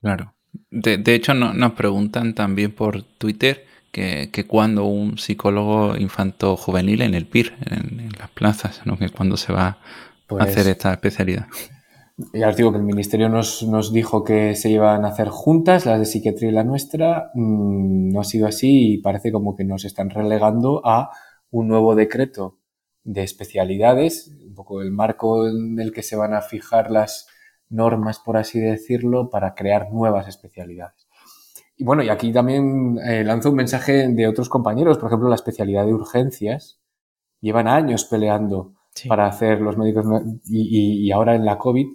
Claro. 0.00 0.32
De, 0.70 1.14
hecho, 1.14 1.34
nos 1.34 1.72
preguntan 1.72 2.34
también 2.34 2.72
por 2.72 3.02
Twitter 3.02 3.66
que, 3.92 4.46
cuando 4.46 4.86
un 4.86 5.18
psicólogo 5.18 5.94
infanto 5.96 6.56
juvenil 6.56 7.02
en 7.02 7.14
el 7.14 7.26
PIR, 7.26 7.52
en, 7.66 8.08
las 8.18 8.30
plazas, 8.30 8.82
¿no? 8.86 8.96
que 8.96 9.10
cuando 9.10 9.36
se 9.36 9.52
va 9.52 9.78
pues 10.28 10.44
hacer 10.44 10.68
esta 10.68 10.92
especialidad. 10.92 11.46
Ya 12.32 12.48
os 12.48 12.56
digo 12.56 12.72
que 12.72 12.78
el 12.78 12.84
ministerio 12.84 13.28
nos, 13.28 13.62
nos, 13.62 13.92
dijo 13.92 14.24
que 14.24 14.56
se 14.56 14.70
iban 14.70 15.04
a 15.04 15.08
hacer 15.08 15.28
juntas, 15.28 15.86
las 15.86 16.00
de 16.00 16.04
psiquiatría 16.04 16.50
y 16.50 16.52
la 16.52 16.64
nuestra. 16.64 17.30
Mm, 17.34 18.12
no 18.12 18.20
ha 18.20 18.24
sido 18.24 18.46
así 18.46 18.94
y 18.94 18.98
parece 18.98 19.30
como 19.30 19.56
que 19.56 19.64
nos 19.64 19.84
están 19.84 20.10
relegando 20.10 20.82
a 20.84 21.10
un 21.50 21.68
nuevo 21.68 21.94
decreto 21.94 22.58
de 23.04 23.22
especialidades, 23.22 24.34
un 24.46 24.54
poco 24.54 24.82
el 24.82 24.90
marco 24.90 25.48
en 25.48 25.78
el 25.78 25.92
que 25.92 26.02
se 26.02 26.16
van 26.16 26.34
a 26.34 26.42
fijar 26.42 26.90
las 26.90 27.28
normas, 27.70 28.18
por 28.18 28.36
así 28.36 28.60
decirlo, 28.60 29.30
para 29.30 29.54
crear 29.54 29.92
nuevas 29.92 30.28
especialidades. 30.28 31.08
Y 31.76 31.84
bueno, 31.84 32.02
y 32.02 32.08
aquí 32.08 32.32
también 32.32 32.98
eh, 32.98 33.22
lanzo 33.22 33.50
un 33.50 33.56
mensaje 33.56 34.08
de 34.08 34.26
otros 34.26 34.48
compañeros, 34.48 34.98
por 34.98 35.08
ejemplo, 35.08 35.28
la 35.28 35.36
especialidad 35.36 35.86
de 35.86 35.94
urgencias. 35.94 36.80
Llevan 37.40 37.68
años 37.68 38.04
peleando 38.04 38.74
para 39.06 39.26
hacer 39.26 39.60
los 39.60 39.76
médicos 39.76 40.06
y, 40.48 41.10
ahora 41.10 41.34
en 41.34 41.44
la 41.44 41.58
COVID 41.58 41.86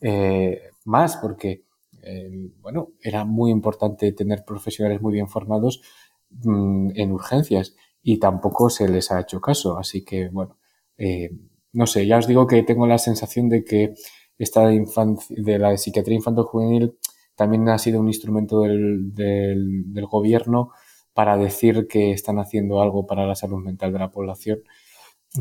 eh, 0.00 0.60
más 0.84 1.16
porque 1.16 1.64
eh, 2.02 2.50
bueno 2.60 2.90
era 3.00 3.24
muy 3.24 3.50
importante 3.50 4.12
tener 4.12 4.44
profesionales 4.44 5.00
muy 5.00 5.12
bien 5.12 5.28
formados 5.28 5.82
mm, 6.30 6.90
en 6.94 7.12
urgencias 7.12 7.74
y 8.02 8.18
tampoco 8.18 8.68
se 8.68 8.88
les 8.88 9.10
ha 9.12 9.20
hecho 9.20 9.40
caso. 9.40 9.78
Así 9.78 10.04
que 10.04 10.28
bueno 10.28 10.58
eh, 10.98 11.30
no 11.72 11.86
sé 11.86 12.06
ya 12.06 12.18
os 12.18 12.26
digo 12.26 12.46
que 12.46 12.62
tengo 12.62 12.86
la 12.86 12.98
sensación 12.98 13.48
de 13.48 13.64
que 13.64 13.94
esta 14.38 14.66
de, 14.66 14.84
de 15.30 15.58
la 15.58 15.76
psiquiatría 15.76 16.16
infantil 16.16 16.44
juvenil 16.44 16.98
también 17.34 17.68
ha 17.68 17.78
sido 17.78 18.00
un 18.00 18.08
instrumento 18.08 18.60
del, 18.62 19.14
del 19.14 20.06
gobierno 20.06 20.72
para 21.14 21.36
decir 21.36 21.86
que 21.88 22.12
están 22.12 22.38
haciendo 22.38 22.82
algo 22.82 23.06
para 23.06 23.26
la 23.26 23.34
salud 23.34 23.62
mental 23.62 23.92
de 23.92 23.98
la 23.98 24.10
población 24.10 24.60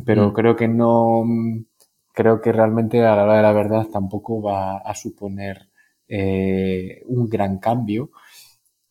pero 0.06 0.30
mm. 0.30 0.34
creo 0.34 0.56
que 0.56 0.68
no, 0.68 1.24
creo 2.14 2.42
que 2.42 2.52
realmente 2.52 3.04
a 3.06 3.16
la 3.16 3.24
hora 3.24 3.38
de 3.38 3.42
la 3.42 3.54
verdad 3.54 3.88
tampoco 3.92 4.42
va 4.42 4.78
a 4.78 4.96
suponer 4.96 5.70
eh, 6.08 7.02
un 7.06 7.30
gran 7.30 7.60
cambio. 7.60 8.12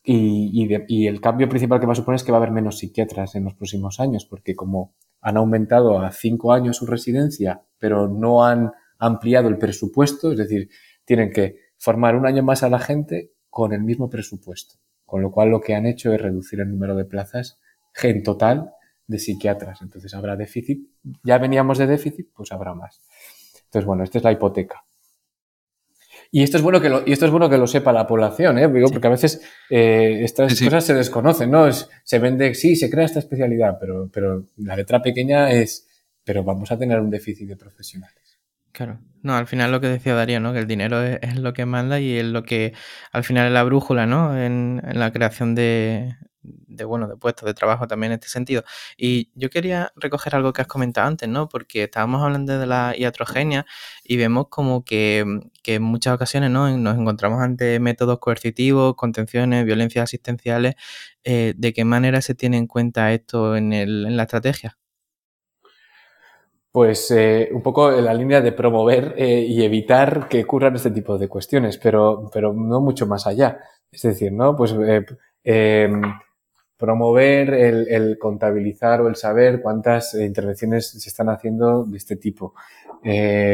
Y, 0.03 0.67
y, 0.87 1.07
el 1.07 1.21
cambio 1.21 1.47
principal 1.47 1.79
que 1.79 1.85
va 1.85 1.93
a 1.93 1.95
suponer 1.95 2.15
es 2.15 2.23
que 2.23 2.31
va 2.31 2.39
a 2.39 2.41
haber 2.41 2.51
menos 2.51 2.79
psiquiatras 2.79 3.35
en 3.35 3.43
los 3.43 3.53
próximos 3.53 3.99
años, 3.99 4.25
porque 4.25 4.55
como 4.55 4.95
han 5.21 5.37
aumentado 5.37 5.99
a 5.99 6.11
cinco 6.11 6.53
años 6.53 6.77
su 6.77 6.87
residencia, 6.87 7.61
pero 7.77 8.07
no 8.07 8.43
han 8.43 8.71
ampliado 8.97 9.47
el 9.47 9.59
presupuesto, 9.59 10.31
es 10.31 10.39
decir, 10.39 10.69
tienen 11.05 11.31
que 11.31 11.57
formar 11.77 12.15
un 12.15 12.25
año 12.25 12.41
más 12.41 12.63
a 12.63 12.69
la 12.69 12.79
gente 12.79 13.33
con 13.49 13.73
el 13.73 13.83
mismo 13.83 14.09
presupuesto. 14.09 14.79
Con 15.05 15.21
lo 15.21 15.31
cual 15.31 15.49
lo 15.49 15.61
que 15.61 15.75
han 15.75 15.85
hecho 15.85 16.11
es 16.13 16.21
reducir 16.21 16.61
el 16.61 16.71
número 16.71 16.95
de 16.95 17.05
plazas 17.05 17.59
en 18.01 18.23
total 18.23 18.73
de 19.07 19.19
psiquiatras. 19.19 19.81
Entonces 19.81 20.13
habrá 20.13 20.35
déficit. 20.35 20.87
Ya 21.23 21.37
veníamos 21.37 21.77
de 21.77 21.87
déficit, 21.87 22.29
pues 22.33 22.51
habrá 22.51 22.73
más. 22.73 23.01
Entonces, 23.65 23.85
bueno, 23.85 24.03
esta 24.03 24.17
es 24.17 24.23
la 24.23 24.31
hipoteca. 24.31 24.83
Y 26.33 26.43
esto 26.43 26.57
es 26.57 26.63
bueno 26.63 26.79
que 26.79 26.87
lo, 26.87 27.03
y 27.05 27.11
esto 27.11 27.25
es 27.25 27.31
bueno 27.31 27.49
que 27.49 27.57
lo 27.57 27.67
sepa 27.67 27.91
la 27.91 28.07
población, 28.07 28.57
¿eh? 28.57 28.69
porque 28.69 29.07
a 29.07 29.09
veces 29.09 29.41
eh, 29.69 30.21
estas 30.23 30.57
cosas 30.61 30.85
se 30.85 30.93
desconocen, 30.93 31.51
¿no? 31.51 31.69
se 31.71 32.19
vende, 32.19 32.53
sí, 32.55 32.77
se 32.77 32.89
crea 32.89 33.03
esta 33.03 33.19
especialidad, 33.19 33.77
pero, 33.79 34.09
pero 34.13 34.45
la 34.55 34.77
letra 34.77 35.01
pequeña 35.01 35.51
es, 35.51 35.89
pero 36.23 36.41
vamos 36.43 36.71
a 36.71 36.77
tener 36.77 37.01
un 37.01 37.09
déficit 37.09 37.49
de 37.49 37.57
profesionales. 37.57 38.39
Claro. 38.71 38.99
No, 39.23 39.35
al 39.35 39.45
final 39.45 39.71
lo 39.71 39.81
que 39.81 39.87
decía 39.87 40.15
Darío, 40.15 40.39
¿no? 40.39 40.53
Que 40.53 40.59
el 40.59 40.67
dinero 40.67 41.03
es, 41.03 41.35
lo 41.37 41.53
que 41.53 41.65
manda 41.65 41.99
y 41.99 42.17
es 42.17 42.25
lo 42.25 42.43
que 42.43 42.73
al 43.11 43.23
final 43.23 43.47
es 43.47 43.53
la 43.53 43.63
brújula, 43.63 44.05
¿no? 44.05 44.37
En, 44.41 44.81
la 44.93 45.11
creación 45.11 45.53
de, 45.53 46.15
de, 46.43 46.85
bueno, 46.85 47.07
de 47.07 47.15
puestos 47.15 47.45
de 47.45 47.53
trabajo 47.53 47.87
también 47.87 48.11
en 48.11 48.15
este 48.15 48.29
sentido. 48.29 48.63
Y 48.97 49.31
yo 49.35 49.49
quería 49.49 49.91
recoger 49.95 50.35
algo 50.35 50.53
que 50.53 50.61
has 50.61 50.67
comentado 50.67 51.07
antes, 51.07 51.29
¿no? 51.29 51.49
Porque 51.49 51.83
estábamos 51.83 52.21
hablando 52.23 52.57
de 52.57 52.65
la 52.65 52.95
iatrogenia 52.97 53.65
y 54.03 54.17
vemos 54.17 54.47
como 54.49 54.83
que, 54.83 55.25
en 55.65 55.83
muchas 55.83 56.15
ocasiones, 56.15 56.49
¿no? 56.49 56.75
Nos 56.77 56.97
encontramos 56.97 57.41
ante 57.41 57.79
métodos 57.79 58.19
coercitivos, 58.19 58.95
contenciones, 58.95 59.65
violencias 59.65 60.03
asistenciales. 60.03 60.75
Eh, 61.23 61.53
¿De 61.55 61.73
qué 61.73 61.85
manera 61.85 62.21
se 62.21 62.35
tiene 62.35 62.57
en 62.57 62.67
cuenta 62.67 63.13
esto 63.13 63.55
en, 63.55 63.73
el, 63.73 64.05
en 64.05 64.17
la 64.17 64.23
estrategia? 64.23 64.77
Pues 66.71 67.11
eh, 67.11 67.49
un 67.51 67.61
poco 67.61 67.91
en 67.91 68.05
la 68.05 68.13
línea 68.13 68.39
de 68.39 68.53
promover 68.53 69.13
eh, 69.17 69.41
y 69.41 69.63
evitar 69.63 70.29
que 70.29 70.43
ocurran 70.43 70.75
este 70.75 70.91
tipo 70.91 71.17
de 71.17 71.27
cuestiones, 71.27 71.77
pero, 71.77 72.29
pero 72.33 72.53
no 72.53 72.79
mucho 72.79 73.05
más 73.05 73.27
allá. 73.27 73.59
Es 73.91 74.03
decir, 74.03 74.31
¿no? 74.31 74.55
Pues 74.55 74.73
promover 76.81 77.53
el, 77.53 77.87
el, 77.87 78.17
contabilizar 78.17 79.01
o 79.01 79.07
el 79.07 79.15
saber 79.15 79.61
cuántas 79.61 80.15
intervenciones 80.15 80.89
se 80.89 81.09
están 81.09 81.29
haciendo 81.29 81.85
de 81.85 81.97
este 81.97 82.15
tipo, 82.15 82.55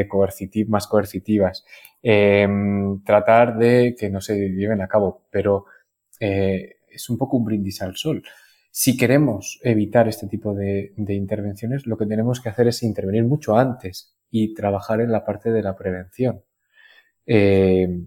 coercitiv 0.09 0.69
más 0.69 0.87
coercitivas. 0.87 1.65
Em, 2.01 3.03
tratar 3.03 3.57
de 3.57 3.95
que 3.99 4.09
no 4.09 4.21
se 4.21 4.49
lleven 4.49 4.81
a 4.81 4.87
cabo, 4.87 5.23
pero 5.29 5.65
es 6.19 7.09
un 7.09 7.17
poco 7.17 7.37
un 7.37 7.45
brindis 7.45 7.81
al 7.81 7.95
sol. 7.95 8.23
Si 8.79 8.95
queremos 8.95 9.59
evitar 9.63 10.07
este 10.07 10.27
tipo 10.27 10.53
de, 10.53 10.93
intervenciones, 10.95 11.87
lo 11.87 11.97
que 11.97 12.05
tenemos 12.05 12.39
que 12.39 12.49
hacer 12.49 12.67
es 12.67 12.83
intervenir 12.83 13.23
mucho 13.23 13.57
antes 13.57 14.15
y 14.29 14.53
trabajar 14.53 15.01
en 15.01 15.11
la 15.11 15.25
parte 15.25 15.49
de 15.49 15.63
la 15.63 15.75
prevención. 15.75 16.43
Eh, 17.25 18.05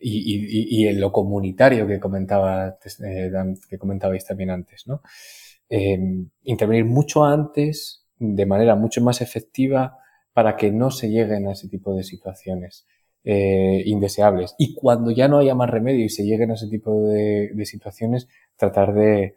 y, 0.00 0.86
en 0.86 1.00
lo 1.00 1.12
comunitario 1.12 1.86
que 1.86 1.98
comentaba 1.98 2.78
eh, 3.04 3.30
que 3.68 3.78
comentabais 3.78 4.24
también 4.24 4.50
antes, 4.50 4.86
¿no? 4.86 5.02
Eh, 5.68 5.98
intervenir 6.44 6.84
mucho 6.84 7.24
antes, 7.24 8.06
de 8.18 8.46
manera 8.46 8.76
mucho 8.76 9.00
más 9.00 9.20
efectiva, 9.20 9.98
para 10.32 10.56
que 10.56 10.70
no 10.70 10.90
se 10.90 11.08
lleguen 11.08 11.48
a 11.48 11.52
ese 11.52 11.68
tipo 11.68 11.94
de 11.94 12.04
situaciones 12.04 12.86
indeseables. 13.28 14.54
Y 14.56 14.72
cuando 14.74 15.10
ya 15.10 15.26
no 15.26 15.38
haya 15.38 15.56
más 15.56 15.68
remedio 15.68 16.04
y 16.04 16.10
se 16.10 16.22
lleguen 16.22 16.52
a 16.52 16.54
ese 16.54 16.68
tipo 16.68 17.02
de 17.02 17.66
situaciones, 17.66 18.28
tratar 18.56 18.94
de, 18.94 19.34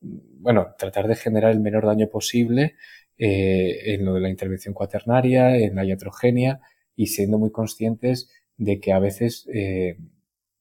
bueno, 0.00 0.74
tratar 0.78 1.08
de 1.08 1.16
generar 1.16 1.52
el 1.52 1.60
menor 1.60 1.86
daño 1.86 2.08
posible 2.08 2.76
eh, 3.18 3.94
en 3.94 4.04
lo 4.04 4.14
de 4.14 4.20
la 4.20 4.28
intervención 4.28 4.74
cuaternaria, 4.74 5.56
en 5.56 5.74
la 5.74 5.84
iatrogenia 5.84 6.60
y 6.94 7.06
siendo 7.06 7.38
muy 7.38 7.50
conscientes 7.50 8.30
de 8.56 8.80
que 8.80 8.92
a 8.92 8.98
veces, 8.98 9.46
eh, 9.52 9.96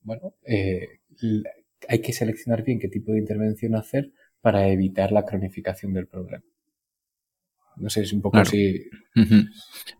bueno, 0.01 0.35
eh, 0.45 0.99
hay 1.87 2.01
que 2.01 2.13
seleccionar 2.13 2.63
bien 2.63 2.79
qué 2.79 2.87
tipo 2.87 3.11
de 3.11 3.19
intervención 3.19 3.75
hacer 3.75 4.11
para 4.41 4.67
evitar 4.69 5.11
la 5.11 5.25
cronificación 5.25 5.93
del 5.93 6.07
problema. 6.07 6.43
No 7.77 7.89
sé, 7.89 8.01
es 8.03 8.13
un 8.13 8.21
poco 8.21 8.37
así. 8.37 8.85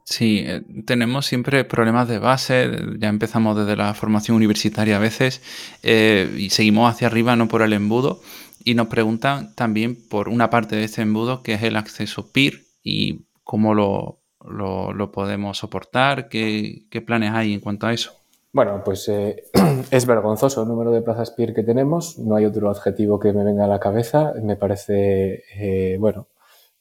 Sí, 0.06 0.46
tenemos 0.86 1.26
siempre 1.26 1.66
problemas 1.66 2.08
de 2.08 2.20
base, 2.20 2.72
ya 3.00 3.10
empezamos 3.10 3.58
desde 3.58 3.76
la 3.76 3.94
formación 3.94 4.38
universitaria 4.38 4.96
a 4.96 5.00
veces 5.00 5.42
y 5.84 6.50
seguimos 6.52 6.90
hacia 6.90 7.08
arriba, 7.08 7.36
no 7.36 7.50
por 7.50 7.64
el 7.64 7.74
embudo, 7.74 8.22
y 8.64 8.76
nos 8.76 8.88
preguntan 8.88 9.54
también 9.56 9.98
por 10.10 10.30
una 10.30 10.50
parte 10.50 10.78
de 10.78 10.86
este 10.86 11.02
embudo 11.02 11.44
que 11.44 11.54
es 11.54 11.64
el 11.64 11.76
acceso 11.76 12.32
PIR 12.32 12.64
y 12.82 13.26
cómo 13.44 13.74
lo, 13.74 14.25
lo, 14.48 15.12
podemos 15.12 15.58
soportar, 15.58 16.30
¿Qué, 16.30 16.84
¿Qué, 16.90 17.02
planes 17.02 17.32
hay 17.34 17.54
en 17.54 17.60
cuanto 17.60 17.88
a 17.88 17.94
eso. 17.94 18.14
Bueno, 18.54 18.82
pues 18.86 19.08
eh, 19.10 19.44
es 19.92 20.06
vergonzoso 20.06 20.62
el 20.62 20.70
número 20.70 20.92
de 20.92 21.02
plazas 21.02 21.32
PIR 21.32 21.54
que 21.54 21.64
tenemos, 21.64 22.18
no 22.20 22.36
hay 22.36 22.46
otro 22.46 22.70
adjetivo 22.70 23.20
que 23.20 23.34
me 23.34 23.44
venga 23.44 23.66
a 23.66 23.68
la 23.68 23.80
cabeza, 23.80 24.34
me 24.42 24.56
parece, 24.56 25.44
eh, 25.58 25.98
bueno, 26.00 26.30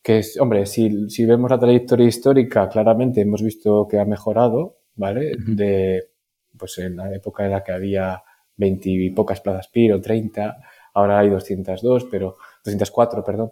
que 0.01 0.19
es, 0.19 0.39
hombre, 0.39 0.67
si, 0.67 1.11
si 1.11 1.25
vemos 1.27 1.51
la 1.51 1.59
trayectoria 1.59 2.07
histórica, 2.07 2.69
claramente 2.69 3.23
hemos 3.23 3.43
visto 3.43 3.89
que 3.89 3.99
ha 3.99 4.05
mejorado, 4.05 4.77
¿vale? 4.95 5.33
De, 5.37 6.11
pues 6.57 6.79
en 6.79 6.97
la 6.97 7.13
época 7.13 7.45
en 7.45 7.51
la 7.51 7.65
que 7.65 7.73
había 7.73 8.23
20 8.57 8.89
y 8.89 9.11
pocas 9.11 9.41
plazas 9.41 9.69
PIR 9.69 9.95
o 9.95 10.01
30, 10.01 10.57
ahora 10.93 11.19
hay 11.19 11.31
202, 11.31 12.05
pero 12.11 12.37
204, 12.65 13.25
perdón, 13.25 13.51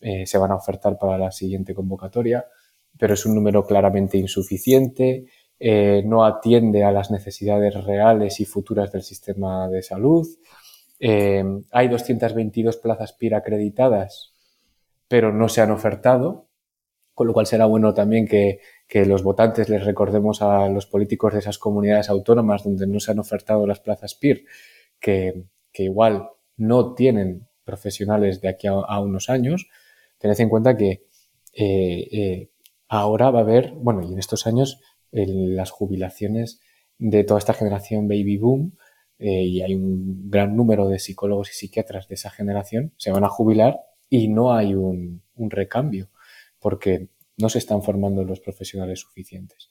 eh, 0.00 0.26
se 0.26 0.38
van 0.38 0.52
a 0.52 0.56
ofertar 0.56 0.98
para 0.98 1.18
la 1.18 1.32
siguiente 1.32 1.74
convocatoria, 1.74 2.46
pero 2.98 3.14
es 3.14 3.26
un 3.26 3.34
número 3.34 3.66
claramente 3.66 4.18
insuficiente, 4.18 5.26
eh, 5.58 6.02
no 6.04 6.24
atiende 6.24 6.84
a 6.84 6.92
las 6.92 7.10
necesidades 7.10 7.74
reales 7.84 8.40
y 8.40 8.44
futuras 8.44 8.92
del 8.92 9.02
sistema 9.02 9.68
de 9.68 9.82
salud. 9.82 10.26
Eh, 11.00 11.44
hay 11.70 11.88
222 11.88 12.76
plazas 12.76 13.12
PIR 13.12 13.34
acreditadas, 13.34 14.34
pero 15.08 15.32
no 15.32 15.48
se 15.48 15.62
han 15.62 15.70
ofertado, 15.70 16.48
con 17.14 17.26
lo 17.26 17.32
cual 17.32 17.46
será 17.46 17.64
bueno 17.66 17.94
también 17.94 18.26
que, 18.26 18.60
los 19.06 19.22
votantes 19.22 19.68
les 19.68 19.84
recordemos 19.84 20.42
a 20.42 20.68
los 20.68 20.86
políticos 20.86 21.32
de 21.32 21.40
esas 21.40 21.58
comunidades 21.58 22.08
autónomas 22.08 22.62
donde 22.62 22.86
no 22.86 23.00
se 23.00 23.10
han 23.10 23.18
ofertado 23.18 23.66
las 23.66 23.80
plazas 23.80 24.14
PIR, 24.14 24.44
que, 25.00 25.44
igual 25.74 26.30
no 26.56 26.94
tienen 26.94 27.46
profesionales 27.64 28.40
de 28.40 28.48
aquí 28.48 28.66
a, 28.66 29.00
unos 29.00 29.28
años. 29.28 29.68
Tened 30.18 30.40
en 30.40 30.48
cuenta 30.48 30.76
que 30.76 31.04
eh, 31.52 32.48
ahora 32.88 33.30
va 33.30 33.40
a 33.40 33.42
haber, 33.42 33.72
bueno, 33.72 34.02
y 34.02 34.12
en 34.12 34.18
estos 34.18 34.46
años, 34.46 34.80
las 35.10 35.70
jubilaciones 35.70 36.60
de 36.98 37.24
toda 37.24 37.38
esta 37.38 37.54
generación 37.54 38.08
baby 38.08 38.38
boom, 38.38 38.76
eh, 39.18 39.44
y 39.44 39.62
hay 39.62 39.74
un 39.74 40.28
gran 40.30 40.56
número 40.56 40.88
de 40.88 40.98
psicólogos 40.98 41.50
y 41.50 41.54
psiquiatras 41.54 42.06
de 42.08 42.16
esa 42.16 42.30
generación, 42.30 42.92
se 42.96 43.10
van 43.10 43.24
a 43.24 43.28
jubilar 43.28 43.80
y 44.10 44.28
no 44.28 44.52
hay 44.52 44.74
un, 44.74 45.22
recambio 45.36 46.08
porque 46.58 47.08
no 47.38 47.48
se 47.48 47.58
están 47.58 47.82
formando 47.82 48.24
los 48.24 48.40
profesionales 48.40 49.00
suficientes. 49.00 49.70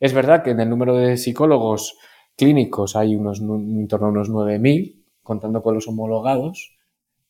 Es 0.00 0.12
verdad 0.12 0.42
que 0.42 0.50
en 0.50 0.60
el 0.60 0.68
número 0.68 0.96
de 0.96 1.16
psicólogos 1.16 1.96
clínicos 2.36 2.96
hay 2.96 3.14
unos, 3.14 3.40
en 3.40 3.86
torno 3.88 4.08
a 4.08 4.10
unos 4.10 4.30
9.000, 4.30 5.04
contando 5.22 5.62
con 5.62 5.74
los 5.74 5.86
homologados, 5.86 6.76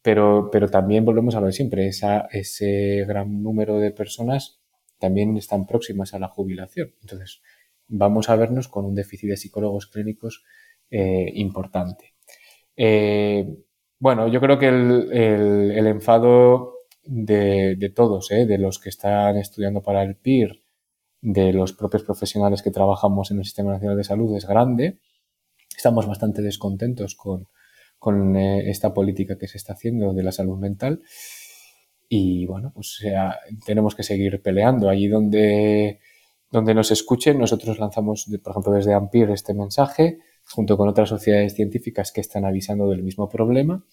pero, 0.00 0.48
pero 0.50 0.68
también 0.68 1.04
volvemos 1.04 1.34
a 1.34 1.40
lo 1.40 1.46
de 1.46 1.52
siempre, 1.52 1.88
ese 1.88 3.04
gran 3.06 3.42
número 3.42 3.78
de 3.78 3.90
personas 3.90 4.61
también 5.02 5.36
están 5.36 5.66
próximas 5.66 6.14
a 6.14 6.20
la 6.20 6.28
jubilación. 6.28 6.94
Entonces, 7.02 7.42
vamos 7.88 8.30
a 8.30 8.36
vernos 8.36 8.68
con 8.68 8.84
un 8.86 8.94
déficit 8.94 9.30
de 9.30 9.36
psicólogos 9.36 9.88
clínicos 9.88 10.44
eh, 10.90 11.30
importante. 11.34 12.14
Eh, 12.76 13.46
bueno, 13.98 14.28
yo 14.28 14.40
creo 14.40 14.58
que 14.58 14.68
el, 14.68 15.86
enfado 15.86 16.74
de, 17.04 17.92
todos, 17.94 18.30
¿eh? 18.30 18.46
de 18.46 18.58
los 18.58 18.78
que 18.78 18.88
están 18.88 19.36
estudiando 19.36 19.82
para 19.82 20.02
el 20.02 20.16
PIR, 20.16 20.62
de 21.20 21.52
los 21.52 21.72
propios 21.72 22.02
profesionales 22.02 22.62
que 22.62 22.70
trabajamos 22.70 23.30
en 23.30 23.38
el 23.38 23.44
Sistema 23.44 23.72
Nacional 23.72 23.96
de 23.96 24.04
Salud 24.04 24.36
es 24.36 24.46
grande. 24.46 24.98
Estamos 25.76 26.06
bastante 26.06 26.42
descontentos 26.42 27.16
con, 27.16 28.36
eh, 28.36 28.70
esta 28.70 28.92
política 28.92 29.38
que 29.38 29.48
se 29.48 29.58
está 29.58 29.74
haciendo 29.74 30.12
de 30.12 30.22
la 30.22 30.32
salud 30.32 30.58
mental. 30.58 31.00
Y 32.14 32.44
bueno, 32.44 32.72
pues 32.74 33.02
tenemos 33.64 33.94
que 33.94 34.02
seguir 34.02 34.42
peleando. 34.42 34.90
Allí 34.90 35.08
donde, 35.08 35.98
donde 36.50 36.74
nos 36.74 36.90
escuchen, 36.90 37.38
nosotros 37.38 37.78
lanzamos, 37.78 38.26
por 38.44 38.50
ejemplo, 38.50 38.72
desde 38.72 38.92
AMPIR 38.92 39.30
este 39.30 39.54
mensaje 39.54 40.18
junto 40.44 40.76
con 40.76 40.90
otras 40.90 41.08
sociedades 41.08 41.54
científicas 41.54 42.12
que 42.12 42.20
están 42.20 42.44
avisando 42.44 42.86
del 42.90 43.02
mismo 43.02 43.30
problema. 43.30 43.86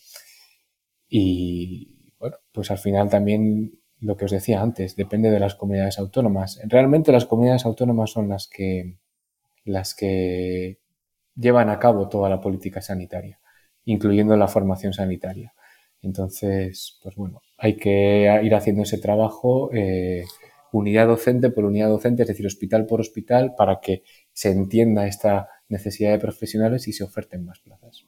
Y 1.07 2.11
bueno, 2.19 2.35
pues 2.51 2.69
al 2.71 2.79
final 2.79 3.07
también 3.07 3.79
lo 4.01 4.17
que 4.17 4.25
os 4.25 4.31
decía 4.31 4.61
antes, 4.61 4.97
depende 4.97 5.31
de 5.31 5.39
las 5.39 5.55
comunidades 5.55 5.97
autónomas. 5.97 6.59
Realmente 6.67 7.13
las 7.13 7.25
comunidades 7.25 7.65
autónomas 7.65 8.11
son 8.11 8.27
las 8.27 8.49
que, 8.49 8.97
las 9.63 9.95
que 9.95 10.81
llevan 11.35 11.69
a 11.69 11.79
cabo 11.79 12.09
toda 12.09 12.29
la 12.29 12.41
política 12.41 12.81
sanitaria, 12.81 13.39
incluyendo 13.85 14.35
la 14.35 14.49
formación 14.49 14.91
sanitaria. 14.91 15.53
Entonces, 16.01 16.99
pues 17.01 17.15
bueno, 17.15 17.41
hay 17.59 17.75
que 17.77 18.41
ir 18.43 18.55
haciendo 18.55 18.83
ese 18.83 18.97
trabajo 18.97 19.69
eh, 19.73 20.23
unidad 20.71 21.07
docente 21.07 21.49
por 21.49 21.65
unidad 21.65 21.89
docente, 21.89 22.23
es 22.23 22.27
decir, 22.27 22.45
hospital 22.45 22.85
por 22.85 23.01
hospital, 23.01 23.53
para 23.57 23.79
que 23.81 24.03
se 24.31 24.51
entienda 24.51 25.07
esta 25.07 25.49
necesidad 25.67 26.11
de 26.11 26.19
profesionales 26.19 26.87
y 26.87 26.93
se 26.93 27.03
oferten 27.03 27.45
más 27.45 27.59
plazas. 27.59 28.05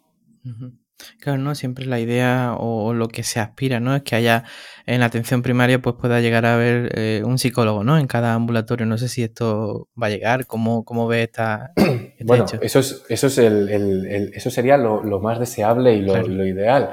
Claro, 1.19 1.39
no, 1.39 1.55
siempre 1.55 1.85
la 1.85 1.99
idea 1.99 2.55
o, 2.57 2.93
lo 2.93 3.07
que 3.07 3.23
se 3.23 3.39
aspira, 3.39 3.79
¿no? 3.79 3.95
Es 3.95 4.03
que 4.03 4.15
haya 4.15 4.43
en 4.85 4.99
la 4.99 5.07
atención 5.07 5.41
primaria, 5.41 5.81
pues 5.81 5.95
pueda 5.95 6.19
llegar 6.19 6.45
a 6.45 6.55
haber 6.55 6.91
eh, 6.97 7.23
un 7.25 7.37
psicólogo, 7.37 7.83
¿no? 7.83 7.97
En 7.97 8.07
cada 8.07 8.33
ambulatorio. 8.33 8.85
No 8.85 8.97
sé 8.97 9.07
si 9.07 9.23
esto 9.23 9.89
va 10.01 10.07
a 10.07 10.09
llegar, 10.09 10.45
cómo, 10.45 10.83
cómo 10.83 11.07
ve 11.07 11.23
esta. 11.23 11.71
Este 12.21 12.27
bueno, 12.27 12.45
eso 12.61 12.77
es, 12.77 13.03
eso 13.09 13.25
es 13.25 13.37
el, 13.39 14.31
eso 14.35 14.51
sería 14.51 14.77
lo, 14.77 15.19
más 15.21 15.39
deseable 15.39 15.95
y 15.95 16.01
lo, 16.01 16.45
ideal. 16.45 16.91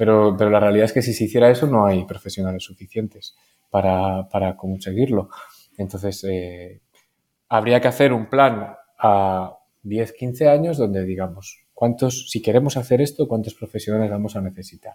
Pero, 0.00 0.34
pero 0.34 0.48
la 0.48 0.60
realidad 0.60 0.86
es 0.86 0.94
que 0.94 1.02
si 1.02 1.12
se 1.12 1.24
hiciera 1.24 1.50
eso, 1.50 1.66
no 1.66 1.84
hay 1.84 2.06
profesionales 2.06 2.64
suficientes 2.64 3.36
para, 3.68 4.26
para 4.30 4.56
conseguirlo. 4.56 5.28
Entonces, 5.76 6.24
eh, 6.24 6.80
habría 7.50 7.82
que 7.82 7.88
hacer 7.88 8.14
un 8.14 8.30
plan 8.30 8.76
a 8.98 9.58
10, 9.82 10.12
15 10.14 10.48
años 10.48 10.78
donde 10.78 11.04
digamos, 11.04 11.66
cuántos, 11.74 12.30
si 12.30 12.40
queremos 12.40 12.78
hacer 12.78 13.02
esto, 13.02 13.28
cuántos 13.28 13.52
profesionales 13.52 14.10
vamos 14.10 14.36
a 14.36 14.40
necesitar. 14.40 14.94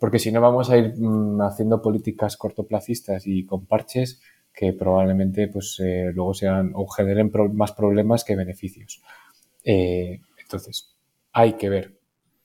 Porque 0.00 0.18
si 0.18 0.32
no 0.32 0.40
vamos 0.40 0.70
a 0.70 0.78
ir 0.78 0.94
mm, 0.96 1.42
haciendo 1.42 1.82
políticas 1.82 2.38
cortoplacistas 2.38 3.26
y 3.26 3.44
con 3.44 3.66
parches 3.66 4.22
que 4.54 4.72
probablemente 4.72 5.48
pues 5.48 5.78
eh, 5.84 6.12
luego 6.14 6.32
sean 6.32 6.72
o 6.74 6.86
generen 6.86 7.30
más 7.52 7.72
problemas 7.72 8.24
que 8.24 8.36
beneficios. 8.36 9.02
Eh, 9.62 10.18
entonces, 10.40 10.94
hay 11.30 11.58
que 11.58 11.68
ver 11.68 11.93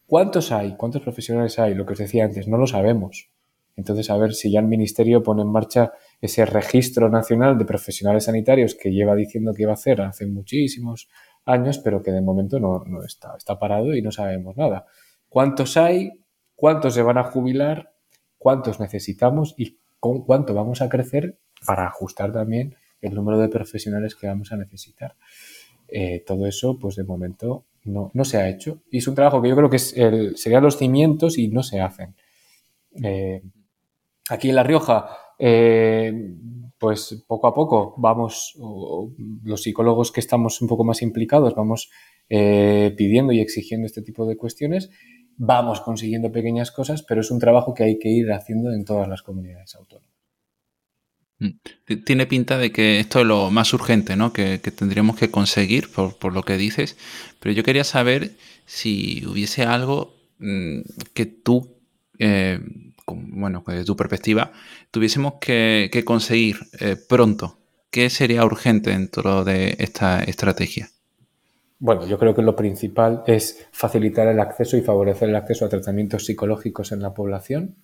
cuántos 0.10 0.52
hay, 0.52 0.76
cuántos 0.76 1.04
profesionales 1.04 1.60
hay, 1.60 1.76
lo 1.76 1.86
que 1.86 1.94
os 1.94 2.00
decía 2.00 2.26
antes, 2.26 2.48
no 2.48 2.58
lo 2.58 2.66
sabemos. 2.66 3.30
Entonces, 3.76 4.10
a 4.10 4.18
ver 4.18 4.34
si 4.34 4.52
ya 4.52 4.60
el 4.60 4.66
Ministerio 4.66 5.22
pone 5.22 5.44
en 5.44 5.52
marcha 5.52 5.94
ese 6.20 6.46
registro 6.46 7.10
nacional 7.10 7.58
de 7.60 7.64
profesionales 7.64 8.26
sanitarios 8.26 8.76
que 8.76 8.92
lleva 8.92 9.16
diciendo 9.16 9.54
que 9.54 9.62
iba 9.62 9.72
a 9.72 9.76
hacer 9.76 10.02
hace 10.02 10.26
muchísimos 10.26 11.08
años, 11.46 11.78
pero 11.78 12.02
que 12.02 12.12
de 12.12 12.22
momento 12.22 12.60
no, 12.60 12.84
está, 13.06 13.36
está 13.38 13.60
parado 13.60 13.96
y 13.96 14.02
no 14.02 14.12
sabemos 14.12 14.58
nada. 14.58 14.86
¿Cuántos 15.30 15.78
hay? 15.78 16.12
¿Cuántos 16.56 16.96
se 16.96 17.04
van 17.04 17.20
a 17.20 17.24
jubilar? 17.24 17.94
¿Cuántos 18.40 18.80
necesitamos? 18.80 19.54
¿Y 19.58 19.78
con 20.00 20.24
cuánto 20.26 20.56
vamos 20.56 20.82
a 20.82 20.90
crecer 20.90 21.38
para 21.66 21.86
ajustar 21.86 22.34
también 22.34 22.76
el 23.00 23.14
número 23.14 23.38
de 23.38 23.48
profesionales 23.48 24.16
que 24.16 24.26
vamos 24.26 24.52
a 24.52 24.58
necesitar? 24.58 25.16
Eh, 25.88 26.24
todo 26.26 26.48
eso, 26.48 26.80
pues 26.80 26.96
de 26.96 27.04
momento 27.04 27.66
no, 27.86 28.12
no, 28.14 28.26
se 28.26 28.38
ha 28.38 28.50
hecho. 28.50 28.82
Y 28.92 28.98
es 29.00 29.08
un 29.08 29.16
trabajo 29.16 29.42
que 29.42 29.50
yo 29.50 29.56
creo 29.56 29.70
que 29.70 29.78
es 29.78 29.96
el, 29.98 30.38
serían 30.38 30.64
los 30.64 30.78
cimientos 30.78 31.38
y 31.38 31.48
no 31.48 31.64
se 31.64 31.82
hacen. 31.82 32.16
Eh, 33.04 33.42
aquí 34.30 34.50
en 34.50 34.56
La 34.56 34.64
Rioja 34.64 35.10
eh, 35.42 36.12
pues 36.78 37.24
poco 37.26 37.48
a 37.48 37.54
poco 37.54 37.96
vamos, 37.98 38.58
los 39.44 39.64
psicólogos 39.64 40.12
que 40.12 40.20
estamos 40.20 40.62
un 40.62 40.68
poco 40.68 40.84
más 40.84 41.02
implicados, 41.02 41.56
vamos 41.56 41.90
eh, 42.30 42.94
pidiendo 42.98 43.32
y 43.32 43.40
exigiendo 43.40 43.86
este 43.86 44.02
tipo 44.02 44.26
de 44.26 44.38
cuestiones, 44.38 44.90
vamos 45.38 45.82
consiguiendo 45.82 46.32
pequeñas 46.32 46.72
cosas, 46.72 47.04
pero 47.04 47.22
es 47.22 47.32
un 47.32 47.40
trabajo 47.40 47.74
que 47.74 47.84
hay 47.84 48.00
que 48.00 48.10
ir 48.10 48.32
haciendo 48.32 48.72
en 48.72 48.84
todas 48.84 49.08
las 49.08 49.22
comunidades 49.22 49.76
autónomas. 49.76 50.19
Mm. 51.40 52.04
Tiene 52.06 52.26
pinta 52.28 52.58
de 52.58 52.72
que 52.72 53.00
esto 53.00 53.22
es 53.22 53.26
lo 53.26 53.50
más 53.50 53.74
urgente, 53.74 54.16
¿no? 54.16 54.34
Que, 54.34 54.58
tendríamos 54.60 55.18
que 55.18 55.32
conseguir, 55.32 55.90
por, 55.92 56.34
lo 56.34 56.44
que 56.44 56.58
dices. 56.58 56.98
Pero 57.40 57.54
yo 57.54 57.64
quería 57.64 57.84
saber 57.84 58.36
si 58.66 59.26
hubiese 59.26 59.64
algo 59.64 60.16
mm, 60.40 60.82
que 61.14 61.26
tú 61.26 61.80
eh, 62.20 62.60
bueno, 63.12 63.64
desde 63.66 63.86
tu 63.86 63.96
perspectiva, 63.96 64.52
tuviésemos 64.92 65.36
que, 65.40 66.04
conseguir 66.06 66.58
eh, 66.80 66.96
pronto, 66.96 67.58
¿qué 67.90 68.10
sería 68.10 68.46
urgente 68.46 68.92
dentro 68.92 69.44
de 69.44 69.76
esta 69.80 70.24
estrategia? 70.24 70.90
Bueno, 71.80 72.06
yo 72.06 72.20
creo 72.20 72.36
que 72.36 72.42
lo 72.42 72.56
principal 72.56 73.24
es 73.26 73.68
facilitar 73.72 74.28
el 74.28 74.40
acceso 74.40 74.76
y 74.76 74.82
favorecer 74.82 75.30
el 75.30 75.36
acceso 75.36 75.66
a 75.66 75.70
tratamientos 75.70 76.26
psicológicos 76.26 76.92
en 76.92 77.02
la 77.02 77.14
población. 77.14 77.78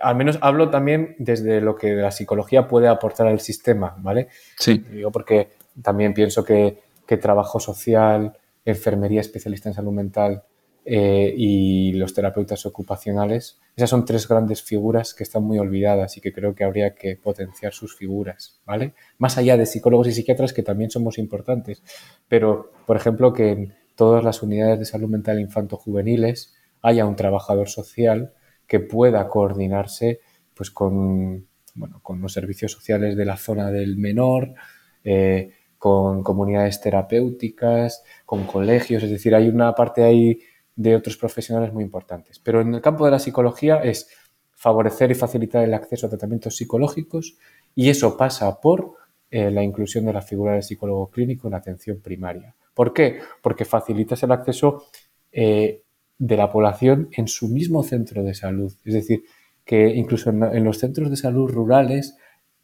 Al 0.00 0.16
menos 0.16 0.38
hablo 0.40 0.70
también 0.70 1.16
desde 1.18 1.60
lo 1.60 1.76
que 1.76 1.94
la 1.94 2.10
psicología 2.10 2.68
puede 2.68 2.88
aportar 2.88 3.26
al 3.26 3.40
sistema, 3.40 3.96
¿vale? 3.98 4.28
Sí. 4.58 4.84
Digo 4.90 5.10
porque 5.10 5.50
también 5.82 6.14
pienso 6.14 6.44
que, 6.44 6.80
que 7.06 7.16
trabajo 7.16 7.58
social, 7.58 8.38
enfermería 8.64 9.20
especialista 9.20 9.68
en 9.68 9.74
salud 9.74 9.92
mental 9.92 10.44
eh, 10.84 11.34
y 11.36 11.92
los 11.92 12.14
terapeutas 12.14 12.64
ocupacionales. 12.64 13.58
Esas 13.76 13.90
son 13.90 14.04
tres 14.04 14.26
grandes 14.26 14.62
figuras 14.62 15.12
que 15.12 15.24
están 15.24 15.42
muy 15.42 15.58
olvidadas 15.58 16.16
y 16.16 16.20
que 16.20 16.32
creo 16.32 16.54
que 16.54 16.64
habría 16.64 16.94
que 16.94 17.16
potenciar 17.16 17.72
sus 17.72 17.94
figuras, 17.94 18.60
¿vale? 18.64 18.94
Más 19.18 19.36
allá 19.36 19.56
de 19.56 19.66
psicólogos 19.66 20.08
y 20.08 20.12
psiquiatras 20.12 20.52
que 20.52 20.62
también 20.62 20.90
somos 20.90 21.18
importantes, 21.18 21.82
pero 22.28 22.72
por 22.86 22.96
ejemplo 22.96 23.32
que 23.32 23.50
en 23.50 23.74
todas 23.94 24.24
las 24.24 24.42
unidades 24.42 24.78
de 24.78 24.84
salud 24.86 25.08
mental 25.08 25.38
infanto-juveniles 25.38 26.54
haya 26.80 27.04
un 27.04 27.16
trabajador 27.16 27.68
social 27.68 28.32
que 28.70 28.78
pueda 28.78 29.26
coordinarse 29.26 30.20
pues 30.54 30.70
con, 30.70 31.48
bueno, 31.74 31.98
con 32.04 32.20
los 32.20 32.32
servicios 32.32 32.70
sociales 32.70 33.16
de 33.16 33.24
la 33.24 33.36
zona 33.36 33.72
del 33.72 33.96
menor, 33.96 34.54
eh, 35.02 35.50
con 35.76 36.22
comunidades 36.22 36.80
terapéuticas, 36.80 38.04
con 38.24 38.44
colegios, 38.44 39.02
es 39.02 39.10
decir, 39.10 39.34
hay 39.34 39.48
una 39.48 39.74
parte 39.74 40.04
ahí 40.04 40.38
de 40.76 40.94
otros 40.94 41.16
profesionales 41.16 41.72
muy 41.72 41.82
importantes. 41.82 42.38
Pero 42.38 42.60
en 42.60 42.72
el 42.72 42.80
campo 42.80 43.04
de 43.04 43.10
la 43.10 43.18
psicología 43.18 43.82
es 43.82 44.08
favorecer 44.54 45.10
y 45.10 45.16
facilitar 45.16 45.64
el 45.64 45.74
acceso 45.74 46.06
a 46.06 46.10
tratamientos 46.10 46.56
psicológicos 46.56 47.38
y 47.74 47.88
eso 47.88 48.16
pasa 48.16 48.60
por 48.60 48.92
eh, 49.32 49.50
la 49.50 49.64
inclusión 49.64 50.04
de 50.04 50.12
la 50.12 50.22
figura 50.22 50.52
del 50.52 50.62
psicólogo 50.62 51.10
clínico 51.10 51.48
en 51.48 51.52
la 51.52 51.58
atención 51.58 52.00
primaria. 52.00 52.54
¿Por 52.72 52.92
qué? 52.92 53.18
Porque 53.42 53.64
facilitas 53.64 54.22
el 54.22 54.30
acceso 54.30 54.84
eh, 55.32 55.82
de 56.20 56.36
la 56.36 56.52
población 56.52 57.08
en 57.12 57.26
su 57.26 57.48
mismo 57.48 57.82
centro 57.82 58.22
de 58.22 58.34
salud. 58.34 58.72
Es 58.84 58.94
decir, 58.94 59.24
que 59.64 59.88
incluso 59.88 60.30
en 60.30 60.64
los 60.64 60.78
centros 60.78 61.10
de 61.10 61.16
salud 61.16 61.50
rurales 61.50 62.16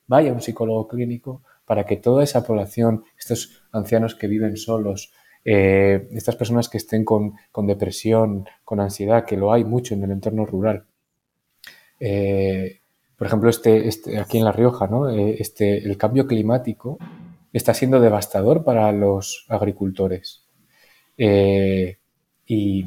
vaya 0.07 0.33
un 0.33 0.43
psicólogo 0.43 0.87
clínico 0.87 1.43
para 1.65 1.85
que 1.85 1.97
toda 1.97 2.23
esa 2.23 2.45
población, 2.45 3.03
estos 3.19 3.65
ancianos 3.73 4.15
que 4.15 4.29
viven 4.29 4.57
solos, 4.57 5.13
eh, 5.45 6.09
estas 6.13 6.37
personas 6.37 6.69
que 6.69 6.77
estén 6.77 7.05
con, 7.05 7.35
depresión, 7.67 8.47
con 8.63 8.79
ansiedad, 8.79 9.25
que 9.25 9.37
lo 9.37 9.53
hay 9.53 9.65
mucho 9.65 9.95
en 9.95 10.05
el 10.05 10.11
entorno 10.11 10.45
rural. 10.45 10.85
Eh, 11.99 12.81
por 13.17 13.27
ejemplo, 13.27 13.49
este, 13.49 13.89
este, 13.89 14.19
aquí 14.19 14.37
en 14.37 14.45
La 14.45 14.53
Rioja, 14.53 14.87
¿no? 14.87 15.09
Eh, 15.09 15.37
este, 15.39 15.79
el 15.79 15.97
cambio 15.97 16.27
climático 16.27 16.99
está 17.53 17.73
siendo 17.73 18.01
devastador 18.01 18.65
para 18.65 18.93
los 18.93 19.47
agricultores. 19.49 20.45
Y, 21.17 22.85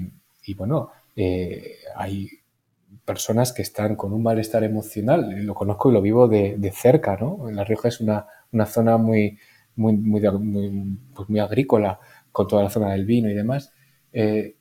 bueno, 0.53 0.91
hay 1.95 2.29
personas 3.05 3.53
que 3.53 3.61
están 3.61 3.95
con 3.95 4.13
un 4.13 4.23
malestar 4.23 4.63
emocional, 4.63 5.43
lo 5.43 5.55
conozco 5.55 5.89
y 5.89 5.93
lo 5.93 6.01
vivo 6.01 6.27
de, 6.27 6.71
cerca, 6.73 7.17
¿no? 7.17 7.49
La 7.51 7.63
Rioja 7.63 7.87
es 7.87 8.01
una, 8.01 8.27
zona 8.67 8.97
muy, 8.97 9.37
muy, 9.75 9.97
muy, 9.97 10.97
pues 11.13 11.41
agrícola, 11.41 11.99
con 12.31 12.47
toda 12.47 12.63
la 12.63 12.69
zona 12.69 12.91
del 12.91 13.05
vino 13.05 13.29
y 13.29 13.33
demás, 13.33 13.71
eh, 14.13 14.55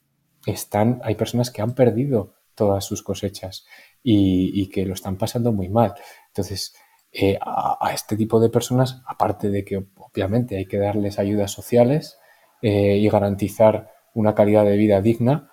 están, 0.47 1.01
hay 1.05 1.15
personas 1.15 1.51
que 1.51 1.63
han 1.63 1.75
perdido 1.75 2.35
todas 2.55 2.85
sus 2.85 3.03
cosechas 3.03 3.67
y, 4.03 4.69
que 4.71 4.85
lo 4.85 4.95
están 4.95 5.17
pasando 5.17 5.53
muy 5.53 5.69
mal. 5.69 5.95
Entonces, 6.29 6.75
eh, 7.13 7.39
a, 7.41 7.91
este 7.93 8.17
tipo 8.17 8.41
de 8.41 8.49
personas, 8.49 9.03
aparte 9.07 9.51
de 9.51 9.65
que 9.65 9.85
obviamente 9.97 10.57
hay 10.57 10.67
que 10.67 10.79
darles 10.79 11.19
ayudas 11.19 11.53
sociales 11.53 12.19
eh, 12.63 12.97
y 12.97 13.09
garantizar 13.09 13.93
una 14.15 14.35
calidad 14.35 14.65
de 14.65 14.77
vida 14.77 15.01
digna, 15.01 15.51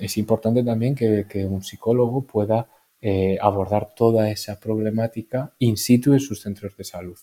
es 0.00 0.16
importante 0.16 0.62
también 0.62 0.94
que, 0.94 1.26
que 1.28 1.44
un 1.44 1.62
psicólogo 1.62 2.22
pueda 2.22 2.68
abordar 3.40 3.94
toda 3.94 4.30
esa 4.30 4.58
problemática 4.58 5.54
in 5.58 5.76
situ 5.76 6.12
en 6.12 6.18
sus 6.18 6.40
centros 6.40 6.76
de 6.76 6.82
salud 6.82 7.16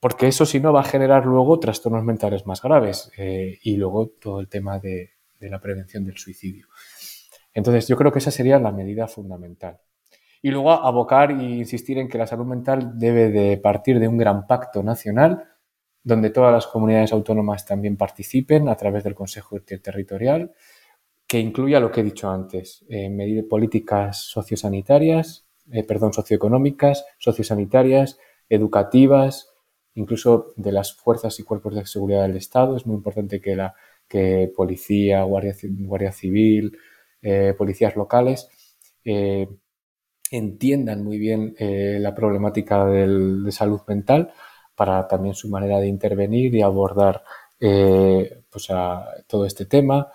porque 0.00 0.28
eso 0.28 0.46
si 0.46 0.60
no 0.60 0.72
va 0.72 0.80
a 0.80 0.84
generar 0.84 1.26
luego 1.26 1.58
trastornos 1.58 2.04
mentales 2.04 2.46
más 2.46 2.62
graves 2.62 3.10
eh, 3.16 3.58
y 3.62 3.76
luego 3.76 4.08
todo 4.08 4.40
el 4.40 4.48
tema 4.48 4.78
de, 4.78 5.10
la 5.40 5.60
prevención 5.60 6.04
del 6.04 6.16
suicidio. 6.16 6.66
Entonces 7.54 7.86
yo 7.86 7.96
creo 7.96 8.12
que 8.12 8.18
esa 8.18 8.30
sería 8.30 8.58
la 8.58 8.72
medida 8.72 9.06
fundamental. 9.06 9.78
Y 10.42 10.50
luego 10.50 10.72
abocar 10.72 11.30
e 11.30 11.42
insistir 11.42 11.98
en 11.98 12.08
que 12.08 12.18
la 12.18 12.26
salud 12.26 12.46
mental 12.46 12.98
debe 12.98 13.28
de 13.30 13.56
partir 13.58 13.98
de 13.98 14.08
un 14.08 14.16
gran 14.16 14.46
pacto 14.46 14.82
nacional 14.82 15.44
donde 16.02 16.30
todas 16.30 16.52
las 16.52 16.66
comunidades 16.66 17.12
autónomas 17.12 17.66
también 17.66 17.96
participen 17.96 18.68
a 18.68 18.76
través 18.76 19.04
del 19.04 19.14
Consejo 19.14 19.60
Territorial, 19.60 20.52
que 21.28 21.38
incluya 21.38 21.78
lo 21.78 21.92
que 21.92 22.00
he 22.00 22.04
dicho 22.04 22.30
antes, 22.30 22.84
eh, 22.88 23.44
políticas 23.48 24.18
sociosanitarias 24.24 25.48
eh, 25.70 25.84
perdón, 25.84 26.12
socioeconómicas, 26.12 27.04
sociosanitarias, 27.18 28.18
educativas, 28.48 29.52
incluso 29.94 30.54
de 30.56 30.72
las 30.72 30.94
fuerzas 30.94 31.38
y 31.40 31.42
cuerpos 31.42 31.74
de 31.74 31.86
seguridad 31.86 32.22
del 32.22 32.36
Estado. 32.36 32.76
Es 32.76 32.86
muy 32.86 32.96
importante 32.96 33.40
que 33.40 33.56
la 33.56 33.74
que 34.08 34.50
policía, 34.56 35.22
guardia, 35.24 35.54
guardia 35.80 36.12
civil, 36.12 36.78
eh, 37.20 37.54
policías 37.58 37.96
locales 37.96 38.48
eh, 39.04 39.48
entiendan 40.30 41.02
muy 41.02 41.18
bien 41.18 41.54
la 41.58 42.14
problemática 42.14 42.86
de 42.86 43.50
salud 43.52 43.80
mental 43.88 44.32
para 44.74 45.08
también 45.08 45.34
su 45.34 45.48
manera 45.48 45.80
de 45.80 45.88
intervenir 45.88 46.54
y 46.54 46.62
abordar 46.62 47.22
pues 47.58 48.68
todo 49.26 49.46
este 49.46 49.64
tema. 49.66 50.08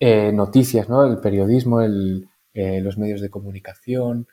Noticias, 0.00 0.88
¿no? 0.88 1.04
el 1.04 1.18
periodismo, 1.18 1.80
los 1.80 2.98
medios 2.98 3.20
de 3.20 3.30
comunicación, 3.30 4.26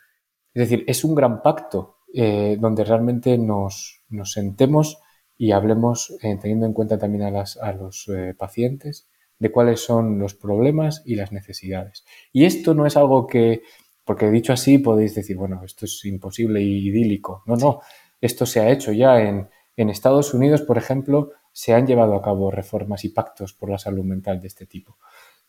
es 0.55 0.69
decir, 0.69 0.85
es 0.87 1.03
un 1.03 1.15
gran 1.15 1.41
pacto 1.41 1.97
eh, 2.13 2.55
donde 2.57 2.85
realmente 2.85 3.37
nos, 3.37 4.01
sentemos 4.23 4.99
y 5.37 5.51
hablemos 5.51 6.15
eh, 6.21 6.37
teniendo 6.41 6.65
en 6.65 6.71
cuenta 6.71 6.97
también 6.97 7.23
a, 7.23 7.73
los 7.73 8.07
eh, 8.07 8.33
pacientes 8.37 9.09
de 9.37 9.51
cuáles 9.51 9.81
son 9.81 10.17
los 10.17 10.33
problemas 10.33 11.03
y 11.05 11.15
las 11.15 11.33
necesidades. 11.33 12.05
Y 12.31 12.45
esto 12.45 12.73
no 12.73 12.85
es 12.85 12.95
algo 12.95 13.27
que, 13.27 13.63
porque 14.05 14.31
dicho 14.31 14.53
así 14.53 14.77
podéis 14.77 15.13
decir, 15.13 15.35
bueno, 15.35 15.61
esto 15.65 15.83
es 15.83 16.05
imposible 16.05 16.61
y 16.61 16.87
idílico. 16.87 17.43
No, 17.47 17.57
no, 17.57 17.81
esto 18.21 18.45
se 18.45 18.61
ha 18.61 18.69
hecho 18.69 18.93
ya 18.93 19.19
en, 19.21 19.49
Estados 19.75 20.33
Unidos, 20.33 20.61
por 20.61 20.77
ejemplo, 20.77 21.31
se 21.51 21.73
han 21.73 21.85
llevado 21.85 22.15
a 22.15 22.21
cabo 22.21 22.49
reformas 22.49 23.03
y 23.03 23.09
pactos 23.09 23.51
por 23.51 23.69
la 23.69 23.77
salud 23.77 24.05
mental 24.05 24.39
de 24.39 24.47
este 24.47 24.65
tipo. 24.65 24.99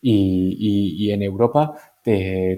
Y 0.00 1.10
en 1.10 1.22
Europa 1.22 1.74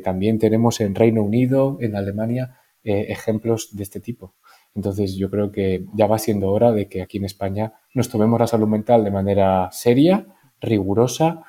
también 0.05 0.39
tenemos 0.39 0.81
en 0.81 0.95
Reino 0.95 1.23
Unido, 1.23 1.79
en 1.81 1.97
Alemania, 1.97 2.59
eh, 2.85 3.07
ejemplos 3.09 3.75
de 3.77 3.83
este 3.83 4.01
tipo. 4.01 4.35
Entonces 4.75 5.17
yo 5.17 5.31
creo 5.31 5.51
que 5.51 5.87
ya 5.95 6.07
va 6.07 6.19
siendo 6.19 6.51
hora 6.51 6.71
de 6.73 6.89
que 6.89 7.03
aquí 7.03 7.19
en 7.19 7.25
España 7.25 7.73
nos 7.95 8.09
tomemos 8.09 8.39
la 8.39 8.47
salud 8.47 8.69
mental 8.69 9.05
de 9.05 9.11
manera 9.11 9.69
seria, 9.73 10.27
rigurosa, 10.61 11.43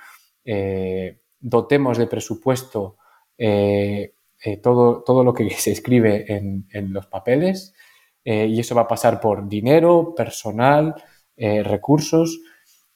eh, 0.44 1.22
dotemos 1.40 1.98
de 1.98 2.08
presupuesto 2.08 2.98
eh, 3.38 4.14
todo, 4.62 5.04
todo, 5.04 5.24
lo 5.24 5.34
que 5.34 5.50
se 5.52 5.72
escribe 5.72 6.26
en, 6.28 6.94
los 6.94 7.08
papeles 7.08 7.74
y 8.24 8.60
eso 8.60 8.76
va 8.76 8.82
a 8.82 8.88
pasar 8.88 9.20
por 9.20 9.48
dinero, 9.48 10.14
personal, 10.16 10.96
recursos 11.36 12.42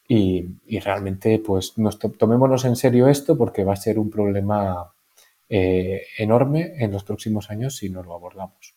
y, 0.08 0.80
realmente 0.80 1.39
pues 1.39 1.78
nos 1.78 1.97
tomémonos 1.99 2.66
en 2.66 2.76
serio 2.76 3.08
esto 3.08 3.38
porque 3.38 3.64
va 3.64 3.74
a 3.74 3.78
ser 3.78 3.99
un 3.99 4.10
problema 4.10 4.93
eh, 5.49 6.04
enorme 6.18 6.74
en 6.78 6.91
los 6.91 7.04
próximos 7.04 7.49
años 7.49 7.78
si 7.78 7.89
no 7.89 8.04
lo 8.04 8.14
abordamos. 8.14 8.76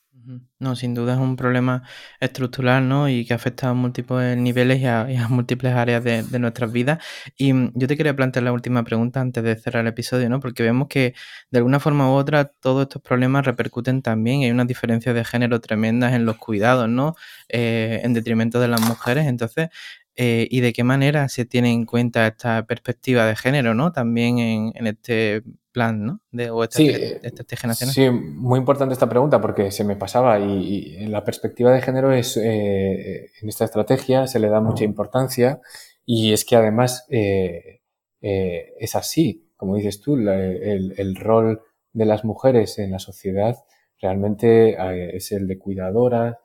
No, 0.59 0.75
sin 0.75 0.95
duda 0.95 1.15
es 1.15 1.21
un 1.21 1.37
problema 1.37 1.85
estructural, 2.19 2.89
¿no? 2.89 3.09
Y 3.09 3.25
que 3.25 3.35
afecta 3.35 3.69
a 3.69 3.75
múltiples 3.75 4.37
niveles 4.37 4.81
y 4.81 4.87
a, 4.87 5.07
múltiples 5.29 5.73
áreas 5.75 6.03
de, 6.03 6.39
nuestras 6.41 6.73
vidas. 6.73 7.05
Y 7.37 7.53
mm, 7.53 7.73
yo 7.75 7.87
te 7.87 7.97
quería 7.97 8.17
plantear 8.17 8.43
la 8.43 8.53
última 8.53 8.83
pregunta 8.83 9.21
antes 9.21 9.45
de 9.45 9.55
cerrar 9.55 9.83
el 9.83 9.89
episodio, 9.89 10.29
¿no? 10.29 10.41
Porque 10.41 10.65
vemos 10.65 10.89
que 10.89 11.15
de 11.51 11.59
alguna 11.59 11.79
forma 11.79 12.11
u 12.11 12.15
otra 12.15 12.47
todos 12.47 12.83
estos 12.83 13.03
problemas 13.03 13.47
repercuten 13.47 14.03
también. 14.03 14.43
Hay 14.43 14.51
unas 14.51 14.67
diferencias 14.67 15.15
de 15.15 15.25
género 15.25 15.61
tremendas 15.61 16.13
en 16.13 16.25
los 16.25 16.37
cuidados, 16.39 16.89
¿no? 16.89 17.15
Eh, 17.49 18.01
en 18.03 18.13
detrimento 18.13 18.59
de 18.59 18.69
las 18.69 18.81
mujeres. 18.81 19.27
Entonces, 19.27 19.69
eh, 20.19 20.49
y 20.51 20.61
de 20.61 20.73
qué 20.73 20.83
manera 20.83 21.29
se 21.29 21.45
tiene 21.45 21.71
en 21.71 21.85
cuenta 21.85 22.27
esta 22.27 22.65
perspectiva 22.65 23.27
de 23.27 23.37
género, 23.37 23.75
¿no? 23.75 23.93
También 23.93 24.39
en, 24.39 24.87
este 24.87 25.43
plan, 25.73 26.07
¿no? 26.07 26.21
De, 26.31 26.49
o 26.49 26.65
esta, 26.65 26.79
sí, 26.79 26.91
Sí, 27.93 28.09
muy 28.09 28.59
importante 28.59 28.95
esta 28.95 29.11
pregunta 29.11 29.43
porque 29.43 29.71
se 29.71 29.85
me 29.85 29.95
pasaba 29.95 30.41
y, 30.41 31.07
la 31.09 31.23
perspectiva 31.23 31.71
de 31.71 31.83
género 31.83 32.15
es, 32.15 32.39
eh, 32.39 33.31
en 33.43 33.49
esta 33.49 33.67
estrategia 33.67 34.27
se 34.27 34.41
le 34.41 34.49
da 34.49 34.63
mucha 34.63 34.85
importancia 34.85 35.61
y 36.07 36.33
es 36.33 36.47
que 36.47 36.57
además 36.57 37.07
eh, 37.11 37.83
es 38.23 38.97
así, 38.97 39.51
como 39.55 39.77
dices 39.77 40.01
tú, 40.01 40.17
el, 40.17 41.17
rol 41.17 41.61
de 41.93 42.07
las 42.07 42.25
mujeres 42.25 42.79
en 42.79 42.93
la 42.93 43.01
sociedad 43.01 43.55
realmente 44.01 44.77
es 45.15 45.31
el 45.33 45.47
de 45.47 45.59
cuidadoras, 45.59 46.37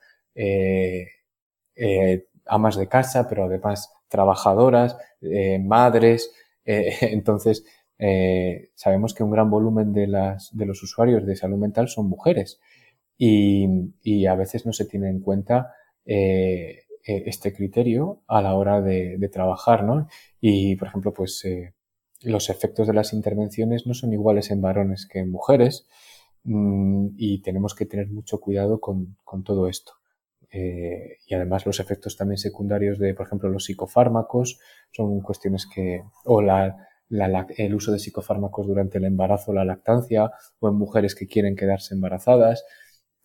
amas 2.45 2.75
de 2.75 2.87
casa, 2.87 3.27
pero 3.27 3.45
además 3.45 3.91
trabajadoras, 4.07 4.97
eh, 5.21 5.59
madres. 5.59 6.31
Eh, 6.65 6.93
entonces, 7.01 7.65
eh, 7.97 8.69
sabemos 8.75 9.13
que 9.13 9.23
un 9.23 9.31
gran 9.31 9.49
volumen 9.49 9.93
de, 9.93 10.07
las, 10.07 10.55
de 10.55 10.65
los 10.65 10.83
usuarios 10.83 11.25
de 11.25 11.35
salud 11.35 11.57
mental 11.57 11.87
son 11.87 12.07
mujeres 12.07 12.59
y, 13.17 14.25
a 14.25 14.35
veces 14.35 14.65
no 14.65 14.73
se 14.73 14.85
tiene 14.85 15.09
en 15.09 15.19
cuenta 15.19 15.73
este 16.03 17.53
criterio 17.53 18.21
a 18.27 18.41
la 18.41 18.55
hora 18.55 18.81
de, 18.81 19.29
trabajar, 19.31 19.83
¿no? 19.83 20.07
Y, 20.39 20.75
por 20.75 20.87
ejemplo, 20.87 21.13
pues 21.13 21.43
los 22.23 22.49
efectos 22.49 22.87
de 22.87 22.93
las 22.93 23.13
intervenciones 23.13 23.85
no 23.85 23.93
son 23.93 24.13
iguales 24.13 24.49
en 24.49 24.61
varones 24.61 25.07
que 25.07 25.19
en 25.19 25.29
mujeres 25.29 25.87
mm, 26.43 27.09
y 27.17 27.43
tenemos 27.43 27.75
que 27.75 27.85
tener 27.85 28.09
mucho 28.09 28.39
cuidado 28.39 28.79
con 28.79 29.15
todo 29.43 29.67
esto. 29.67 30.00
Eh, 30.53 31.17
y 31.25 31.33
además 31.33 31.65
los 31.65 31.79
efectos 31.79 32.17
también 32.17 32.37
secundarios 32.37 32.99
de, 32.99 33.13
por 33.13 33.25
ejemplo, 33.25 33.49
los 33.49 33.65
psicofármacos 33.65 34.59
son 34.91 35.21
cuestiones 35.21 35.65
que, 35.65 36.03
o 36.25 36.41
la, 36.41 36.75
el 37.09 37.73
uso 37.73 37.91
de 37.91 37.99
psicofármacos 37.99 38.67
durante 38.67 38.97
el 38.97 39.05
embarazo, 39.05 39.53
la 39.53 39.65
lactancia, 39.65 40.31
o 40.59 40.67
en 40.67 40.75
mujeres 40.75 41.15
que 41.15 41.27
quieren 41.27 41.55
quedarse 41.55 41.93
embarazadas. 41.95 42.65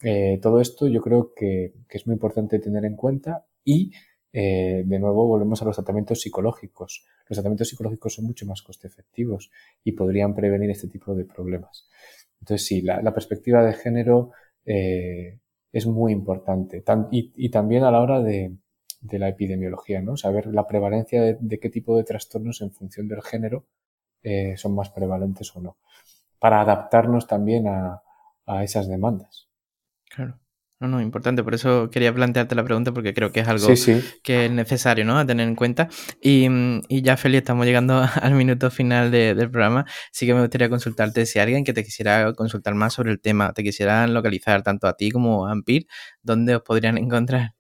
Eh, 0.03 0.39
todo 0.41 0.61
esto 0.61 0.87
yo 0.87 1.01
creo 1.01 1.33
que, 1.35 1.73
es 1.89 2.07
muy 2.07 2.15
importante 2.15 2.59
tener 2.61 2.85
en 2.85 2.95
cuenta 2.95 3.47
y, 3.65 3.91
eh, 4.33 4.85
de 4.87 4.99
nuevo, 4.99 5.27
volvemos 5.27 5.61
a 5.63 5.65
los 5.65 5.77
tratamientos 5.77 6.21
psicológicos. 6.21 7.07
Los 7.29 7.37
tratamientos 7.37 7.69
psicológicos 7.69 8.15
son 8.15 8.27
mucho 8.27 8.47
más 8.47 8.63
coste 8.63 8.87
efectivos 8.87 9.51
y 9.83 9.93
podrían 9.93 10.35
prevenir 10.35 10.71
este 10.71 10.89
tipo 10.89 11.15
de 11.15 11.25
problemas. 11.25 11.89
Entonces, 12.41 12.67
sí, 12.67 12.83
la, 12.83 13.15
perspectiva 13.15 13.65
de 13.65 13.73
género 13.73 14.31
es 15.77 15.87
muy 15.87 16.11
importante. 16.11 16.83
y, 17.11 17.51
también 17.51 17.85
a 17.85 17.91
la 17.91 18.01
hora 18.01 18.23
de, 18.23 18.57
la 19.11 19.29
epidemiología, 19.29 20.01
¿no? 20.01 20.17
Saber 20.17 20.47
la 20.47 20.67
prevalencia 20.67 21.37
de, 21.39 21.61
qué 21.61 21.69
tipo 21.69 21.99
de 21.99 22.05
trastornos 22.05 22.63
en 22.63 22.71
función 22.71 23.09
del 23.09 23.21
género 23.21 23.67
eh, 24.23 24.57
son 24.57 24.75
más 24.75 24.89
prevalentes 24.89 25.55
o 25.55 25.61
no. 25.61 25.77
Para 26.39 26.63
adaptarnos 26.63 27.27
también 27.27 27.69
a, 27.69 28.03
a 28.47 28.65
esas 28.65 28.89
demandas. 28.89 29.51
Claro. 30.09 30.39
No, 30.79 30.89
no, 30.89 31.01
importante. 31.01 31.43
Por 31.43 31.55
eso 31.55 31.89
quería 31.91 32.13
plantearte 32.15 32.55
la 32.55 32.63
pregunta 32.63 32.93
porque 32.93 33.15
creo 33.15 33.33
que 33.33 33.41
es 33.41 33.49
algo 33.49 33.67
que 34.23 34.45
es 34.45 34.51
necesario, 34.51 35.07
¿no? 35.07 35.19
A 35.19 35.25
tener 35.25 35.49
en 35.49 35.55
cuenta. 35.55 35.89
Y, 36.21 36.49
ya, 37.03 37.17
Feli, 37.17 37.39
estamos 37.39 37.65
llegando 37.65 38.07
al 38.21 38.35
minuto 38.35 38.71
final 38.71 39.11
del 39.11 39.51
programa. 39.51 39.87
Sí 40.13 40.27
que 40.27 40.35
me 40.35 40.41
gustaría 40.41 40.69
consultarte 40.69 41.25
si 41.25 41.39
alguien 41.39 41.65
que 41.65 41.73
te 41.73 41.83
quisiera 41.83 42.33
consultar 42.35 42.75
más 42.75 42.93
sobre 42.93 43.11
el 43.11 43.21
tema, 43.21 43.55
te 43.55 43.63
quisiera 43.63 44.07
localizar 44.07 44.63
tanto 44.63 44.87
a 44.87 44.97
ti 44.97 45.11
como 45.11 45.47
a 45.47 45.53
Ampir, 45.53 45.87
¿dónde 46.23 46.57
os 46.57 46.63
podrían 46.63 46.99
encontrar? 46.99 47.55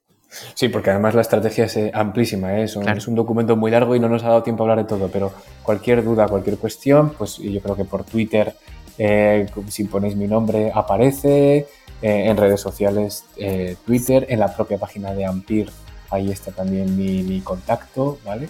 Sí, 0.54 0.68
porque 0.68 0.90
además 0.90 1.14
la 1.14 1.22
estrategia 1.22 1.64
es 1.64 1.76
eh, 1.76 1.90
amplísima, 1.94 2.58
¿eh? 2.58 2.64
es, 2.64 2.76
un, 2.76 2.86
es 2.88 3.08
un 3.08 3.14
documento 3.14 3.56
muy 3.56 3.70
largo 3.70 3.96
y 3.96 4.00
no 4.00 4.08
nos 4.08 4.22
ha 4.24 4.28
dado 4.28 4.42
tiempo 4.42 4.64
a 4.64 4.64
hablar 4.64 4.84
de 4.84 4.88
todo, 4.88 5.08
pero 5.08 5.32
cualquier 5.62 6.04
duda, 6.04 6.28
cualquier 6.28 6.58
cuestión, 6.58 7.10
pues 7.16 7.38
yo 7.38 7.60
creo 7.62 7.76
que 7.76 7.84
por 7.84 8.04
Twitter, 8.04 8.52
eh, 8.98 9.46
si 9.68 9.84
ponéis 9.84 10.16
mi 10.16 10.26
nombre, 10.26 10.70
aparece. 10.74 11.66
Eh, 12.02 12.28
en 12.28 12.36
redes 12.36 12.60
sociales, 12.60 13.24
eh, 13.36 13.76
Twitter, 13.86 14.26
en 14.28 14.40
la 14.40 14.54
propia 14.54 14.78
página 14.78 15.14
de 15.14 15.24
Ampir, 15.24 15.70
ahí 16.10 16.30
está 16.30 16.52
también 16.52 16.96
mi, 16.96 17.40
contacto, 17.40 18.18
¿vale? 18.24 18.48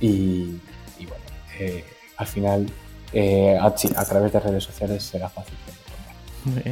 Y, 0.00 0.58
bueno, 0.98 1.24
eh, 1.58 1.84
al 2.18 2.26
final, 2.26 2.66
a, 3.60 3.66
a, 3.66 4.04
través 4.04 4.32
de 4.32 4.40
redes 4.40 4.64
sociales 4.64 5.02
será 5.04 5.28
fácil. 5.30 5.54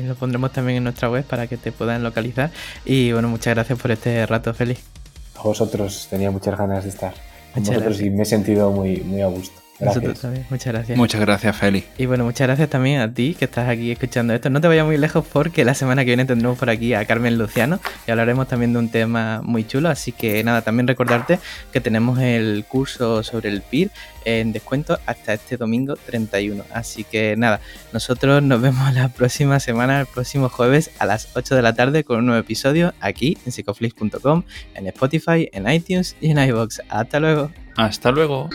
Lo 0.07 0.15
pondremos 0.15 0.53
también 0.53 0.79
en 0.79 0.85
nuestra 0.85 1.11
web 1.11 1.25
para 1.25 1.47
que 1.47 1.57
te 1.57 1.73
puedan 1.73 2.03
localizar. 2.03 2.51
Y 2.85 3.13
bueno, 3.13 3.29
muchas 3.29 3.55
gracias 3.55 3.79
por 3.79 3.91
este 3.91 4.25
rato, 4.27 4.53
Félix. 4.53 4.83
A 5.37 5.43
vosotros 5.43 6.07
tenía 6.11 6.31
muchas 6.31 6.57
ganas 6.57 6.85
de 6.85 6.91
estar 6.91 7.15
con 7.55 7.65
vosotros 7.65 8.01
y 8.01 8.11
me 8.11 8.23
he 8.23 8.27
sentido 8.27 8.71
muy, 8.71 8.99
muy 8.99 9.23
a 9.23 9.27
gusto. 9.27 9.64
Nosotros 9.81 10.21
también, 10.21 10.47
muchas 10.51 10.73
gracias. 10.73 10.97
Muchas 10.97 11.21
gracias, 11.21 11.57
Feli. 11.57 11.85
Y 11.99 12.07
bueno, 12.07 12.25
muchas 12.25 12.47
gracias 12.47 12.71
también 12.71 13.01
a 13.01 13.13
ti 13.13 13.35
que 13.37 13.47
estás 13.47 13.69
aquí 13.69 13.91
escuchando 13.91 14.33
esto. 14.33 14.49
No 14.49 14.61
te 14.61 14.69
vayas 14.69 14.87
muy 14.87 14.97
lejos 14.97 15.25
porque 15.33 15.65
la 15.65 15.75
semana 15.75 16.03
que 16.03 16.11
viene 16.11 16.25
tendremos 16.25 16.59
por 16.59 16.71
aquí 16.71 16.95
a 16.95 17.05
Carmen 17.05 17.37
Luciano 17.39 17.81
y 18.07 18.11
hablaremos 18.11 18.47
también 18.47 18.73
de 18.73 18.79
un 18.79 18.89
tema 18.89 19.41
muy 19.43 19.67
chulo. 19.67 19.89
Así 19.89 20.13
que 20.13 20.45
nada, 20.45 20.63
también 20.63 20.87
recordarte 20.87 21.41
que 21.73 21.81
tenemos 21.81 22.21
el 22.21 22.65
curso 22.69 23.23
sobre 23.23 23.49
el 23.51 23.63
PIR 23.63 23.91
en 24.25 24.53
descuento 24.53 24.99
hasta 25.07 25.35
este 25.35 25.57
domingo 25.57 25.97
31. 25.97 26.65
Así 26.73 27.05
que 27.05 27.35
nada, 27.37 27.61
nosotros 27.93 28.43
nos 28.43 28.61
vemos 28.61 28.95
la 28.95 29.09
próxima 29.09 29.61
semana, 29.61 30.01
el 30.01 30.07
próximo 30.07 30.49
jueves 30.49 30.91
a 30.99 31.07
las 31.07 31.29
8 31.35 31.55
de 31.57 31.63
la 31.63 31.75
tarde 31.75 32.05
con 32.05 32.19
un 32.19 32.27
nuevo 32.27 32.41
episodio 32.41 32.95
aquí 33.01 33.37
en 33.45 33.53
psicoflix.com, 33.53 34.45
en 34.75 34.87
Spotify, 34.87 35.49
en 35.53 35.69
iTunes 35.71 36.17
y 36.21 36.31
en 36.31 36.39
iBox. 36.39 36.81
Hasta 36.89 37.19
luego. 37.21 37.51
Hasta 37.77 38.13
luego. 38.13 38.49